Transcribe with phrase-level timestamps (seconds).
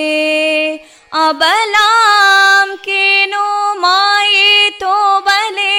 [1.25, 3.47] अबलां केनो
[3.85, 4.97] मायेतो
[5.27, 5.79] बले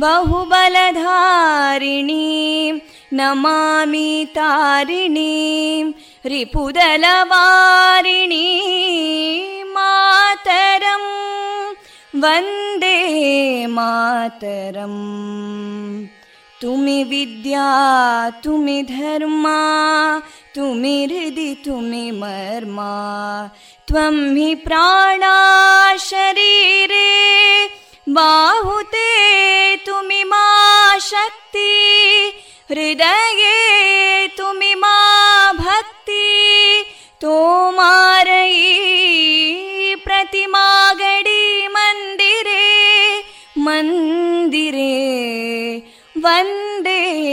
[0.00, 1.04] बहुबलधारिणीं
[3.18, 5.84] नमामि तारिणीं
[6.32, 7.68] रिपुदलवारिणी
[9.76, 11.10] मातरम्
[12.24, 12.98] वन्दे
[13.76, 15.02] मातरम्
[16.60, 17.68] तुमि विद्या
[18.44, 19.60] तुमि धर्मा
[20.54, 22.92] तुमि हृदि तुमि मर्मा
[23.88, 25.36] त्वं हि प्राणा
[26.08, 27.08] शरीरे
[28.16, 29.10] बाहुते
[29.86, 30.46] तुमि मा
[31.10, 31.70] शक्ति
[32.70, 33.27] हृदये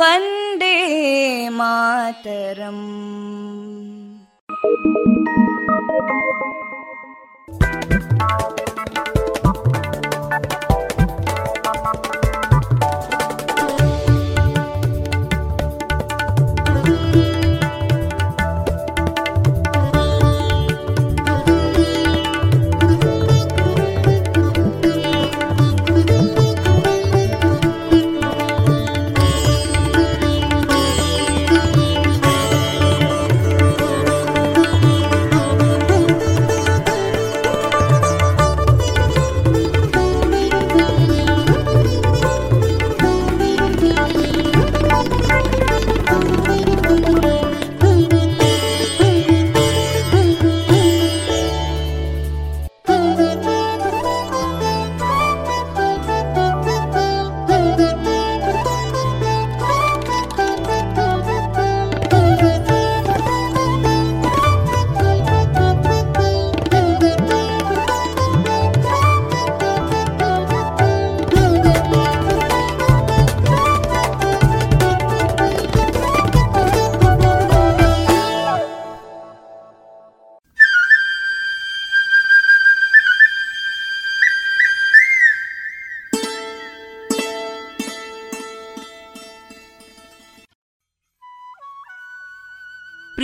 [0.00, 0.76] वन्दे
[1.58, 2.86] मातरम्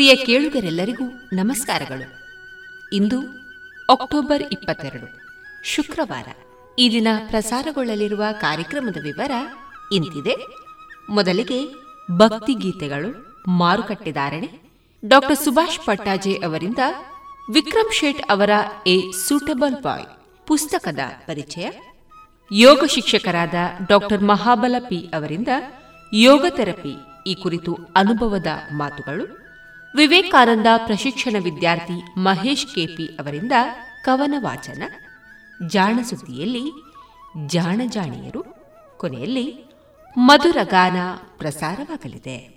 [0.08, 2.06] ಪ್ರಿಯ ಕೇಳುಗರೆಲ್ಲರಿಗೂ ನಮಸ್ಕಾರಗಳು.
[2.94, 3.18] ಇಂದು
[3.90, 5.08] ಅಕ್ಟೋಬರ್ ಇಪ್ಪತ್ತೆರಡು,
[5.64, 6.28] ಶುಕ್ರವಾರ.
[6.80, 9.32] ಈ ದಿನ ಪ್ರಸಾರಗೊಳ್ಳಲಿರುವ ಕಾರ್ಯಕ್ರಮದ ವಿವರ
[9.92, 10.36] ಇಂತಿದೆ.
[11.10, 11.60] ಮೊದಲಿಗೆ
[12.18, 13.10] ಭಕ್ತಿ ಗೀತೆಗಳು
[13.48, 14.50] ಮಾರುಕಟ್ಟೆದಾರಣೆ
[15.04, 16.80] ಡಾಕ್ಟರ್ ಸುಭಾಷ್ ಪಟ್ಟಾಜೆ ಅವರಿಂದ
[17.54, 18.50] ವಿಕ್ರಮ್ ಶೇಟ್ ಅವರ
[18.88, 20.06] ಎ ಸೂಟಬಲ್ ಬಾಯ್
[20.48, 21.70] ಪುಸ್ತಕದ ಪರಿಚಯ.
[22.52, 23.56] ಯೋಗ ಶಿಕ್ಷಕರಾದ
[23.88, 25.48] ಡಾಕ್ಟರ್ ಮಹಾಬಲ ಪಿ ಅವರಿಂದ
[26.14, 26.96] ಯೋಗ ಥೆರಪಿ
[27.28, 29.47] ಈ ಕುರಿತು ಅನುಭವದ ಮಾತುಗಳು.
[29.98, 33.52] ವಿವೇಕಾನಂದ ಪ್ರಶಿಕ್ಷಣ ವಿದ್ಯಾರ್ಥಿ ಮಹೇಶ್ ಕೆಪಿ ಅವರಿಂದ
[34.04, 34.84] ಕವನ ವಾಚನ.
[35.68, 36.72] ಜಾಣ ಸುದ್ದಿಯಲ್ಲಿ
[37.48, 38.46] ಜಾಣಜಾಣಿಯರು
[38.98, 39.72] ಕೊನೆಯಲ್ಲಿ
[40.18, 40.96] ಮಧುರ ಗಾನ
[41.38, 42.57] ಪ್ರಸಾರವಾಗಲಿದೆ.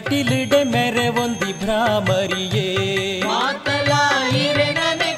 [0.00, 3.20] ಕಟಿಲಿಡೆ ಮೆರೆ ಒಂದಿ ಭ್ರಾಮರಿಯೇ.
[3.24, 5.12] ಮಾತಲಾಯಿರೆ ನನೆ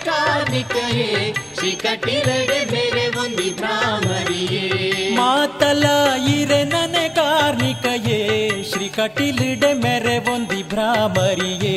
[1.59, 5.17] ಶ್ರೀ ಕಟಿಲಿಡೆ ಮೆರೆ ಒಂದಿ ಭ್ರಾಮರಿಯೇ.
[5.17, 11.77] ಮಾತಲಾಯಿರೆ ನನೆ ಕಾರ್ಣಿಕಯೇ ಶ್ರೀ ಕಟಿಲಿಡೆ ಮೆರೆ ಒಂದಿ ಭ್ರಾಮರಿಯೇ.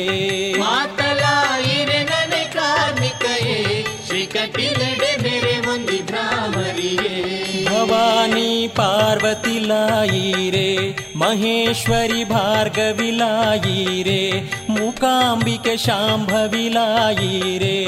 [0.58, 7.64] ಮಾತಲಾಯಿರೆ ನನೆ ಕಾರ್ಣಿಕಯೇ ಶ್ರೀ ಕಟಿಲಿಡೆ ಮೆರೆ ಒಂದಿ ಭ್ರಾಮರಿಯೇ.
[7.64, 14.22] ಭವಾನಿ ಪಾರ್ವತಿ ಲಾಯಿರೆ महेश्वरि भार्गविलायि रे
[14.70, 17.78] मूकाम्बिके शाम्भविलायि रे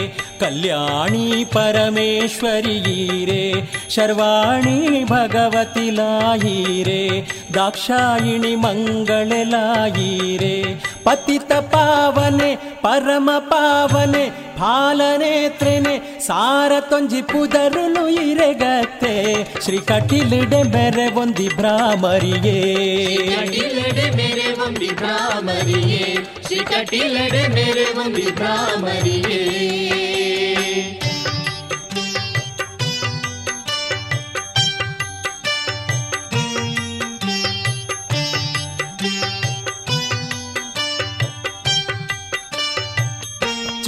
[0.40, 2.78] कल्याणी परमेश्वरी
[3.30, 3.44] रे
[3.94, 7.04] शर्वाणि भगवति लायि रे
[7.56, 10.56] दाक्षायिणि मङ्गललायि रे
[11.06, 12.54] पतितपावने
[12.84, 19.14] परमपावने फालनेत्रिने ಸಾರ ತೊಂಜಿ ಪುದರುಲು ಇರೆಗತ್ತೆ.
[19.64, 22.58] ಶ್ರೀ ಕಟಿಲಿಡೆ ಬೆರೆ ಒಂದಿ ಭ್ರಾಮರಿಯೇ.
[23.36, 26.16] ಕಟಿಲಡೆ ಮೇರೆ ಒಂದಿ ಭ್ರಾಮರಿಯೇ.
[26.46, 28.26] ಶ್ರೀ ಕಟಿಲಡೆ ಮೇರೆ ಒಂದಿ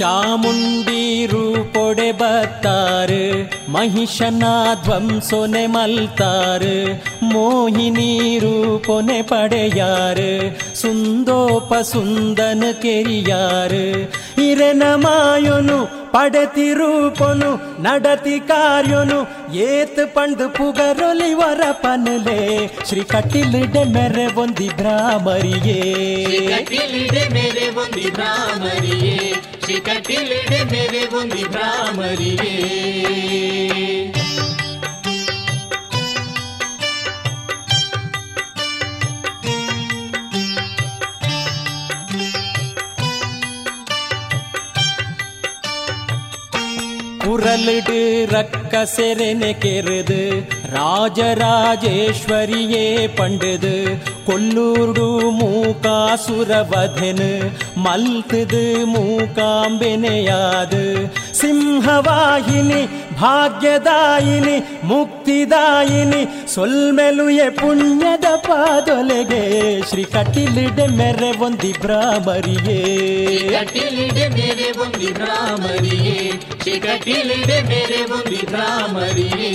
[0.01, 3.25] ಚಾಮುಂಡಿ ರೂಪೊಡೆ ಬತ್ತಾರು
[3.71, 4.45] ಮಹಿಷನ
[4.83, 6.77] ಧ್ವಂಸೊನೆ ಮಲ್ತಾರು
[7.23, 10.31] ಮೋಹಿನಿ ರೂಪೊನೆ ಪಡೆಯಾರು
[10.75, 13.85] ಸುಂದೋಪ ಸುಂದನ ಕೆರಿಯಾರು
[14.47, 14.83] ಇರೆನ
[16.13, 19.19] ಪಡೆತಿರೂಪನು ನಡತಿ ಕಾರ್ಯನು,
[19.53, 22.39] ಏತ್ ಪಂಡು ಪುಗರೊಲಿ ವರ ಪನಲೆ
[22.89, 25.81] ಶ್ರೀ ಕಟ್ಟಿಲಿಡೆ ಮೆರೆ ಶ್ರೀ ಭ್ರಾಮರಿಯೇ.
[26.47, 29.33] ಕಟಿಲಿಡೆ ಮೇರೆ ಒಂದಿ ಭ್ರಾಮರಿಯೇ.
[29.63, 32.53] ಶ್ರೀ ಕಟಿಲಿಡೆ ಮೇರೆ ಒಂದಿ ಭ್ರಾಮರಿಯೇ.
[47.29, 47.99] ഉറലിട്
[48.88, 50.20] செரெனே கெருது
[51.48, 52.84] ராஜராஜேஸ்வரியே
[53.16, 53.74] பண்டுது
[54.26, 55.06] ಕೊಲ್ಲೂರ್ಡು
[55.38, 57.30] ಮೂಕಾಸುರವಧೆನು
[57.84, 58.62] ಮಲ್ತದು
[58.92, 60.84] ಮೂಕಾಂಬೆನೆಯಾದು
[61.40, 62.80] ಸಿಂಹವಾಹಿನಿ
[63.20, 66.22] ಭಾಗ್ಯದಾಯಿನಿ ಮುಕ್ತಿದಾಯಿನಿ
[66.54, 69.42] ಸೊಲ್ಮೆಲುಯೆ ಪುಣ್ಯದ ಪಾದೊಲೆಗೆ
[69.90, 72.80] ಶ್ರೀ ಕಟಿಲಿಡೆ ಮೆರೆ ಒಂದಿ ಭ್ರಾಮರಿಯೇ
[73.54, 76.18] ಕಟಿಲಿಡೆ ಮೇರೆ ಒಂದಿ ಭ್ರಾಮರಿಯೇ
[76.62, 79.52] ಶ್ರೀ ಕಟಿಲಿಡೆ ಮೇರೆ ಒಂದಿ ಭ್ರಾಮರಿಯೇ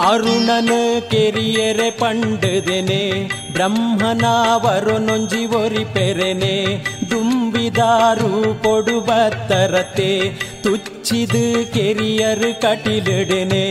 [0.00, 0.78] ಅರುಣನು
[1.10, 3.02] ಕೆರಿಯರೆ ಪಂಡುದೆನೆ
[3.52, 6.56] ಬ್ರಹ್ಮನಾವರು ನೊಂಜಿ ಒರಿ ಪೆರೆನೆ
[7.10, 8.30] ದುಂಬಿದಾರು
[8.62, 10.10] ಕೊಡುಬತ್ತರತೆ
[11.07, 11.41] ತುಚ್ಚಿದು
[11.73, 13.65] ಕೆರಿಯರು ಕಟಿಲಿಡೆನೆ,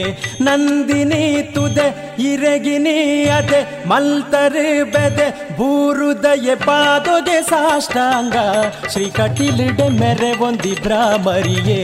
[0.46, 1.24] ನಂದಿನಿ
[1.54, 1.86] ತುದೆ
[2.28, 2.94] ಇರಗಿನಿ
[3.36, 5.26] ಅದೆ, ಮಲ್ತರು ಬೆದೆ
[5.58, 8.36] ಬೂರುದಯ ಪಾದೊಗೆ ಸಾಷ್ಟಾಂಗ.
[8.92, 11.80] ಶ್ರೀ ಕಟಿಲಿಡೆ ಮೆರೆ ಒಂದಿ ಭ್ರಾಮರಿಯೇ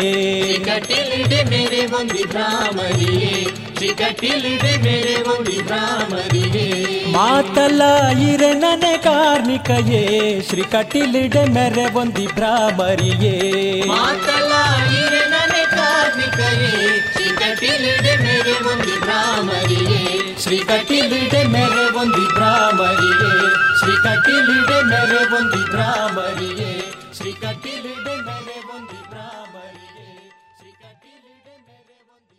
[0.69, 3.35] ಕಟಿಲಿಡೆ ಮೆರೆ ಒಂದಿ ಭ್ರಾಮರಿಯೇ
[3.77, 6.67] ಶ್ರೀ ಕಟಿಲಿಡೆ ಮೆರೆ ಒಂದಿ ಭ್ರಾಮರಿಯೇ
[7.15, 7.83] ಮಾತಲ್ಲ
[8.29, 10.03] ಇರೆ ನನೆ ಕಾರ್ಣಿಕಯೇ
[10.49, 13.35] ಶ್ರೀ ಕಟಿಲಿಡೆ ಮೆರೆ ಒಂದಿ ಭ್ರಾಮರಿಯೇ.
[13.91, 14.53] ಮಾತಲ್ಲ
[15.01, 16.71] ಇರೆ ನನೆ ಕಾರ್ಮಿಕಯೇ
[17.11, 20.03] ಶ್ರೀ ಕಟಿಲಿಡೆ ಮೇರೆ ಒಂದಿ ಭ್ರಾಮರಿಯೇ.
[20.45, 23.33] ಶ್ರೀ ಕಟಿಲಿಡೆ ಮೆರೆ ಒಂದಿ ಭ್ರಾಮರಿಯೇ
[23.81, 26.73] ಶ್ರೀ ಕಟಿಲಿಡೆ ಮೆರೆ ಒಂದಿ ಭ್ರಾಮರಿಯೇ.
[27.19, 30.09] ಶ್ರೀ ಕಟಿಲಿಡೆ ಮೆರೆ ಒಂದಿ ಭ್ರಾಮರಿಯೇ
[30.59, 32.39] ಶ್ರೀ ಕಟಿಲಿಡೆ ಮೆರೆ ಒಂದಿ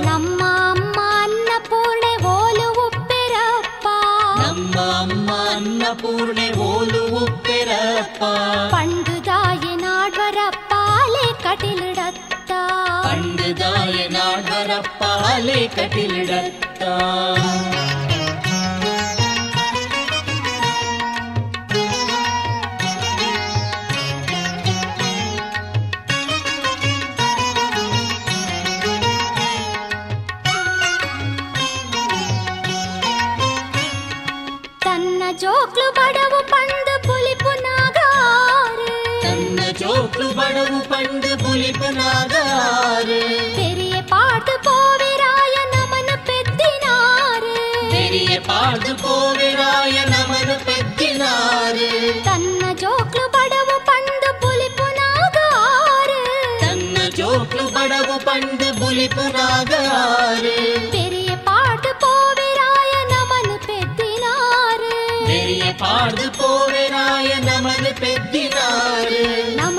[0.06, 3.88] ನಮ್ಮ ಅಮ್ಮ ಅನ್ನಪೂರ್ಣೆ ಓಲು ಉಪ್ಪೆರಪ್ಪ
[4.42, 8.22] ನಮ್ಮ ಅಮ್ಮ ಅನ್ನಪೂರ್ಣೆ ಓಲು ಉಪ್ಪೆರಪ್ಪ
[8.76, 10.72] ಪಂಡುದಾಯ ನಾಡ್ವರಪ್ಪ
[11.02, 12.52] ಅಲೆ ಕಟಿಲಿಡತ್ತ
[13.08, 16.84] ಪಂಡುದಾಯ ನಾಡ್ವರಪ್ಪ ಅಲೆ ಕಟಿಲಿಡತ್ತ
[41.68, 43.18] தீபநாதாரு.
[43.56, 47.56] பெரிய பாட்டு போவிராய நமனு பெத்தினாரு.
[47.94, 51.90] பெரிய பாட்டு போவிராய நமனு பெத்தினாரு.
[52.28, 56.22] తన్న జోక్లు బడవు పండు పులిపు నాగారు
[56.64, 60.56] తన్న జోక్లు బడవు పండు పులిపు నాగారు
[60.96, 64.94] பெரிய பாட்டு போவிராய நமனு பெத்தினாரு.
[65.32, 69.22] பெரிய பாடு போவிராய நமனு பெத்தினாரு.
[69.60, 69.77] நம்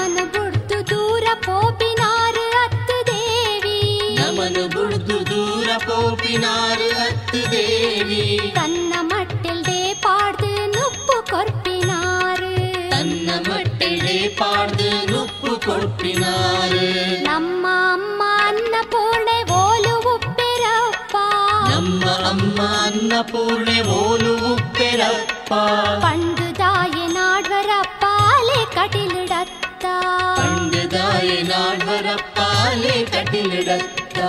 [5.86, 8.22] போப்பினாறு அத்து தேவி.
[8.54, 12.52] தன்ன மட்டிலே பாடு நுப்பு கொற்பினாறு
[12.92, 16.84] தன்ன மட்டிலே பாடு நுப்பு கொற்பினாறு
[17.28, 21.24] நம்ம அம்மா அன்ன பூர்ணே ஓலு உப்பெரப்பா
[21.72, 25.62] நம்ம அம்மா அன்ன பூர்ணே ஓலு உப்பெரப்பா
[26.04, 29.94] பண்டு தாயே நாடுவரப்பாலே கட்டிலிடத்தா.
[30.40, 34.28] பண்டு தாயே நாடுவரப்பாலே கட்டிலிடத்தா.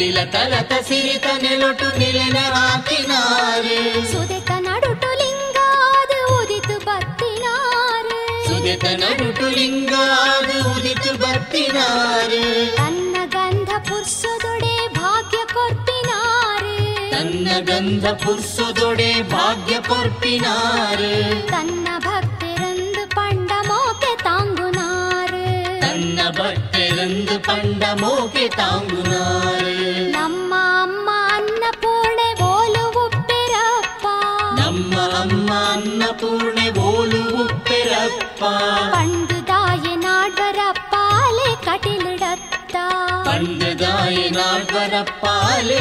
[0.00, 3.74] సుదిల తలత సిరిత నెలొటు నిలన ఆకినారు
[4.12, 8.16] సుదిత నడుటు లింగాదు ఉదితు బత్తినారు
[8.46, 12.40] సుదిత నడుటు లింగాదు ఉదితు బత్తినారు
[12.78, 16.74] తన్న గంధ పుర్సుదుడే భాగ్య కొర్పినారు
[17.14, 21.12] తన్న గంధ పుర్సుదుడే భాగ్య కొర్పినారు
[21.52, 25.44] తన్న భక్తిరందు పండ మోకే தாங்குனாரு
[25.84, 29.79] தன்ன பக்திருந்து பண்ட மோகி தாங்குனாரு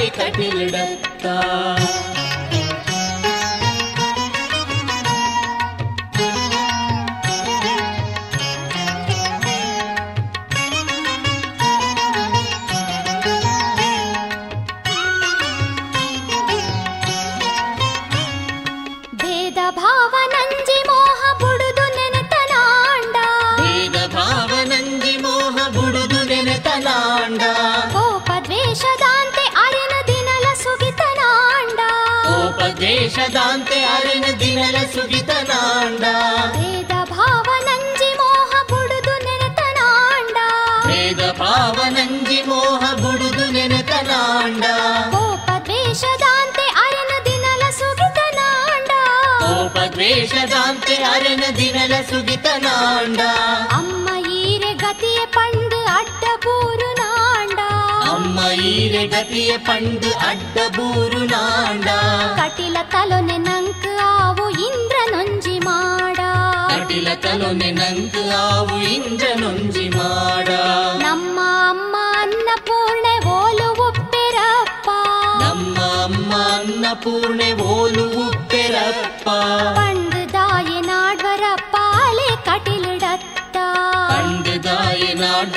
[0.09, 1.25] ನಾಡ್ವರಪ್ಪಾಲೆ ಕಟಿಲಿಡತ್ತ
[51.19, 53.21] ದ್ವೇಷದಾಂತೆ ಅರೆನ ದಿನಲ ಸುಗಿತನಾಂಡ
[53.77, 54.05] ಅಮ್ಮ
[54.39, 57.59] ಈರೆ ಗತಿಯ ಪಂಡು ಅಡ್ಡ ಬೂರು ನಾಂಡ
[58.11, 58.37] ಅಮ್ಮ
[58.69, 61.87] ಈರೆ ಗತಿಯ ಪಂಡು ಅಡ್ಡ ಬೂರು ನಾಂಡ
[62.39, 66.19] ಕಟಿಲ ತಲೊನೆ ನಂಕ್ ಆವು ಇಂದ್ರ ನೊಂಜಿ ಮಾಡ
[66.73, 70.49] ಕಟಿಲ ತಲೊನೆ ನಂಕು ಆವು ಇಂದ್ರ ನೊಂಜಿ ಮಾಡ
[71.05, 71.37] ನಮ್ಮ
[71.69, 74.89] ಅಮ್ಮ ಅನ್ನಪೂರ್ಣೆ ಓಲು ಉಪ್ಪಿರಪ್ಪ
[75.43, 79.27] ನಮ್ಮ ಅಮ್ಮ ಅನ್ನಪೂರ್ಣೆ ಓಲು ಉಪ್ಪೆರಪ್ಪ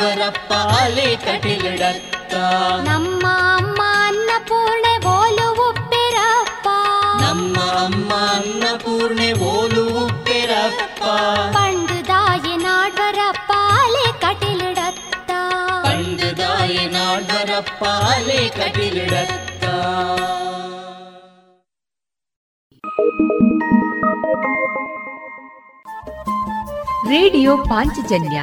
[0.03, 2.35] ನಾಡ್ವರಪ್ಪ ಅಲೆ ಕಟಿಲಿಡತ್ತ
[2.85, 6.69] ನಮ್ಮ ಅಮ್ಮ ಅನ್ನಪೂರ್ಣೆ ಓಲು ಉಪ್ಪಿರಪ್ಪ.
[7.23, 11.03] ನಮ್ಮ ಅಮ್ಮ ಅನ್ನಪೂರ್ಣೆ ಓಲು ಉಪ್ಪಿರಪ್ಪ.
[11.57, 15.31] ಪಂಡು ದಾಯಿ ನಾಡ್ವರಪ್ಪ ಅಲೆ ಕಟಿಲಿಡತ್ತ.
[15.85, 19.65] ಪಂಡದಾಯ ನಾಡ್ವರಪ್ಪ ಅಲೆ ಕಟಿಲಿಡತ್ತ.
[27.09, 28.43] ರೇಡಿಯೋ ಪಾಂಚಜನ್ಯ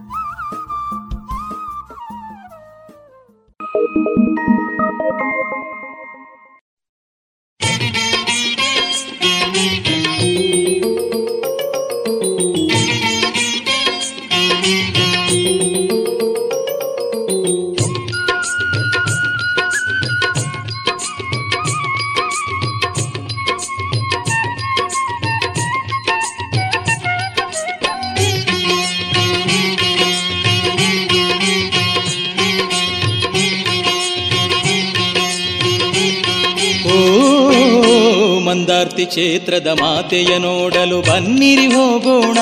[39.11, 42.39] ಕ್ಷೇತ್ರದ ಮಾತೆಯ ನೋಡಲು ಬನ್ನಿರಿ ಹೋಗೋಣ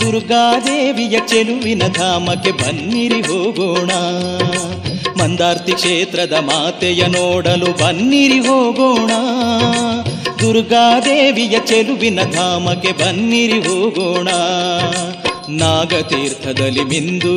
[0.00, 3.90] ದುರ್ಗಾದೇವಿಯ ಚೆಲುವಿನ ಧಾಮಕ್ಕೆ ಬನ್ನಿರಿ ಹೋಗೋಣ
[5.20, 9.12] ಮಂದಾರ್ತಿ ಕ್ಷೇತ್ರದ ಮಾತೆಯ ನೋಡಲು ಬನ್ನಿರಿ ಹೋಗೋಣ
[10.40, 14.28] ದುರ್ಗಾದೇವಿಯ ಚೆಲುವಿನ ಧಾಮಕ್ಕೆ ಬನ್ನಿರಿ ಹೋಗೋಣ
[15.58, 17.34] ನಾಗತೀರ್ಥದಲ್ಲಿ ಮಿಂದು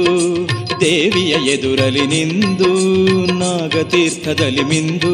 [0.82, 2.72] ದೇವಿಯ ಎದುರಲಿ ನಿಂದು
[3.40, 5.14] ನಾಗತೀರ್ಥದಲ್ಲಿ ಮಿಂದು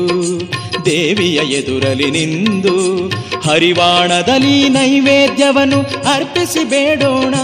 [0.85, 3.07] ದೇವಿಯ ಎದುರಲಿ ನಿಂದು
[3.39, 5.79] ಹರಿವಾಣದಲ್ಲಿ ನೈವೇದ್ಯವನ್ನು
[6.13, 7.35] ಅರ್ಪಿಸಿ ಬೇಡೋಣ.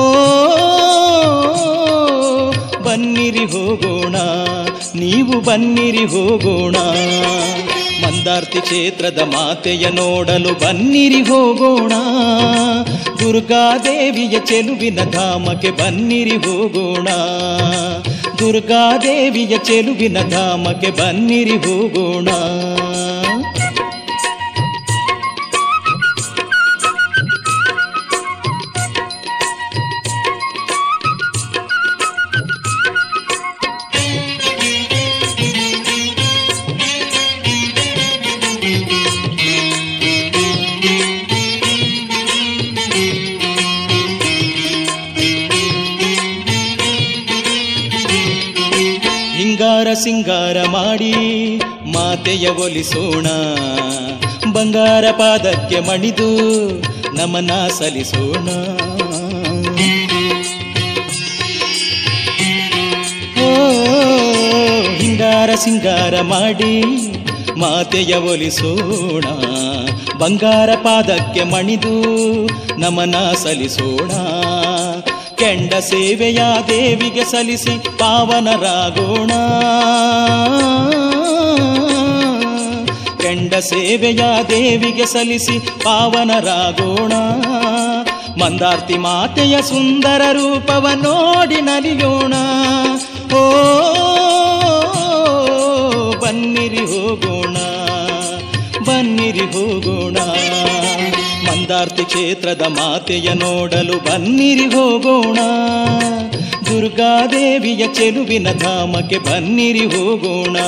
[0.00, 0.06] ಓ,
[2.82, 4.16] ಬನ್ನಿರಿ ಹೋಗೋಣ,
[4.94, 6.76] ನೀವು ಬನ್ನಿರಿ ಹೋಗೋಣ.
[8.06, 11.92] ಮಂದಾರ್ತಿ ಕ್ಷೇತ್ರದ ಮಾತೆಯ ನೋಡಲು ಬನ್ನಿರಿ ಹೋಗೋಣ.
[13.20, 17.08] ದುರ್ಗಾದೇವಿಯ ಚೆಲುವಿನ ಧಾಮಕ್ಕೆ ಬನ್ನಿರಿ ಹೋಗೋಣ.
[18.38, 22.28] ದುರ್ಗಾದೇವಿಯ ಚೆಲುವಿನ ಧಾಮಕ್ಕೆ ಬನ್ನಿರಿ ಹೋಗೋಣ
[50.02, 51.12] ಸಿಂಗಾರ ಮಾಡಿ
[51.92, 53.26] ಮಾತೆಯ ಒಲಿಸೋಣ.
[54.52, 56.28] ಬಂಗಾರ ಪಾದಕ್ಕೆ ಮಣಿದು
[57.16, 58.48] ನಮನ ಸಲ್ಲಿಸೋಣ.
[63.42, 63.50] ಓ,
[64.96, 66.82] ಹಿಂಗಾರ ಸಿಂಗಾರ ಮಾಡಿ
[67.56, 69.24] ಮಾತೆಯ ಒಲಿಸೋಣ.
[70.18, 72.46] ಬಂಗಾರ ಪಾದಕ್ಕೆ ಮಣಿದು
[72.80, 74.35] ನಮನ ಸಲ್ಲಿಸೋಣ.
[75.36, 79.30] ಕೆಂಡ ಸೇವೆಯ ದೇವಿಗೆ ಸಲ್ಲಿಸಿ ಪಾವನರಾಗೋಣ.
[83.16, 87.12] ಕೆಂಡ ಸೇವೆಯ ದೇವಿಗೆ ಸಲ್ಲಿಸಿ ಪಾವನರಾಗೋಣ.
[88.42, 92.34] ಮಂದಾರ್ತಿ ಮಾತೆಯ ಸುಂದರ ರೂಪವ ನೋಡಿ ನಲಿಯೋಣ.
[93.34, 93.40] ಓ,
[96.20, 97.56] ಬನ್ನಿರಿ ಹೋಗೋಣ
[98.84, 100.16] ಬನ್ನಿರಿ ಹೋಗೋಣ.
[101.68, 105.38] ಮಂದಾರ್ತಿ ಕ್ಷೇತ್ರದ ಮಾತೆಯ ನೋಡಲು ಬನ್ನಿರಿ ಹೋಗೋಣ
[106.66, 110.58] ದುರ್ಗಾದೇವಿಯ ಚೆಲುವಿನ ಧಾಮಕ್ಕೆ ಬನ್ನಿರಿ ಹೋಗೋಣ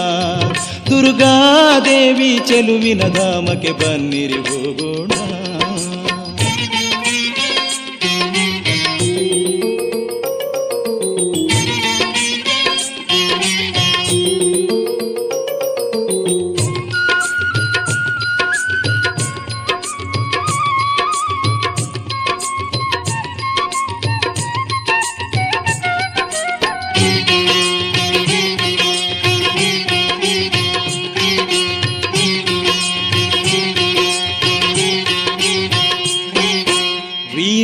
[0.90, 5.12] ದುರ್ಗಾದೇವಿ ಚೆಲುವಿನ ಧಾಮಕ್ಕೆ ಬನ್ನಿರಿ ಹೋಗೋಣ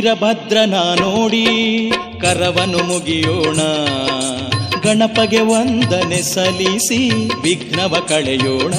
[0.05, 1.45] ವೀರಭದ್ರನ ನೋಡಿ,
[2.21, 3.57] ಕರವನು ಮುಗಿಯೋಣ.
[4.83, 7.09] ಗಣಪಗೆ ವಂದನೆ ಸಲ್ಲಿಸಿ
[7.41, 8.73] ವಿಘ್ನವ ಕಳೆಯೋಣ.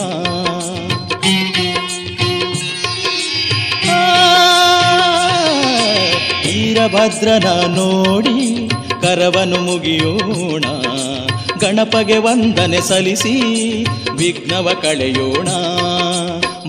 [6.46, 8.68] ವೀರಭದ್ರನ ನೋಡಿ,
[9.02, 10.64] ಕರವನು ಮುಗಿಯೋಣ.
[11.60, 13.34] ಗಣಪಗೆ ವಂದನೆ ಸಲ್ಲಿಸಿ
[14.16, 15.48] ವಿಘ್ನವ ಕಳೆಯೋಣ.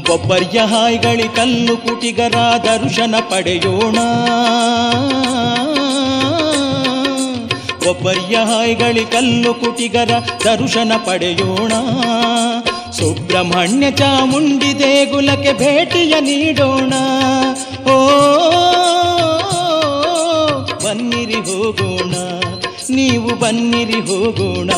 [0.07, 3.97] ಬೊಬ್ಬರ್ಯ ಹಾಯ್ಗಳಿ ಕಲ್ಲು ಕುಟಿಗರ ದರ್ಶನ ಪಡೆಯೋಣ.
[7.89, 10.11] ಒಬ್ಬರ್ಯ ಹಾಯ್ಗಳಿ ಕಲ್ಲು ಕುಟಿಗರ
[10.45, 11.73] ದರ್ಶನ ಪಡೆಯೋಣ.
[12.97, 16.93] ಸುಬ್ರಹ್ಮಣ್ಯ ಚಾಮುಂಡಿ ದೇಗುಲಕ್ಕೆ ಭೇಟಿಯ ನೀಡೋಣ.
[17.93, 17.97] ಓ
[20.85, 22.13] ಬನ್ನಿರಿ ಹೋಗೋಣ,
[22.97, 24.71] ನೀವು ಬನ್ನಿರಿ ಹೋಗೋಣ.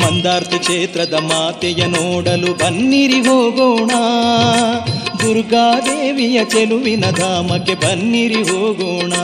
[0.00, 3.92] ಮಂದಾರ್ತಿ ಕ್ಷೇತ್ರದ ಮಾತೆಯ ನೋಡಲು ಬನ್ನಿರಿ ಹೋಗೋಣ
[5.22, 9.14] ದುರ್ಗಾದೇವಿಯ ಚೆಲುವಿನ ಧಾಮಕ್ಕೆ ಬನ್ನಿರಿ ಹೋಗೋಣ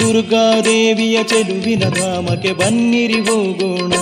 [0.00, 3.92] ದುರ್ಗಾದೇವಿಯ ಚೆಲುವಿನ ಧಾಮಕ್ಕೆ ಬನ್ನಿರಿ ಹೋಗೋಣ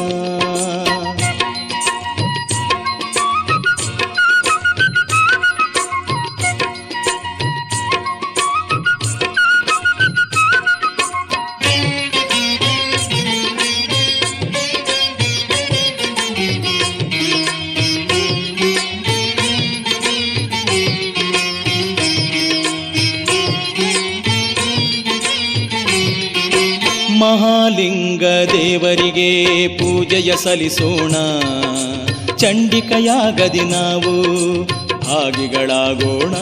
[30.12, 31.14] ಪೂಜೆಯ ಸಲ್ಲಿಸೋಣ
[32.36, 34.12] ಚಂಡಿಕೆಯಾಗದಿ ನಾವು,
[34.98, 36.34] ಭಾಗಿಗಳಾಗೋಣ.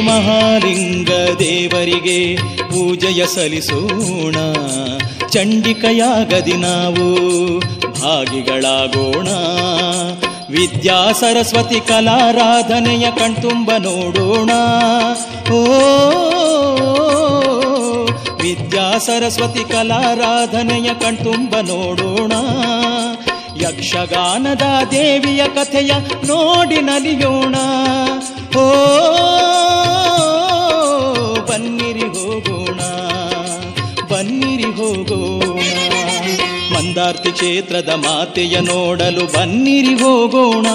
[0.00, 4.36] ಮಹಾಲಿಂಗ ದೇವರಿಗೆ ಪೂಜೆಯ ಸಲ್ಲಿಸೋಣ
[5.28, 7.58] ಚಂಡಿಕೆಯಾಗದಿ ನಾವು,
[8.02, 9.28] ಭಾಗಿಗಳಾಗೋಣ.
[10.50, 14.50] ವಿದ್ಯಾ ಸರಸ್ವತಿ ಕಲಾರಾಧನೆಯ ಕಣ್ತುಂಬ ನೋಡೋಣ.
[15.52, 15.64] ಓ
[19.06, 22.32] ಸರಸ್ವತಿ ಕಲಾರಾಧನೆಯ ಕಣ್ತುಂಬ ನೋಡೋಣ
[23.62, 25.92] ಯಕ್ಷಗಾನದ ದೇವಿಯ ಕಥೆಯ
[26.26, 27.56] ನೋಡಿ ನಲಿಯೋಣ
[28.56, 28.64] ಓ
[31.48, 32.80] ಬನ್ನಿರಿ ಹೋಗೋಣ
[34.12, 35.44] ಬನ್ನಿರಿ ಹೋಗೋಣ
[36.74, 40.68] ಮಂದಾರ್ತಿ ಕ್ಷೇತ್ರದ ಮಾತೆಯ ನೋಡಲು ಬನ್ನಿರಿ ಹೋಗೋಣ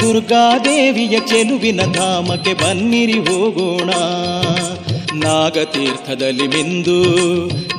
[0.00, 3.90] ದುರ್ಗಾದೇವಿಯ ಚೆಲುವಿನ ಧಾಮಕ್ಕೆ ಬನ್ನಿರಿ ಹೋಗೋಣ
[5.14, 6.96] ನಾಗತೀರ್ಥದಲ್ಲಿ ಮಿಂದು,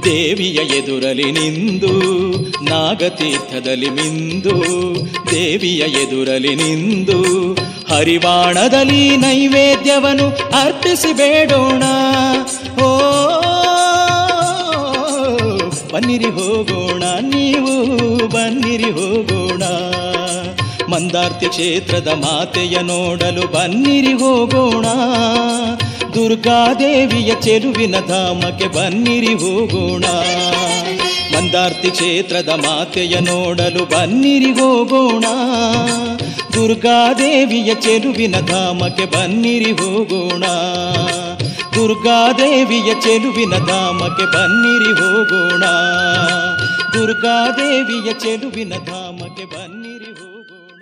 [0.05, 1.93] ದೇವಿಯ ಎದುರಲಿ ನಿಂದು,
[2.63, 4.55] ನಾಗತೀರ್ಥದಲ್ಲಿ ಮಿಂದು,
[5.31, 7.53] ದೇವಿಯ ಎದುರಲಿ ನಿಂದು.
[7.93, 10.27] ಹರಿವಾಣದಲ್ಲಿ ನೈವೇದ್ಯವನ್ನು
[10.61, 11.83] ಅರ್ಪಿಸಿ ಬೇಡೋಣ
[12.83, 12.89] ಓ,
[15.93, 17.73] ಬನ್ನಿರಿ ಹೋಗೋಣ, ನೀವು
[18.27, 19.63] ಬನ್ನಿರಿ ಹೋಗೋಣ.
[20.91, 24.85] ಮಂದಾರ್ತಿ ಕ್ಷೇತ್ರದ ಮಾತೆಯ ನೋಡಲು ಬನ್ನಿರಿ ಹೋಗೋಣ.
[26.15, 30.05] ದುರ್ಗಾದೇವಿಯ ಚೆಲುವಿನ ಧಾಮಕ್ಕೆ ಬನ್ನಿರಿ ಹೋಗೋಣ
[31.33, 35.25] ಮಂದಾರ್ತಿ ಕ್ಷೇತ್ರದ ಮಾತೆಯ ನೋಡಲು ಬನ್ನಿರಿ ಹೋಗೋಣ
[36.55, 40.45] ದುರ್ಗಾದೇವಿಯ ಚೆಲುವಿನ ಧಾಮಕ್ಕೆ ಬನ್ನಿರಿ ಹೋಗೋಣ
[41.75, 45.63] ದುರ್ಗಾದೇವಿಯ ಚೆಲುವಿನ ಧಾಮಕ್ಕೆ ಬನ್ನಿರಿ ಹೋಗೋಣ
[46.95, 50.81] ದುರ್ಗಾದೇವಿಯ ಚೆಲುವಿನ ಧಾಮಕ್ಕೆ ಬನ್ನಿರಿ ಹೋಗೋಣ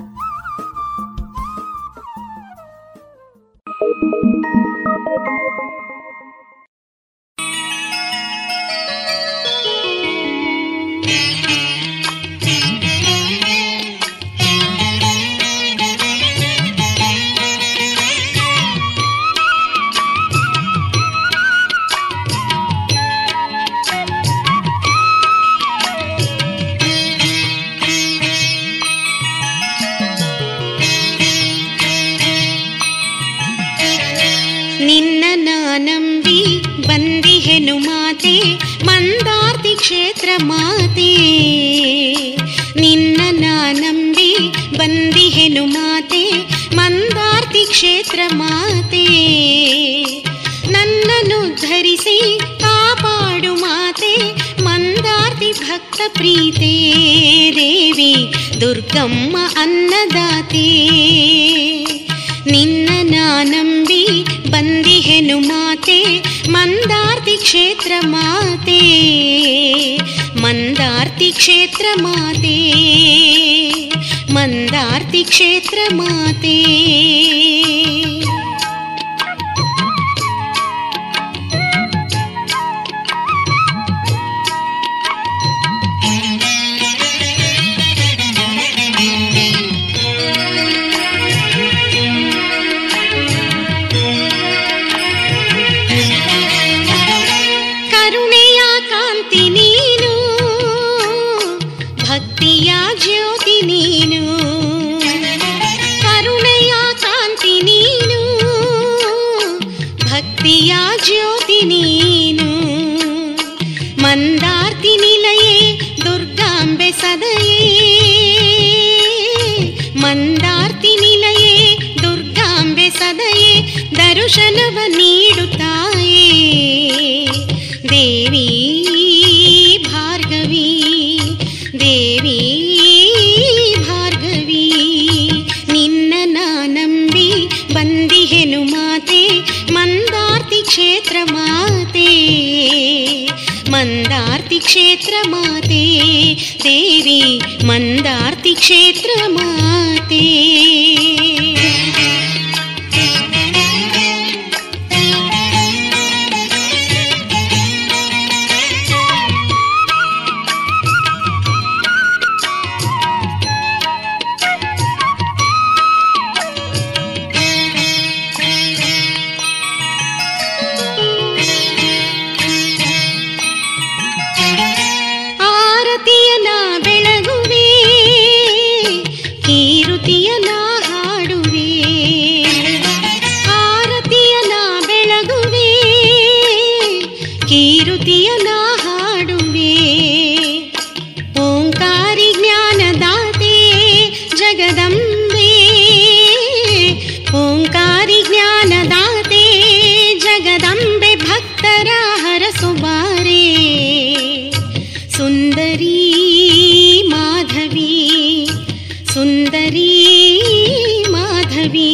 [211.60, 211.90] ಮಾಧವಿ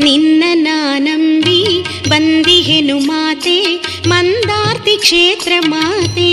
[0.00, 1.60] ನಿನ್ನ ನಾನಂಬಿ
[2.08, 3.56] ಬಂದಿಹೆನು ಮಾತೆ
[4.08, 6.28] ಮಂದಾರ್ತಿ ಕ್ಷೇತ್ರ ಮಾತೆ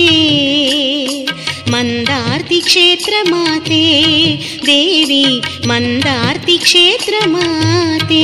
[1.72, 3.82] ಮಂದಾರ್ತಿ ಕ್ಷೇತ್ರ ಮಾತೆ
[4.66, 5.24] ದೇವಿ
[5.68, 8.24] ಮಂದಾರ್ತಿ ಕ್ಷೇತ್ರ ಮಾತೆ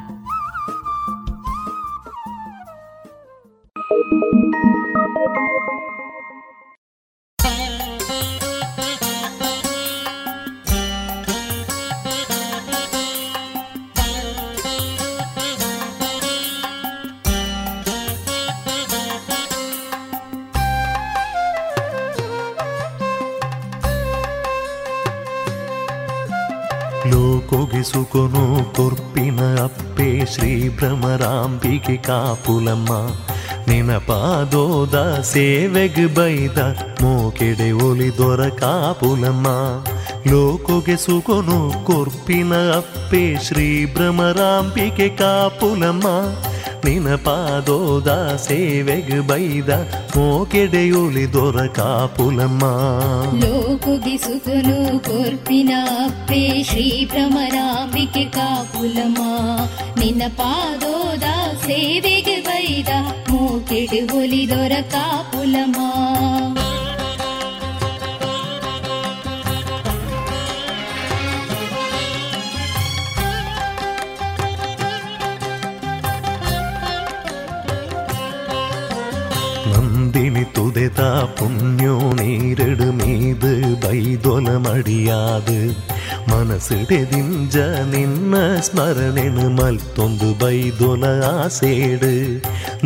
[31.93, 32.91] ರಾಧಿಕಾ ಪುಲಮ್ಮ
[33.67, 33.91] ನಿನ
[35.29, 36.59] ಸೇವೆಗ್ ಬೈದ
[37.01, 39.47] ಮೋಕೆಡೆ ಒಲಿ ದೊರಕಾ ಪುಲಮ್ಮ
[40.29, 46.07] ಲೋಕೋಗೆ ಸುಕೊನು ಕೊರ್ಪಿನ ಅಪ್ಪೆ ಶ್ರೀ ಭ್ರಮರಾಂಬಿಕೆ ಕಾಪುಲಮ್ಮ
[46.85, 48.09] ನಿನ ಸೇವೆಗ್
[48.45, 49.71] ಸೇವೆಗೆ ಬೈದ
[50.15, 52.63] ಮೋಕೆಡೆಯುಲಿ ದೊರ ಕಾಪುಲಮ್ಮ
[53.41, 54.77] ಲೋಕೋಗೆ ಸುಕೊನು
[55.07, 55.73] ಕೊರ್ಪಿನ
[56.05, 59.21] ಅಪ್ಪೆ ಶ್ರೀ ಭ್ರಮರಾಂಬಿಕೆ ಕಾಪುಲಮ್ಮ
[60.01, 60.90] ನಿನ ಪಾದೋ
[61.71, 62.91] ಸೇವೆಗೆ ಬೈದ
[63.27, 64.95] ಮೂಕೆಡು ಒಲಿದೊರಕ
[65.31, 65.75] ಪುಲಮ
[79.71, 83.51] നന്ദിനി തുതതാ പുണ്യോ നേരിടുമേത്
[83.83, 85.59] ബൈദൊലമടിയാത്
[86.29, 87.55] ಮನಸ್ಸಿಡೆದಿಂಜ
[87.91, 88.35] ನಿನ್ನ
[88.67, 92.11] ಸ್ಮರಣೆನು ಮಲ್ತೊಂದು ಬೈದೊಲ ಆಸೇಡು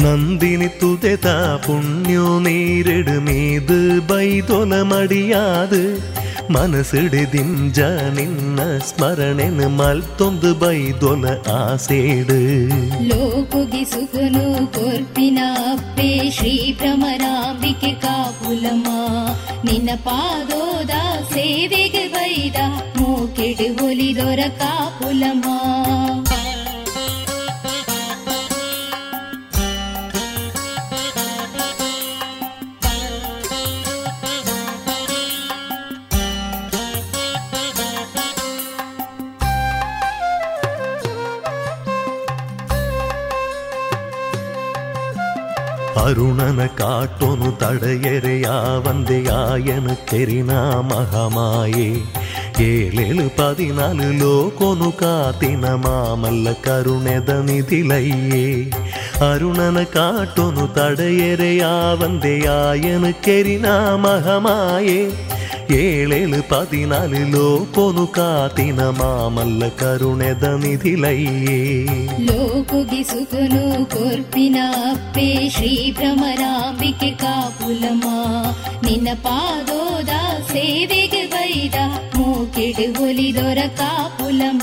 [0.03, 1.27] ನಂದಿನಿ ತುದೆತ
[1.65, 3.79] ಪುಣ್ಯೋ ನೀರಿಡು ಮೀದು
[4.11, 5.81] ಬೈದೊಲ ಮಡಿಯಾದು
[6.55, 7.79] ಮನಸ್ಸಿಡೆದಿಂಜ
[8.17, 12.39] ನಿನ್ನ ಸ್ಮರಣೆನು ಮಲ್ತೊಂದು ಬೈದೊಲ ಆಸೇಡು
[13.09, 14.45] ಲೋಕುಗೆ ಸುಖನು
[14.75, 15.39] ಕೊರ್ಪಿನ
[15.71, 18.87] ಅಪ್ಪೆ ಶ್ರೀ ಭ್ರಮರಾಂಬಿಕೆ ಕಾಪುಲಮ
[19.65, 20.93] ನಿನ್ನ ಪಾದೋದ
[21.33, 22.57] ಸೇವೆಗೆ ಬೈದ
[23.34, 25.44] ಮೂಕೆಡು ಒಲಿದೊರ ಕಾಪುಲಮ
[46.02, 48.46] ಅರುಣನ ಕಾಟೊನು ತಡೆಯರೆಯ
[48.84, 50.52] వందెయాయను కెరిన
[50.90, 51.88] మహమాయే
[52.59, 58.45] ఏలేలు పదినాలులో కొను కాతిన మామల్ల కరుణెదనిదిలయ్యే
[59.21, 65.11] అరుణన కాటొను తడయెరయావందే ఆయను కెరిన మహమాయే.
[65.71, 71.59] ఏళేలు పదినాలులో కొను కాతిన మామల్ల కరుణెదనిదిలయ్యే
[72.19, 74.57] లోకుగిసుకును కొర్పిన
[74.91, 78.17] అప్పే శ్రీ భ్రమరాంబికే కాపులమా.
[78.83, 80.21] నిన్న పాదోదా
[80.55, 81.77] ಸೇವೆಗೆ ಬೈದ
[82.15, 82.85] ಮೂಕಿಡು
[83.35, 83.81] ದೊರಕ
[84.17, 84.61] ಪುಲಮ.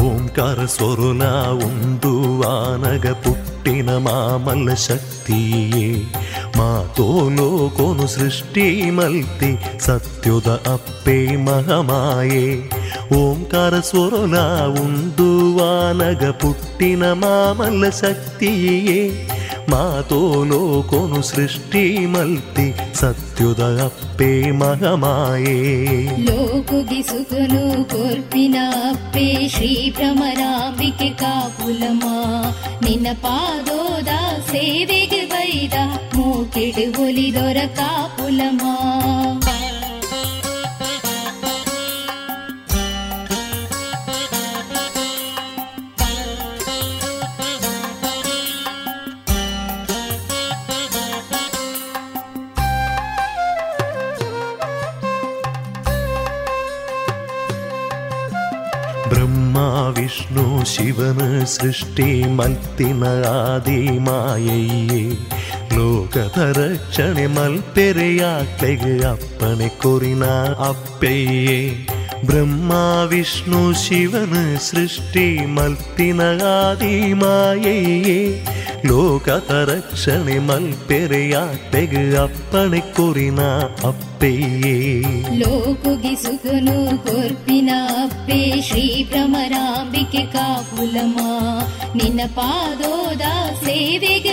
[0.00, 1.24] ಓಂಕಾರ ಸ್ವರುಲ
[1.66, 2.12] ಒಂದು
[2.42, 5.86] ಆನಗ ಪುಟ್ಟಿನ ಮಾಮಲ್ಲ ಶಕ್ತಿಯೇ.
[6.56, 12.70] ಮಾತೋನೋ ಕೋನು ಸೃಷ್ಟಿ ಮಲ್ತಿ ಸತ್ಯುದ ಅಪ್ಪೆ ಮಹಮಾಯೆ.
[13.14, 14.82] ಓಂಕಾರ ಸ್ವರ ನಾವು
[16.30, 19.28] ಪುಟ್ಟಿನ ಮಾಮಲ್ಲ ಶಕ್ತಿಯೇ.
[19.70, 25.56] മാതോനോ കൊനു സൃഷ്ടി മൽത്തി സത്യുത അപ്പേ മഹമായേ
[26.26, 28.56] ലോകുകിസുകനു കൊർപ്പിന
[28.90, 32.16] അപ്പേ ശ്രീ ഭ്രമരാംബിಕೆ ಕಾಪುಲಮಾ
[32.82, 34.12] ನಿನ್ನ ಪಾದೋದ
[34.52, 35.76] ಸೇವೆಗೆ ಬೈದ
[36.16, 38.74] ಮೂಕಿಡು ಒಲಿದೊರ ಕಾಪುಲಮಾ
[60.02, 65.02] വിഷ്ണു ശിവന് സൃഷ്ടി മൽത്തിന ആദി മായയ്യേ
[65.74, 70.24] ലോകതരക്ഷണെ മൽപ്പെരയാക്കളെ അപ്പനെ കൊറിന
[70.68, 71.58] അപ്പയ്യേ
[72.22, 72.72] ಕೊರಿನ ಅಪ್ಪಯ್ಯೇ ಬ್ರಹ್ಮ
[73.10, 78.18] ವಿಷ್ಣು ಶಿವನ ಸೃಷ್ಟಿ ಮಲ್ತಿನ ಆದಿ ಮಾಯಯ್ಯೇ
[78.86, 83.40] ಲೋಕದ ರಕ್ಷಣೆ ಮಲ್ಪೆರೆಯಾಕ್ಲೆಗೆ ಅಪ್ಪಣೆ ಕೊರಿನ
[83.84, 84.74] ಅಪ್ಪಯ್ಯೇ
[85.38, 87.70] ಲೋಕುಗಿ ಸುಖನು ಕೊರ್ಪಿನ
[88.02, 91.18] ಅಪ್ಪೆ ಶ್ರೀ ಭ್ರಮರಾಂಬಿಕೆ ಕಾಪುಲಮ
[91.94, 93.22] ನಿನ್ನ ಪಾದೋದ
[93.66, 94.32] ಸೇವೆಗೆ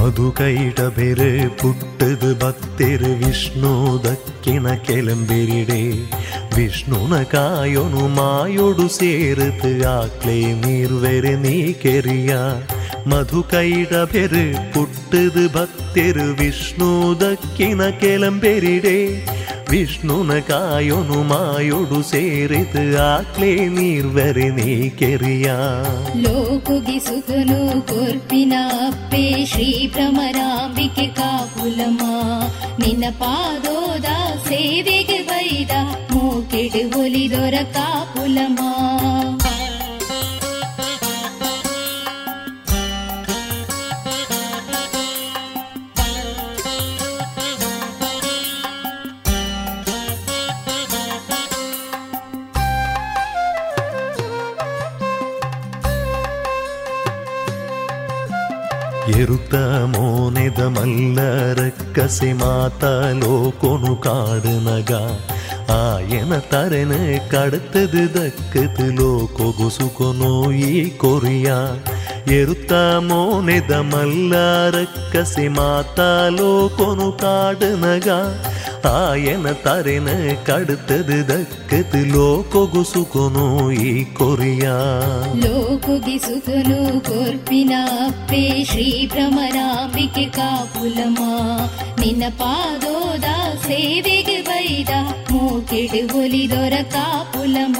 [0.00, 1.30] ಮಧು ಕೈಟ ಬೆರೆ
[1.60, 3.72] ಪುಟ್ಟದು ಭಕ್ತಿರು ವಿಷ್ಣು
[4.04, 5.82] ದಕ್ಕಿನ ಕೆಲಂಬೆರಿಡೆ
[6.56, 12.32] ವಿಷ್ಣುನ ಕಾಯೊನು ಮಾಯೊಡು ಸೇರುತ್ತು ಆಕ್ಲೆ ನೀರ್ವೆರೆ ನೀ ಕೆರಿಯ
[13.06, 18.98] ಮಧು ಕೈಟ ಬೆರೆ ಪುಟ್ಟದು ಭಕ್ತಿರು ವಿಷ್ಣು ದಕ್ಕಿನ ಕೆಲಂಬೆರಿಡೆ
[22.01, 25.51] ಸೇರಿತು ಆಕ್ಲೆ ನೀರ್ವೆರೆ ನೀ ಕೆರಿಯ.
[26.15, 28.53] ಲೋಕುಗಿ ಸುಖನು ಕೊರ್ಪಿನ
[28.87, 31.99] ಅಪ್ಪೆ, ಶ್ರೀ ಭ್ರಮರಾಂಬಿಕೆ ಕಾಪುಲಮ
[32.79, 34.05] ನಿನ್ನ ಪಾದೋದ
[34.47, 35.71] ಸೇವೆಗೆ ಬೈದ,
[36.13, 38.59] ಮೂಕಿಡು ಒಲಿದೊರ ಕಾಪುಲಮ
[59.21, 59.55] ಎರುತ
[59.85, 62.83] ಮೋನೆದ ಮಲ್ಲರಕ್ಕಸೆ ಮಾತ
[63.19, 64.91] ಲೋಕೊನು ಕಾಡು ನಗ
[65.71, 66.93] ಆಯನ ತರೆನ
[67.29, 69.69] ಕಡತದು ಈ ಲೋಕೊಗು
[72.27, 75.99] ಸುಕೊನೋ ಈ ಕೊರಿಯ ಎರುತ ಮೋನೆದ ಮಲ್ಲರಕ್ಕಸೆ ಮಾತ
[76.29, 78.09] ಲೋಕೊನು ಕಾಡು ನಗ
[78.91, 80.09] ಆಯನ ತರೆನ
[80.43, 84.67] ಕಡತದು ದಕ್ಕದು ಲೋಕೊಗು ಸುಕೊನೋ ಈ ಕೊರಿಯ
[85.43, 87.73] ಲೋಕುಗಿ ಸುಖನು ಕೊರ್ಪಿನ
[88.07, 91.19] ಅಪ್ಪೆ ಶ್ರೀ ಭ್ರಮರಾಂಬಿಕೆ ಕಾಪುಲಮ
[91.99, 93.25] ನಿನ್ನ ಪಾದೋದ
[93.63, 94.91] ಸೇವೆಗೆ ಬೈದ
[95.31, 97.77] ಮೂಕಿಡು ಒಲಿದೊರ ಕಾಪುಲಮ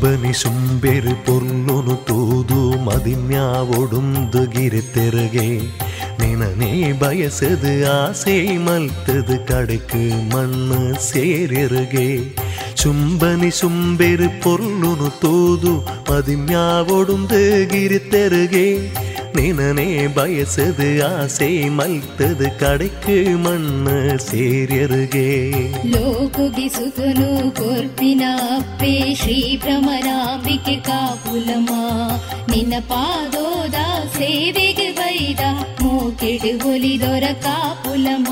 [0.00, 5.44] ಶುಂಭನಿ ಶುಂಬೆರು ಪೊರ್ಲುನು ತೂದು ಮದಿನ್ಯಾವೊಡುಂದುಗಿರಿ ತೆರಗೆ
[6.20, 6.70] நினனே
[7.00, 10.00] பயசது ஆசை மல்த்தது கடைக்கு
[10.32, 12.06] மண்ணு சேரிருகே
[12.82, 15.74] சும்பனி சும்பெரு பொருளுனு தூது
[16.08, 17.42] மதிம்யாவொடுந்து
[17.72, 18.66] கிரித்தருகே
[19.36, 25.28] ನಿನನೇ ಬಯಸದು ಆಸೆ ಮಲ್ತದು ಕಡೆக்கு ಮಣ್ಣು ಸೇರಿರುಗೆ
[25.92, 28.22] ಲೋಕುಗಿ ಸುಖನು ಕೊರ್ಪಿನ
[28.56, 31.70] ಅಪ್ಪೆ ಶ್ರೀ ಭ್ರಮರಾಂಬಿಕೆ ಕಾಪುಲಮ
[32.50, 33.78] ನಿನ್ನ ಪಾದೋದ
[34.18, 35.42] ಸೇವೆಗೆ ಬೈದ
[35.82, 38.28] ಮೂಕಿಡು ಒಲಿದೊರ ಕಾಪುಲಮ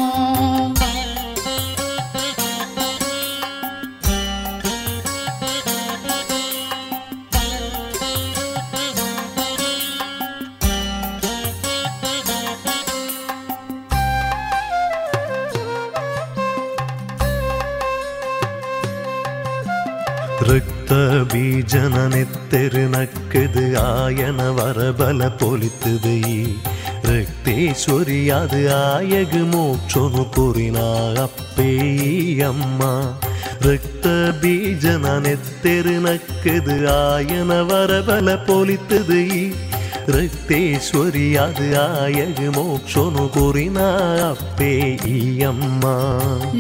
[21.38, 26.40] ಬೀಜನ ನೆತ್ತೆರು ನಕ್ಕದು ಆಯನ ವರಬಲ ಪೊಲಿತದು ಈ
[27.08, 30.80] ರಕ್ತೇಶ್ವರಿಯಾದ ಆಯಗ ಮೋಕ್ಷನು ಕುರಿನ
[31.24, 31.70] ಅಪ್ಪೇ
[32.08, 32.82] ಈ ಅಮ್ಮ
[33.66, 34.06] ರಕ್ತ
[34.42, 39.44] ಬೀಜನ ನೆತ್ತೆರು ನಕ್ಕದು ಆಯನ ವರಬಲ ಪೊಲಿತದು ಈ
[40.09, 43.79] ರಕ್ತೇಶ್ವರಿಯಾದ ಆಯಗ ಮೋಕ್ಷನು ಕುರಿನ
[44.29, 44.71] ಅಪ್ಪೇ
[45.09, 45.85] ಈ ಅಮ್ಮ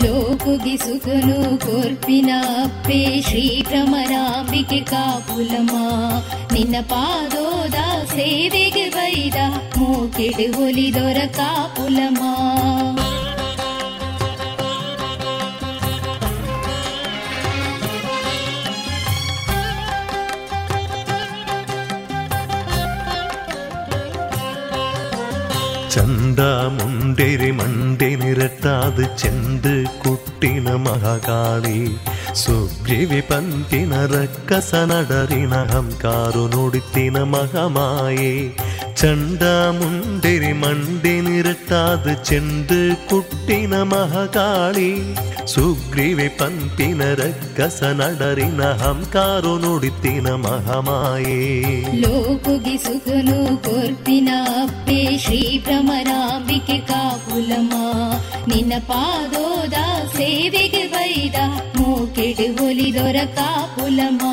[0.02, 2.30] ಲೋಕುಗಿ ಸುಖನು ಕೊರ್ಪಿನ
[2.64, 5.72] ಅಪ್ಪೆ ಶ್ರೀ ಭ್ರಮರಾಂಬಿಕೆ ಕಾಪುಲಮ
[6.52, 7.78] ನಿನ್ನ ಪಾದೋದ
[8.10, 9.38] ಸೇವೆಗೆ ಬೈದ
[9.78, 12.20] ಮೂಕಿಡು ಒಲಿದೊರ ಕಾಪುಲಮ
[25.98, 26.40] ചന്ത
[26.74, 29.72] മുണ്ടേരി മണ്ടേ നിരത്താത് ചെന്ത്
[30.02, 31.78] കൂട്ട పుట్టిన మహాకాళి
[32.40, 38.34] సుగ్రీవి పంతిన రక్కస నడరిన హంకారు నుడితిన మహమాయే
[39.00, 42.78] ചണ്ടാമുണ്ടിരി മണ്ടി നിരത്താത് ചെണ്ട്
[43.10, 44.90] കുട്ടിന മഹകാളി
[45.52, 51.38] സുഗ്രീവി പന്തിന രക്കസ നടറിന ഹംകാരു നുടിത്തിന മഹമായേ
[52.02, 54.28] ലോകുകി സുഖനു കൊർത്തിന
[54.62, 57.84] അപ്പേ ശ്രീ ഭ്രമരാംബിക കാപുലമാ
[58.50, 61.36] നിന്ന പാദോദാസേ ಸೇವೆಗೆ ಬೈದ
[61.76, 64.24] ಮೂಕೆಡು ಒಲಿದೊರ ಕಾಪುಲಮ್ಮ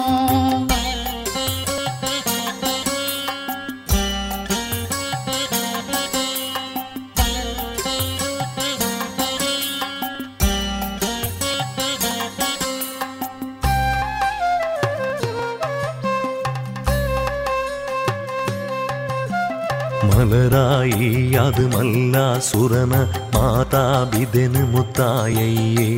[20.35, 21.09] മലരായി
[21.43, 22.95] അത് മല്ലാസുരന
[23.35, 23.83] മാതാ
[24.13, 25.91] ബിദന് മുത്തായയ്യേ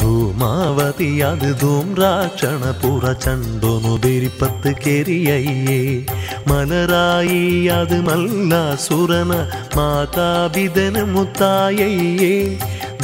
[0.00, 5.80] ധൂമാവതി അത് ധൂമ്രാക്ഷണ പുറ ചണ്ടൊന്നു ബെരിപ്പത്ത് കെരിയയ്യേ
[6.50, 7.40] മലരായി
[7.78, 9.32] അത് മല്ലാസുരന
[9.76, 12.34] മാതാ ബിദന് മുത്തായയ്യേ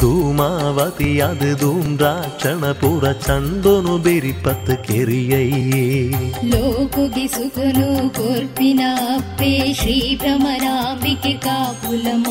[0.02, 5.82] ಧೂಮಾವತಿ ಅದು ಧೂಮ್ರಾಕ್ಷಣ ಪುರ ಚಂದೊನು ಬೆರಿಪತ್ ಕೆರಿಯಯ್ಯೇ
[6.52, 8.82] ಲೋಕುಗಿ ಸುಖನು ಕೊರ್ಪಿನ
[9.14, 12.30] ಅಪ್ಪೆ ಶ್ರೀ ಭ್ರಮರಾಂಬಿಕೆ ಕಾಪುಲಮ್ಮ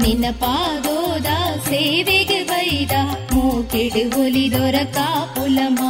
[0.00, 1.28] ನಿನ್ನ ಪಾದೋದ
[1.68, 2.94] ಸೇವೆಗೆ ಬೈದ
[3.34, 5.82] ಮೂಕೆಡು ಒಲಿದೊರ ಕಾಪುಲಮ್ಮ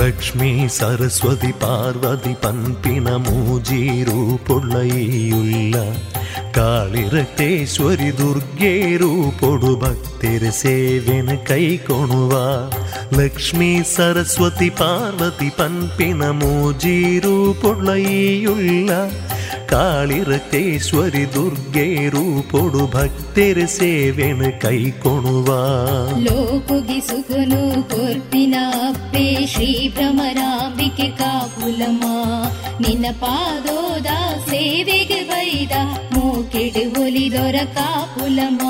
[0.00, 3.76] ലക്ഷ്മി സരസ്വതി പാർവതി പൻപിന മൂജീരൂപൊള്ളയുള്ള
[6.56, 12.32] കാളിരട്ടേശ്വരി ദുർഗേ ರೂಪೊಡು ಭಕ್ತಿರ ಸೇವೆನ ಕೈಕೊಣುವ
[13.16, 17.30] ಲಕ್ಷ್ಮೀ ಸರಸ್ವತಿ ಪಾರ್ವತಿ ಪನ್ಪಿನ ಮೂಜೀರೂಪೊಳ್ಳೈಯುಳ್ಳ
[19.72, 21.84] ಕಾಳಿರಟೇಶ್ವರಿ ದುರ್ಗೆ
[22.14, 25.48] ರೂಪೊಡು ಭಕ್ತಿರ ಸೇವೆನ ಕೈಕೊಣುವ
[26.26, 28.54] ಲೋಕುಗಿ ಸುಖನು ಕೊರ್ಪಿನ
[28.88, 32.04] ಅಪ್ಪೆ ಶ್ರೀ ಭ್ರಮರಾಂಬಿಕೆ ಕಾಪುಲಮ್ಮ
[32.80, 34.10] ನಿನ್ನ ಪಾದೋದ
[34.50, 35.74] ಸೇವೆಗೆ ಬೈದ
[36.16, 38.60] ಮೂಕೆಡು ಒಲಿದೊರ ಕಾಪುಲಮ್ಮ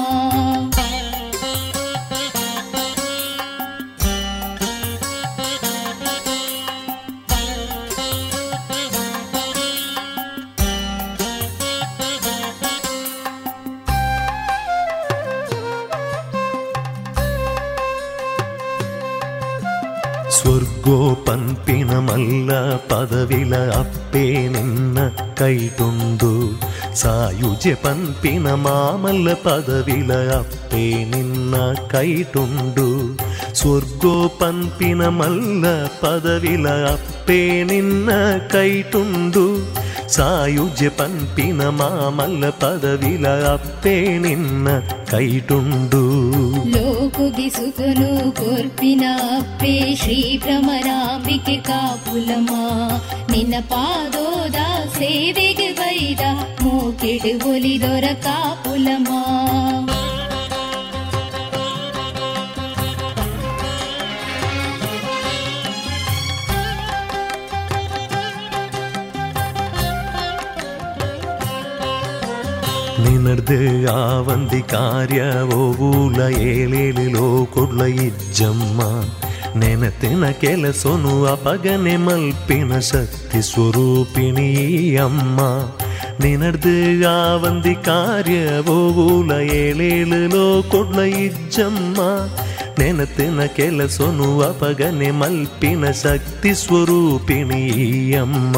[20.31, 24.25] ಸ್ವರ್ಗೋ ಪಂಪಿನ ಮಲ್ಲ ಪದವಿಲ ಅಪ್ಪೆ
[26.97, 31.55] ನಿನ್ನ ಕೈಟುಂಡು ಸಾಯುಜೆ ಪಂಪಿನ ಮಾಮಲ್ಲ ಪದವಿಲ ಅಪ್ಪೆ ನಿನ್ನ
[31.89, 32.87] ಕೈಟುಂಡು
[33.55, 35.65] ಸ್ವರ್ಗೋ ಪಂಪಿನ ಮಲ್ಲ
[36.01, 38.11] ಪದವಿಲ ಅಪ್ಪೆ ನಿನ್ನ
[38.51, 39.45] ಕೈಟುಂಡು
[40.09, 44.69] ಸಾಯುಜ್ಯ ಪಂಪಿನ ಮಾಮಲ್ಲ ಪದವಿಲ ಅಪ್ಪೆ ನಿನ್ನ
[45.11, 46.03] ಕೈಟುಂಡು
[47.20, 49.04] ಲೋಕುಗಿ ಸುಖನು ಕೊರ್ಪಿನ
[49.36, 52.52] ಅಪ್ಪೆ ಶ್ರೀ ಭ್ರಮರಾಂಬಿಕೆ ಕಾಪುಲಮ್ಮ
[53.32, 54.60] ನಿನ್ನ ಪಾದೋದ
[54.98, 56.24] ಸೇವೆಗೆ ಬೈದ
[56.62, 59.10] ಮೂಕೆಡು ಒಲಿದೊರ ಕಾಪುಲಮ್ಮ
[73.17, 73.59] ನಿನರ್ದು
[73.95, 75.21] ಆವಂದಿ ಕಾರ್ಯ
[75.57, 78.81] ಓವೂಲ ಏಳೇಳಿಲೋ ಕೊಡ್ಲ ಇಜ್ಜಮ್ಮ
[79.57, 84.49] ನೆನತಿನ ಕೆಲಸೊನು ಅಪಗನೆ ಮಲ್ಪಿನ ಶಕ್ತಿ ಸ್ವರೂಪಿಣಿ
[84.99, 85.41] ಅಮ್ಮ
[86.22, 86.74] ನಿನರ್ದು
[87.14, 88.38] ಆವಂದಿ ಕಾರ್ಯ
[88.74, 92.00] ಓವೂಲ ಏಳೇಳಿಲೋ ಕೊಡ್ಲ ಇಜ್ಜಮ್ಮ
[92.80, 97.62] ನೆನತಿನ ಕೆಲಸೊನು ಅಪಗನೆ ಮಲ್ಪಿನ ಶಕ್ತಿ ಸ್ವರೂಪಿಣಿ
[98.20, 98.56] ಅಮ್ಮ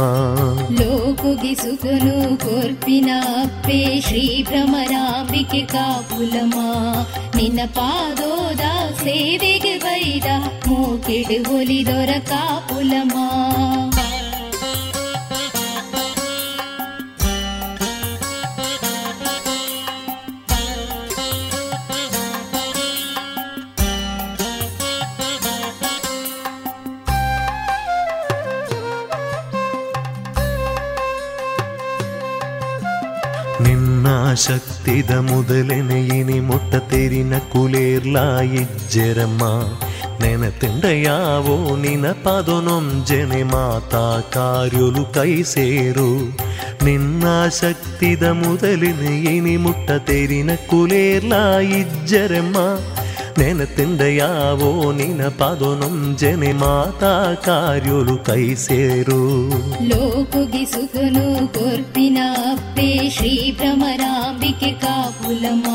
[0.80, 3.10] ಲೋಕುಗಿ ಸುಖನು ಕೊರ್ಪಿನ
[3.43, 6.57] ಅಪ್ಪೆ ಶ್ರೀ ಭ್ರಮರಾಂಬಿಕೆ ಕಾಪುಲಮ್ಮ
[7.38, 8.66] ನಿನ್ನ ಪಾದೋದ
[9.03, 10.28] ಸೇವೆಗೆ ಬೈದ
[10.68, 13.16] ಮೂಕೆಡು ಒಲಿದೊರ ಕಾಪುಲಮ್ಮ
[38.42, 39.42] ಇಜ್ಜೆರಮ್ಮ.
[40.22, 46.38] ನೆನತಿಂಡ ಯಾವೋ ನಿನ ಪದೊನೊಂಜನೆ ಮಾತಾ ಕಾರ್ಯೊಲು ಕೈ ಸೇರು.
[46.86, 47.24] ನಿನ್ನ
[47.62, 52.58] ಶಕ್ತಿದ ಮೊದಲಿನ ಇನಿ ಮುಟ್ಟ ತೆರಿನ ಕುಲೇರ್ಲಾಯಿಜ್ಜರಮ್ಮ
[53.40, 57.12] ನೆನತಿಂದಯಾವೋ ನಿನ ಪದೊನೊಂಜನೆ ಮಾತಾ
[57.46, 59.20] ಕಾರ್ಯೋಲು ಕೈ ಸೇರು
[59.90, 61.26] ಲೋಕುಗಿ ಸುಖನು
[61.56, 62.20] ಕೊರ್ಪಿನ
[62.52, 65.66] ಅಪ್ಪೆ ಶ್ರೀ ಭ್ರಮರಾಂಬಿಕೆ ಕಾಪುಲಮ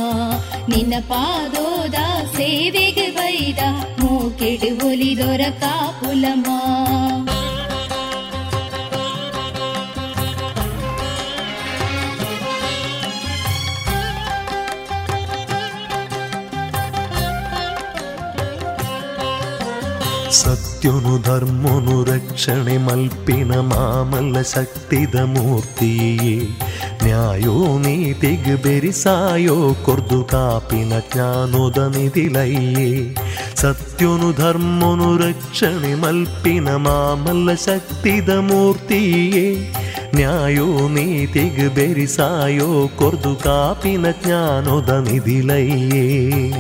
[0.69, 1.99] ನಿನ್ನ ಪಾದೋದ
[2.37, 3.61] ಸೇವೆಗೆ ಬೈದ
[4.01, 6.47] ಮೂಕೆಡು ಒಲಿದೊರ ಕಾಪುಲಮ
[20.85, 26.35] ಸತ್ಯನು ಧರ್ಮನು ರಕ್ಷಣೆ ಮಲ್ಪಿನ ಮಾಮಲ್ಲ ಶಕ್ತಿದ ಮೂರ್ತಿಯೇ
[27.05, 33.15] ನ್ಯಾಯೋ ನೀತಿಗ್ ಬೆರಿಸಾಯೋ ಕೊರ್ದು ಕಾಪಿನ ಜ್ಞಾನೋದ ನಿಧಿಲಯ್ಯೇ
[33.57, 39.47] ಸತ್ಯನು ಧರ್ಮನು ರಕ್ಷಣೆ ಮಲ್ಪಿನ ಮಾಮಲ್ಲ ಶಕ್ತಿದ ಮೂರ್ತಿಯೇ.
[40.15, 46.05] ನ್ಯಾಯೋ ನೀತಿಗ್ ಬೆರಿಸಾಯೋ ಕೊರ್ದು ಕಾಪಿನ ಜ್ಞಾನೋದ ನಿಧಿಲಯ್ಯೇ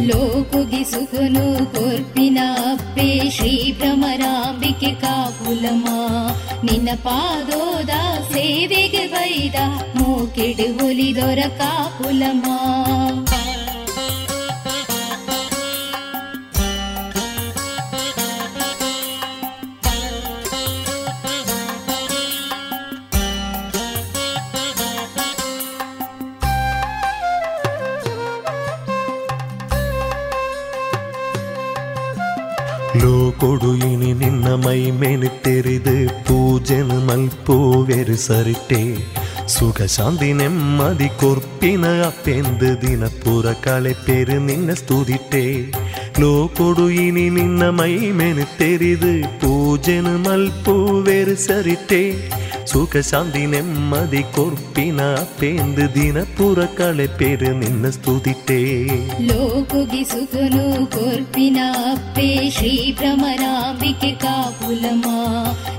[0.06, 2.38] ಲೋಕುಗಿ ಸುಖನು ಕೊರ್ಪಿನ
[2.72, 5.86] ಅಪ್ಪೆ, ಶ್ರೀ ಭ್ರಮರಾಂಬಿಕೆ ಕಾಪುಲಮ
[6.64, 7.90] ನಿನ್ನ ಪಾದೋದ
[8.32, 9.56] ಸೇವೆಗೆ ಬೈದ
[10.36, 12.44] ಮೂಕೆಡು ಒಲಿದೊರ ಕಾಪುಲಮ
[33.00, 38.82] ಲೋಕೊಡು ಇನಿ ನಿನ್ನ ಮೈ ಮೆನು ತೆರೆದು ಪೂಜೆನು ಮಲ್ಪೋವೆರು ಸರಿಟೆ
[39.48, 45.72] ಸುಖ ಶಾಂತಿ ನೆಮ್ಮದಿ ಕೊರ್ಪಿನ ಅಪ್ಪೆಂದು ದಿನ ಪುರ ಕಳೆ ಪೆರು ನಿನ್ನ ಸ್ತುದಿಟ್ಟೆ
[46.20, 48.46] ಲೋಕೊಡು ಇನಿ ನಿನ್ನ ಮೈ ಮೆನು
[52.66, 58.58] ತೆರೆದು ಪೂಜೆನು ಮಲ್ಪೋವೆರು ಸರಿಟೆ ಸುಖ ಶಾಂತಿ ನೆಮ್ಮದಿ ಕೊರ್ಪಿನ ಅಪ್ಪೆಂದು ದಿನ ಪುರ ಕಳೆ ಪೆರು ನಿನ್ನ ಸ್ತುದಿಟ್ಟೆ
[59.20, 65.04] ಲೋಕುಗಿ ಸುಖನು ಕೊರ್ಪಿನ ಅಪ್ಪೆ ಶ್ರೀ ಭ್ರಮರಾಂಬಿಕೆ ಕಾಪುಲಮ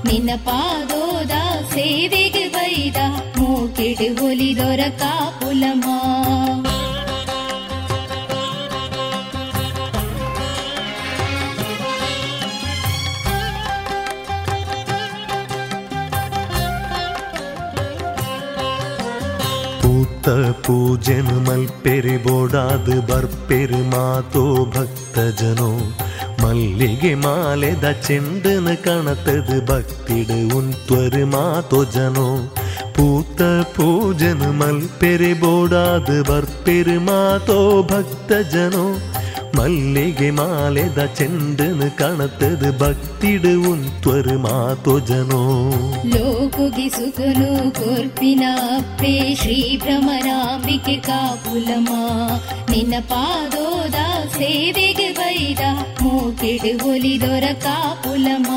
[0.06, 1.32] ನಿನ್ನ ಪಾದೋದ
[1.74, 2.98] ಸೇವೆಗೆ ಬೈದ
[3.38, 5.86] ಮೂಕೆಡು ಒಲಿದೊರ ಕಾಪುಲಮ
[20.28, 24.46] ഭക്ത പൂജന മൽപ്പെരി ബോടാത് ബർപ്പെരു മാതോ
[24.76, 25.68] ഭക്തജനോ
[26.42, 32.28] മല്ലികെ മാലെത ചെണ്ടെന്ന് കണത്തത് ഭക്തിയുടെ ഉൻത്വരുമാതോ ജനോ
[32.96, 37.60] പൂത്ത പൂജന മൽപ്പെരി ബോടാത് ബർപ്പെരു മാതോ
[37.92, 38.86] ഭക്തജനോ
[39.58, 45.42] ಮಲ್ಲಿಗೆ ಮಾಲೆದ ಚೆಂಡನು ಕಾಣುತ್ತದೆ ಭಕ್ತಿಡು ಉಂತ್ವರು ಮಾತೋಜನೋ
[46.14, 48.44] ಲೋಕುಗೆ ಸುಗನು ಕೊರ್ಪಿನ
[48.78, 51.90] ಅಪ್ಪೆ ಶ್ರೀ ಭ್ರಮರಾಂಬಿಕೆ ಕಾಪುಲಮ
[52.70, 53.98] ನಿನ್ನ ಪಾದೋದ
[54.38, 55.62] ಸೇವೆಗೆ ಬೈದ
[56.02, 58.50] ಮೂಕಿಡು ಒಲಿದೊರ ಕಾಪುಲಮ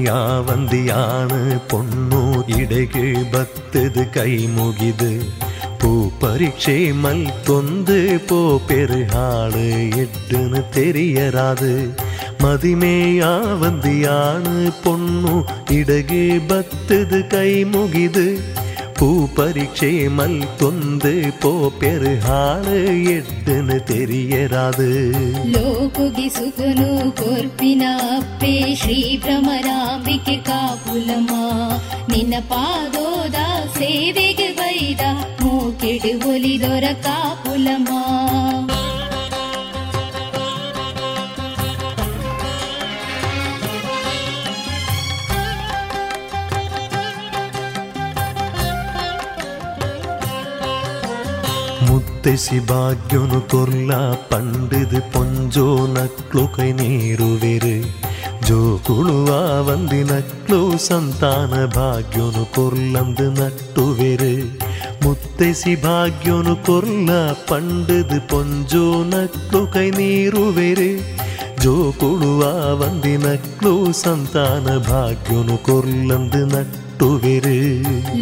[0.00, 1.38] ஆணியா வந்தியானு
[1.70, 2.20] பொண்ணு
[2.58, 5.10] ഇടകി ഭക്തത് കൈമുകിത്
[5.80, 7.98] പൂപ്പരീക്ഷേ മൽത്തൊന്ത്
[8.28, 8.38] പോ
[8.68, 9.66] പെരുഹാള്
[10.04, 11.72] എട്ടുന്ന് തെരിയരാത്
[12.42, 13.32] മതിമേയാ
[13.62, 15.34] വന്തിയാണ് പൊണ്ണു
[15.78, 18.26] ഇടകി ഭക്തത് കൈമുകിത്
[19.00, 22.74] ಪರೀಕ್ಷೆ ಮಲ್ತೊಂದು ಪೋಪೆರು ಹಾಳು
[23.10, 24.88] ಎಟ್ಟನು ತೆರಿಯರಾದು
[25.52, 27.84] ಲೋಕುಗೆ ಸುಗನು ಕೊರ್ಪಿನ
[28.16, 31.30] ಅಪ್ಪೆ ಶ್ರೀ ಭ್ರಮರಾಂಬಿಕೆ ಕಾಪುಲಮ
[32.10, 33.38] ನಿನ್ನ ಪಾದೋದ
[33.78, 35.02] ಸೇವೆಗೆ ಬೈದ
[35.42, 37.88] ಮೂಕೆಡು ಒಲಿದೊರ ಕಾಪುಲಮ
[52.22, 53.98] ముత్తెసి భాగ్యును కొర్లా
[54.30, 55.64] పండిది పొంజో
[55.94, 57.76] నక్లుకై నీరు వెరు
[58.46, 64.34] జోకుళువా వందినట్లు సంతాన భాగ్యును కొర్లందు నట్టు వెరు
[65.04, 70.92] ముత్తెసి భాగ్యును కొర్లా పండిది పొంజో నక్లుకై నీరు వెరు
[71.64, 72.52] జోకుళువా
[72.82, 77.52] వందినట్లు సంతాన భాగ్యును కొర్లందు నట్టు ನಟ್ಟುವೆರು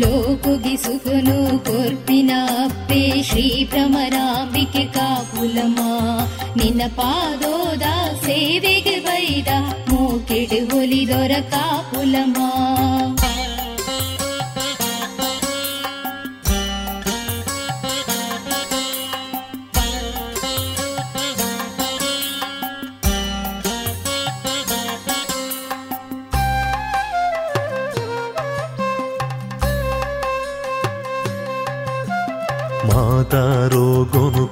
[0.01, 2.33] ಲೋಕುಗಿ ಸುಖನು ಕೊರ್ಪಿನ
[2.65, 5.79] ಅಪ್ಪೆ, ಶ್ರೀ ಭ್ರಮರಾಂಬಿಕೆ ಕಾಪುಲಮ
[6.59, 7.87] ನಿನ್ನ ಪಾದೋದ
[8.27, 9.49] ಸೇವೆಗೆ ಬೈದ,
[9.91, 12.37] ಮೂಕೆಡು ಒಲಿದೊರ ಕಾಪುಲಮ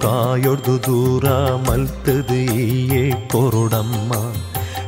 [0.03, 1.25] ಕಾಯೊಡ್ದು ದೂರ
[1.67, 3.01] ಮಲ್ತದು ಈಯೇ
[3.31, 4.11] ಕೊರುಡಮ್ಮ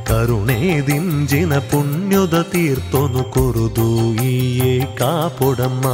[0.03, 0.57] ಕರುಣೆ
[0.87, 3.87] ದಿಂಜಿನ ಪುಣ್ಯದ ತೀರ್ಥನು ಕೊರುದು
[4.23, 5.85] ಈಯೇ ಕಾಪೊಡಮ್ಮ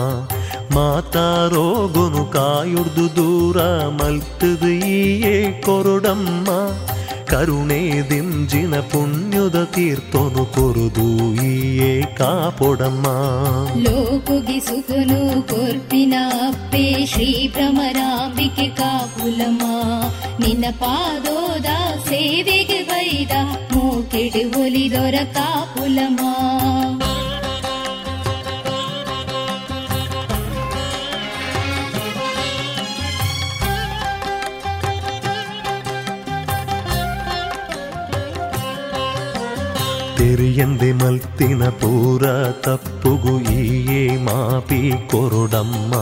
[0.75, 3.57] ಮಾತಾರೋಗುನು ಕಾಯೊಡ್ದು ದೂರ
[4.01, 6.49] ಮಲ್ತದು ಈಯೇ ಕೊರುಡಮ್ಮ
[7.25, 7.81] ಕರುಣೆ
[8.46, 11.04] ದಿಂಜಿನ ಪುಣ್ಯದ ತೀರ್ಥನು ಕೊರುದು
[11.44, 13.06] ಈಯೇ ಕಾಪೊಡಮ್ಮ
[13.84, 15.20] ಲೋಕುಗಿ ಸುಖನು
[15.50, 16.14] ಕೊರ್ಪಿನ
[16.48, 16.82] ಅಪ್ಪೆ
[17.12, 19.62] ಶ್ರೀ ಭ್ರಮರಾಂಬಿಕೆ ಕಾಪುಲಮ
[20.42, 21.70] ನಿನ್ನ ಪಾದೋದ
[22.10, 23.32] ಸೇವೆಗೆ ಬೈದ
[23.72, 26.20] ಮೂಕೆಡು ಒಲಿದೊರ ಕಾಪುಲಮ
[40.17, 42.23] ತೆರಿಯಂದೆ ಮಲ್ತಿನ ಪೂರ
[42.61, 45.93] ತಪ್ಪುಗು ಈಯೇ ಮಾಪಿ ಕೊರುಡಮ್ಮ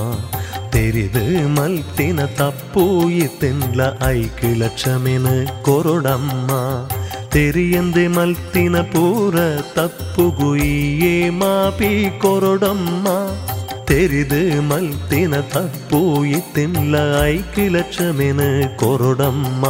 [0.73, 2.83] ತೆರಿದು ಮಲ್ತಿನ ತಪ್ಪು
[3.17, 5.27] ಇತ್ತೆನ್ಲ ಐಕಿಳ ಕ್ಷಮೆನ
[5.61, 6.51] ಕೊರುಡಮ್ಮ
[7.33, 9.37] ತೆರಿಯಂದೆ ಮಲ್ತಿನ ಪೂರ
[9.75, 13.07] ತಪ್ಪುಗು ಈಯೇ ಮಾಪಿ ಕೊರುಡಮ್ಮ
[13.92, 14.38] ತೆರಿದು
[14.68, 16.94] ಮಲ್ತಿನ ತಪ್ಪು ಇತ್ತೆನ್ಲ
[17.32, 18.40] ಐಕಿಳ ಕ್ಷಮೆನ
[18.80, 19.64] ಕೊರುಡಮ್ಮ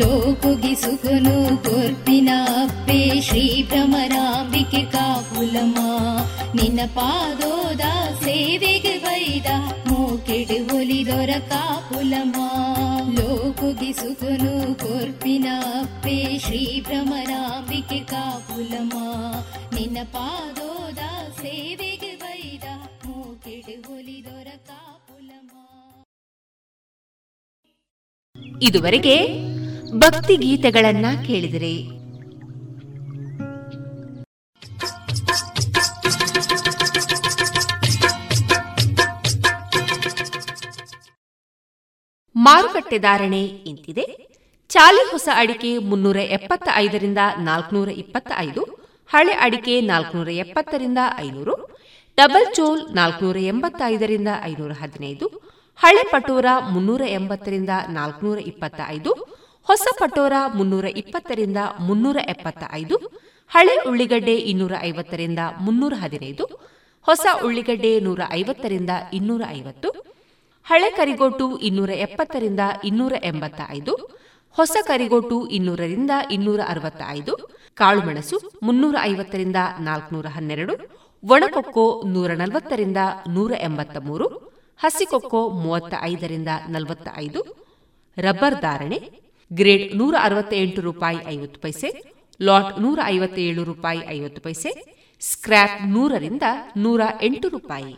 [0.00, 1.36] ಲೋಕುಗಿ ಸುಖನು
[1.66, 2.30] ಕೊರ್ಪಿನ
[2.62, 5.76] ಅಪ್ಪೆ ಶ್ರೀ ಭ್ರಮರಾಂಬಿಕೆ ಕಾಪುಲಮ
[6.54, 7.84] ನಿನ್ನ ಪಾದೋದ
[8.24, 9.48] ಸೇವೆಗೆ ಬೈದ
[9.88, 12.36] ಮೂಕೆಡು ಒಲಿದೊರ ಕಾಪುಲಮ
[13.18, 15.46] ಲೋಕುಗಿ ಸುಖನು ಕೊರ್ಪಿನ
[15.80, 18.92] ಅಪ್ಪೆ ಶ್ರೀ ಭ್ರಮರಾಂಬಿಕೆ ಕಾಪುಲಮ
[19.74, 21.00] ನಿನ್ನ ಪಾದೋದ
[21.42, 21.97] ಸೇವೆಗೆ
[28.60, 29.14] ಇದುವರೆಗೆ
[29.98, 31.88] ಭಕ್ತಿ ಗೀತೆಗಳನ್ನ ಕೇಳಿದಿರಿ.
[42.36, 44.28] ಮಾರುಕಟ್ಟೆ ಧಾರಣೆ ಇಂತಿದೆ.
[44.68, 48.62] ಚಾಲಿ ಹೊಸ ಅಡಿಕೆ ಮುನ್ನೂರ ಎಪ್ಪತ್ತ ಐದರಿಂದ ನಾಲ್ಕುನೂರ ಇಪ್ಪತ್ತ ಐದು
[49.10, 51.77] ಹಳೆ ಅಡಿಕೆ ನಾಲ್ಕುನೂರ ಎಪ್ಪತ್ತರಿಂದ ಐನೂರು
[52.18, 55.26] ಡಬಲ್ ಚೋಲ್ ನಾಲ್ಕುನೂರ ಎಂಬತ್ತೈದರಿಂದ ಐನೂರ ಹದಿನೈದು,
[55.78, 59.10] ಹಳೆ ಪಟೋರ ಮುನ್ನೂರ ಎಂಬತ್ತರಿಂದ ನಾಲ್ಕುನೂರ ಇಪ್ಪತ್ತ ಐದು
[59.66, 62.96] ಹೊಸ ಪಟೋರ ಮುನ್ನೂರ ಇಪ್ಪತ್ತರಿಂದ ಮುನ್ನೂರ ಎಪ್ಪತ್ತ ಐದು
[63.50, 66.44] ಹಳೆ ಉಳ್ಳಿಗಡ್ಡೆ ಇನ್ನೂರ ಐವತ್ತರಿಂದ ಮುನ್ನೂರ ಹದಿನೈದು,
[67.06, 69.90] ಹೊಸ ಉಳ್ಳಿಗಡ್ಡೆ ನೂರ ಐವತ್ತರಿಂದ ಇನ್ನೂರ ಐವತ್ತು,
[70.66, 73.92] ಹಳೆ ಕರಿಗೋಟು ಇನ್ನೂರ ಎಪ್ಪತ್ತರಿಂದ ಇನ್ನೂರ ಎಂಬತ್ತ ಐದು
[74.56, 77.34] ಹೊಸ ಕರಿಗೋಟು ಇನ್ನೂರರಿಂದ ಇನ್ನೂರ ಅರವತ್ತ ಐದು
[77.74, 80.74] ಕಾಳುಮೆಣಸು ಮುನ್ನೂರ ಐವತ್ತರಿಂದ ನಾಲ್ಕುನೂರ ಹನ್ನೆರಡು
[81.22, 82.96] ಒಣಕೊಕ್ಕೋ ನೂರ ನಲವತ್ತರಿಂದ
[83.28, 84.26] ನೂರ ಎಂಬತ್ತ ಮೂರು
[84.78, 87.40] ಹಸಿಕೊಕ್ಕೋ ಮೂವತ್ತ ಐದರಿಂದ ನಲವತ್ತ ಐದು
[88.16, 89.10] ರಬ್ಬರ್ ಧಾರಣೆ,
[89.52, 91.88] ಗ್ರೇಡ್ ನೂರ ಅರವತ್ತ ಎಂಟು ರೂಪಾಯಿ ಐವತ್ತು ಪೈಸೆ,
[92.42, 96.42] ಲಾಟ್ ನೂರ ಐವತ್ತೇಳು ರೂಪಾಯಿ ಐವತ್ತು ಪೈಸೆ, ಸ್ಕ್ರ್ಯಾಪ್ ನೂರರಿಂದ
[96.76, 97.96] ನೂರ ಎಂಟು ರೂಪಾಯಿ.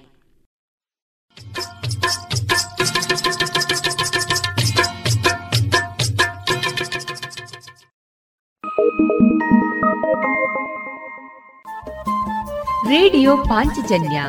[12.90, 14.22] ರೇಡಿಯೋ ಪಾಂಚಜನ್ಯ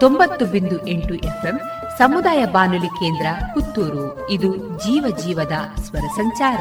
[0.00, 1.60] ತೊಂಬತ್ತು ಬಿಂದು ಎಂಟು ಎಫ್ಎಂ
[1.98, 4.30] ಸಮುದಾಯ ಬಾನುಲಿ ಕೇಂದ್ರ ಪುತ್ತೂರು.
[4.30, 6.60] ಇದು ಜೀವ ಜೀವದ ಸ್ವರ ಸಂಚಾರ.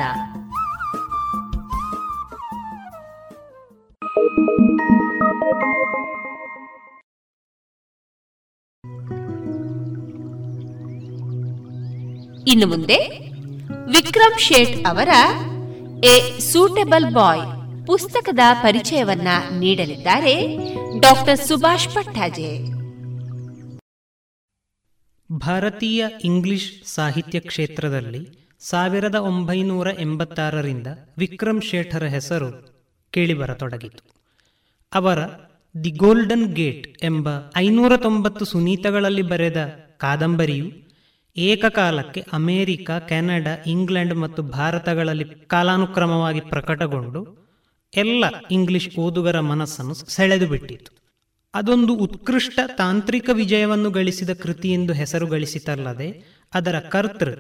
[12.48, 12.98] ಇನ್ನು ಮುಂದೆ
[13.92, 15.10] ವಿಕ್ರಮ್ ಶೇಟ್ ಅವರ
[16.04, 17.61] ಎ ಸೂಟೆಬಲ್ ಬಾಯ್.
[17.86, 19.28] ಪುಸ್ತಕದ ಪರಿಚಯವನ್ನ
[19.60, 20.58] ನೀಡಲಿದ್ದಾರೆ
[21.00, 22.66] ಡಾಕ್ಟರ್ ಸುಭಾಷ್ ಪಟ್ಟಾಜೆ.
[25.32, 34.12] ಭಾರತೀಯ ಇಂಗ್ಲಿಷ್ ಸಾಹಿತ್ಯ ಕ್ಷೇತ್ರದಲ್ಲಿ ಸಾವಿರದ ಒಂಬೈನೂರ ಎಂಬತ್ತಾರರಿಂದ ವಿಕ್ರಮ್ ಶೇಠರ ಹೆಸರು ಕೇಳಿಬರತೊಡಗಿತು.
[34.94, 35.20] ಅವರ
[35.84, 40.92] ದಿ ಗೋಲ್ಡನ್ ಗೇಟ್ ಎಂಬ ಐನೂರ ತೊಂಬತ್ತು ಸುನೀತಗಳಲ್ಲಿ ಬರೆದ ಕಾದಂಬರಿಯು
[41.38, 47.41] ಏಕಕಾಲಕ್ಕೆ ಅಮೆರಿಕ, ಕೆನಡಾ, ಇಂಗ್ಲೆಂಡ್ ಮತ್ತು ಭಾರತಗಳಲ್ಲಿ ಕಾಲಾನುಕ್ರಮವಾಗಿ ಪ್ರಕಟಗೊಂಡು
[47.94, 50.92] ಎಲ್ಲ ಇಂಗ್ಲಿಷ್ ಓದುಗರ ಮನಸ್ಸನ್ನು ಸೆಳೆದು ಬಿಟ್ಟಿತು
[51.54, 56.24] ಅದೊಂದು ಉತ್ಕೃಷ್ಟ ತಾಂತ್ರಿಕ ವಿಜಯವನ್ನು ಗಳಿಸಿದ ಕೃತಿ ಎಂದು ಹೆಸರು ಗಳಿಸಿತಲ್ಲದೆ,
[56.54, 57.32] ಅದರ ಕರ್ತೃ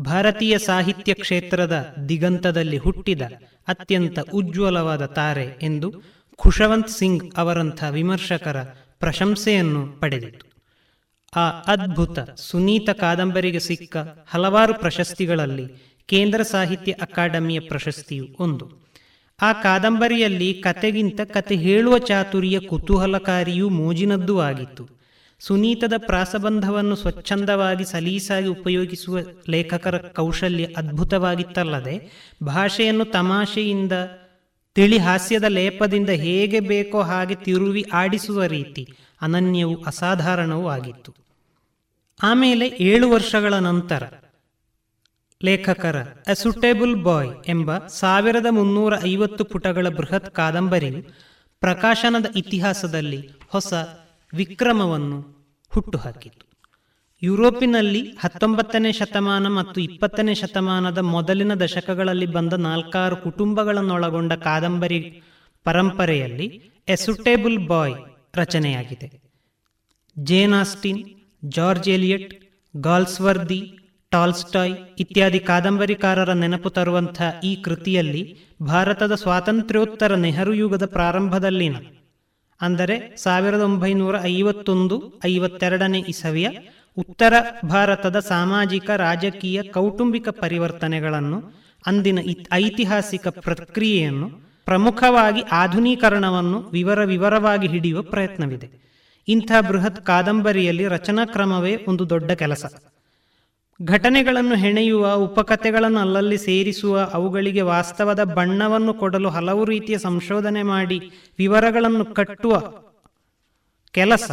[0.00, 3.22] ಭಾರತೀಯ ಸಾಹಿತ್ಯ ಕ್ಷೇತ್ರದ ದಿಗಂತದಲ್ಲಿ ಹುಟ್ಟಿದ
[3.68, 6.02] ಅತ್ಯಂತ ಉಜ್ವಲವಾದ ತಾರೆ ಎಂದು
[6.36, 8.62] ಖುಷವಂತ್ ಸಿಂಗ್ ಅವರಂಥ ವಿಮರ್ಶಕರ
[8.98, 10.46] ಪ್ರಶಂಸೆಯನ್ನು ಪಡೆದಿತು.
[11.36, 13.96] ಆ ಅದ್ಭುತ ಸುನೀತ ಕಾದಂಬರಿಗೆ ಸಿಕ್ಕ
[14.28, 15.66] ಹಲವಾರು ಪ್ರಶಸ್ತಿಗಳಲ್ಲಿ
[16.06, 18.83] ಕೇಂದ್ರ ಸಾಹಿತ್ಯ ಅಕಾಡೆಮಿಯ ಪ್ರಶಸ್ತಿಯು ಒಂದು.
[19.42, 24.88] ಆ ಕಾದಂಬರಿಯಲ್ಲಿ ಕತೆಗಿಂತ ಕತೆ ಹೇಳುವ ಚಾತುರ್ಯ ಕುತೂಹಲಕಾರಿಯೂ ಮೋಜಿನದ್ದೂ ಆಗಿತ್ತು.
[25.40, 29.18] ಸುನೀತದ ಪ್ರಾಸಬಂಧವನ್ನು ಸ್ವಚ್ಛಂದವಾಗಿ ಸಲೀಸಾಗಿ ಉಪಯೋಗಿಸುವ
[29.48, 32.10] ಲೇಖಕರ ಕೌಶಲ್ಯ ಅದ್ಭುತವಾಗಿತ್ತಲ್ಲದೆ,
[32.44, 33.92] ಭಾಷೆಯನ್ನು ತಮಾಷೆಯಿಂದ
[34.74, 41.14] ತಿಳಿ ಹಾಸ್ಯದ ಲೇಪದಿಂದ ಹೇಗೆ ಬೇಕೋ ಹಾಗೆ ತಿರುವಿ ಆಡಿಸುವ ರೀತಿ ಅನನ್ಯವೂ ಅಸಾಧಾರಣವೂ ಆಗಿತ್ತು.
[42.22, 44.02] ಆಮೇಲೆ ಏಳು ವರ್ಷಗಳ ನಂತರ
[45.44, 45.96] ಲೇಖಕರ
[46.30, 50.90] ಎ ಸುಟೇಬಲ್ ಬಾಯ್ ಎಂಬ ಸಾವಿರದ ಮುನ್ನೂರ ಐವತ್ತು ಪುಟಗಳ ಬೃಹತ್ ಕಾದಂಬರಿ
[51.60, 53.72] ಪ್ರಕಾಶನದ ಇತಿಹಾಸದಲ್ಲಿ ಹೊಸ
[54.34, 55.18] ವಿಕ್ರಮವನ್ನು
[55.74, 56.44] ಹುಟ್ಟುಹಾಕಿತು.
[57.22, 65.22] ಯುರೋಪಿನಲ್ಲಿ ಹತ್ತೊಂಬತ್ತನೇ ಶತಮಾನ ಮತ್ತು ಇಪ್ಪತ್ತನೇ ಶತಮಾನದ ಮೊದಲಿನ ದಶಕಗಳಲ್ಲಿ ಬಂದ ನಾಲ್ಕಾರು ಕುಟುಂಬಗಳನ್ನೊಳಗೊಂಡ ಕಾದಂಬರಿ
[65.64, 66.46] ಪರಂಪರೆಯಲ್ಲಿ
[66.88, 67.94] ಎಸುಟೇಬಲ್ ಸುಟೇಬಲ್ ಬಾಯ್
[68.36, 69.22] ರಚನೆಯಾಗಿದೆ.
[70.18, 71.04] Jane Austen,
[71.44, 72.44] George Eliot,
[72.76, 73.78] Galsworthy
[74.14, 78.22] Tolstoy ಇತ್ಯಾದಿ ಕಾದಂಬರಿಕಾರರ ನೆನಪು ತರುವಂಥ ಈ ಕೃತಿಯಲ್ಲಿ
[78.62, 81.76] ಭಾರತದ ಸ್ವಾತಂತ್ರ್ಯೋತ್ತರ ನೆಹರು ಯುಗದ ಪ್ರಾರಂಭದಲ್ಲಿನ,
[82.60, 84.96] ಅಂದರೆ ಸಾವಿರದ ಒಂಬೈನೂರ ಐವತ್ತೊಂದು
[85.30, 86.48] ಐವತ್ತೆರಡನೇ ಇಸವಿಯ
[86.96, 87.34] ಉತ್ತರ
[87.64, 91.38] ಭಾರತದ ಸಾಮಾಜಿಕ, ರಾಜಕೀಯ, ಕೌಟುಂಬಿಕ ಪರಿವರ್ತನೆಗಳನ್ನು,
[91.84, 92.18] ಅಂದಿನ
[92.62, 94.30] ಐತಿಹಾಸಿಕ ಪ್ರಕ್ರಿಯೆಯನ್ನು
[94.66, 98.68] ಪ್ರಮುಖವಾಗಿ ಆಧುನೀಕರಣವನ್ನು ವಿವರ ವಿವರವಾಗಿ ಹಿಡಿಯುವ ಪ್ರಯತ್ನವಿದೆ.
[99.28, 102.64] ಇಂಥ ಬೃಹತ್ ಕಾದಂಬರಿಯಲ್ಲಿ ರಚನಾ ಕ್ರಮವೇ ಒಂದು ದೊಡ್ಡ ಕೆಲಸ.
[103.82, 112.72] ಘಟನೆಗಳನ್ನು ಹೆಣೆಯುವ, ಉಪಕಥೆಗಳನ್ನು ಅಲ್ಲಲ್ಲಿ ಸೇರಿಸುವ, ಅವುಗಳಿಗೆ ವಾಸ್ತವದ ಬಣ್ಣವನ್ನು ಕೊಡಲು ಹಲವು ರೀತಿಯ ಸಂಶೋಧನೆ ಮಾಡಿ ವಿವರಗಳನ್ನು ಕಟ್ಟುವ
[113.90, 114.30] ಕೆಲಸ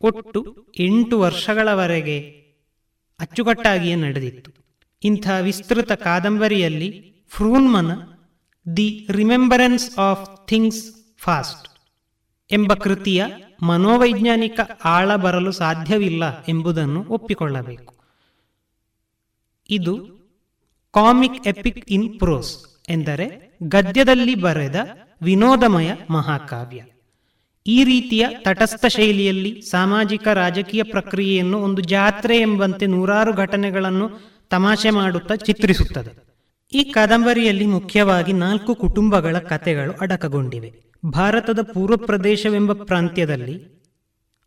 [0.00, 2.18] ಒಟ್ಟು ಎಂಟು ವರ್ಷಗಳವರೆಗೆ
[3.20, 4.50] ಅಚ್ಚುಕಟ್ಟಾಗಿಯೇ ನಡೆದಿತ್ತು.
[5.04, 7.92] ಇಂಥ ವಿಸ್ತೃತ ಕಾದಂಬರಿಯಲ್ಲಿ ಫ್ರೂನ್ಮನ
[8.76, 11.68] the remembrance of things past
[12.52, 13.24] ಎಂಬ ಕೃತಿಯ
[13.62, 17.97] ಮನೋವೈಜ್ಞಾನಿಕ ಆಳ ಬರಲು ಸಾಧ್ಯವಿಲ್ಲ ಎಂಬುದನ್ನು ಒಪ್ಪಿಕೊಳ್ಳಬೇಕು.
[19.70, 19.94] ಇದು
[20.92, 22.52] ಕಾಮಿಕ್ ಎಪಿಕ್ ಇನ್ ಪ್ರೋಸ್
[22.88, 24.76] ಎಂದರೆ ಗದ್ಯದಲ್ಲಿ ಬರೆದ
[25.22, 26.84] ವಿನೋದಮಯ ಮಹಾಕಾವ್ಯ.
[27.66, 34.10] ಈ ರೀತಿಯ ತಟಸ್ಥ ಶೈಲಿಯಲ್ಲಿ ಸಾಮಾಜಿಕ ರಾಜಕೀಯ ಪ್ರಕ್ರಿಯೆಯನ್ನು ಒಂದು ಜಾತ್ರೆ ಎಂಬಂತೆ ನೂರಾರು ಘಟನೆಗಳನ್ನು
[34.50, 36.28] ತಮಾಷೆ ಮಾಡುತ್ತಾ ಚಿತ್ರಿಸುತ್ತದೆ.
[36.72, 40.72] ಈ ಕಾದಂಬರಿಯಲ್ಲಿ ಮುಖ್ಯವಾಗಿ ನಾಲ್ಕು ಕುಟುಂಬಗಳ ಕಥೆಗಳು ಅಡಕಗೊಂಡಿವೆ.
[41.10, 43.78] ಭಾರತದ ಪೂರ್ವ ಪ್ರದೇಶವೆಂಬ ಪ್ರಾಂತ್ಯದಲ್ಲಿ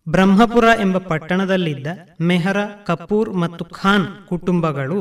[0.10, 1.88] ಬ್ರಹ್ಮಪುರ ಎಂಬ ಪಟ್ಟಣದಲ್ಲಿದ್ದ
[2.22, 5.00] ಮೆಹರಾ, ಕಪೂರ್ ಮತ್ತು ಖಾನ್ ಕುಟುಂಬಗಳು,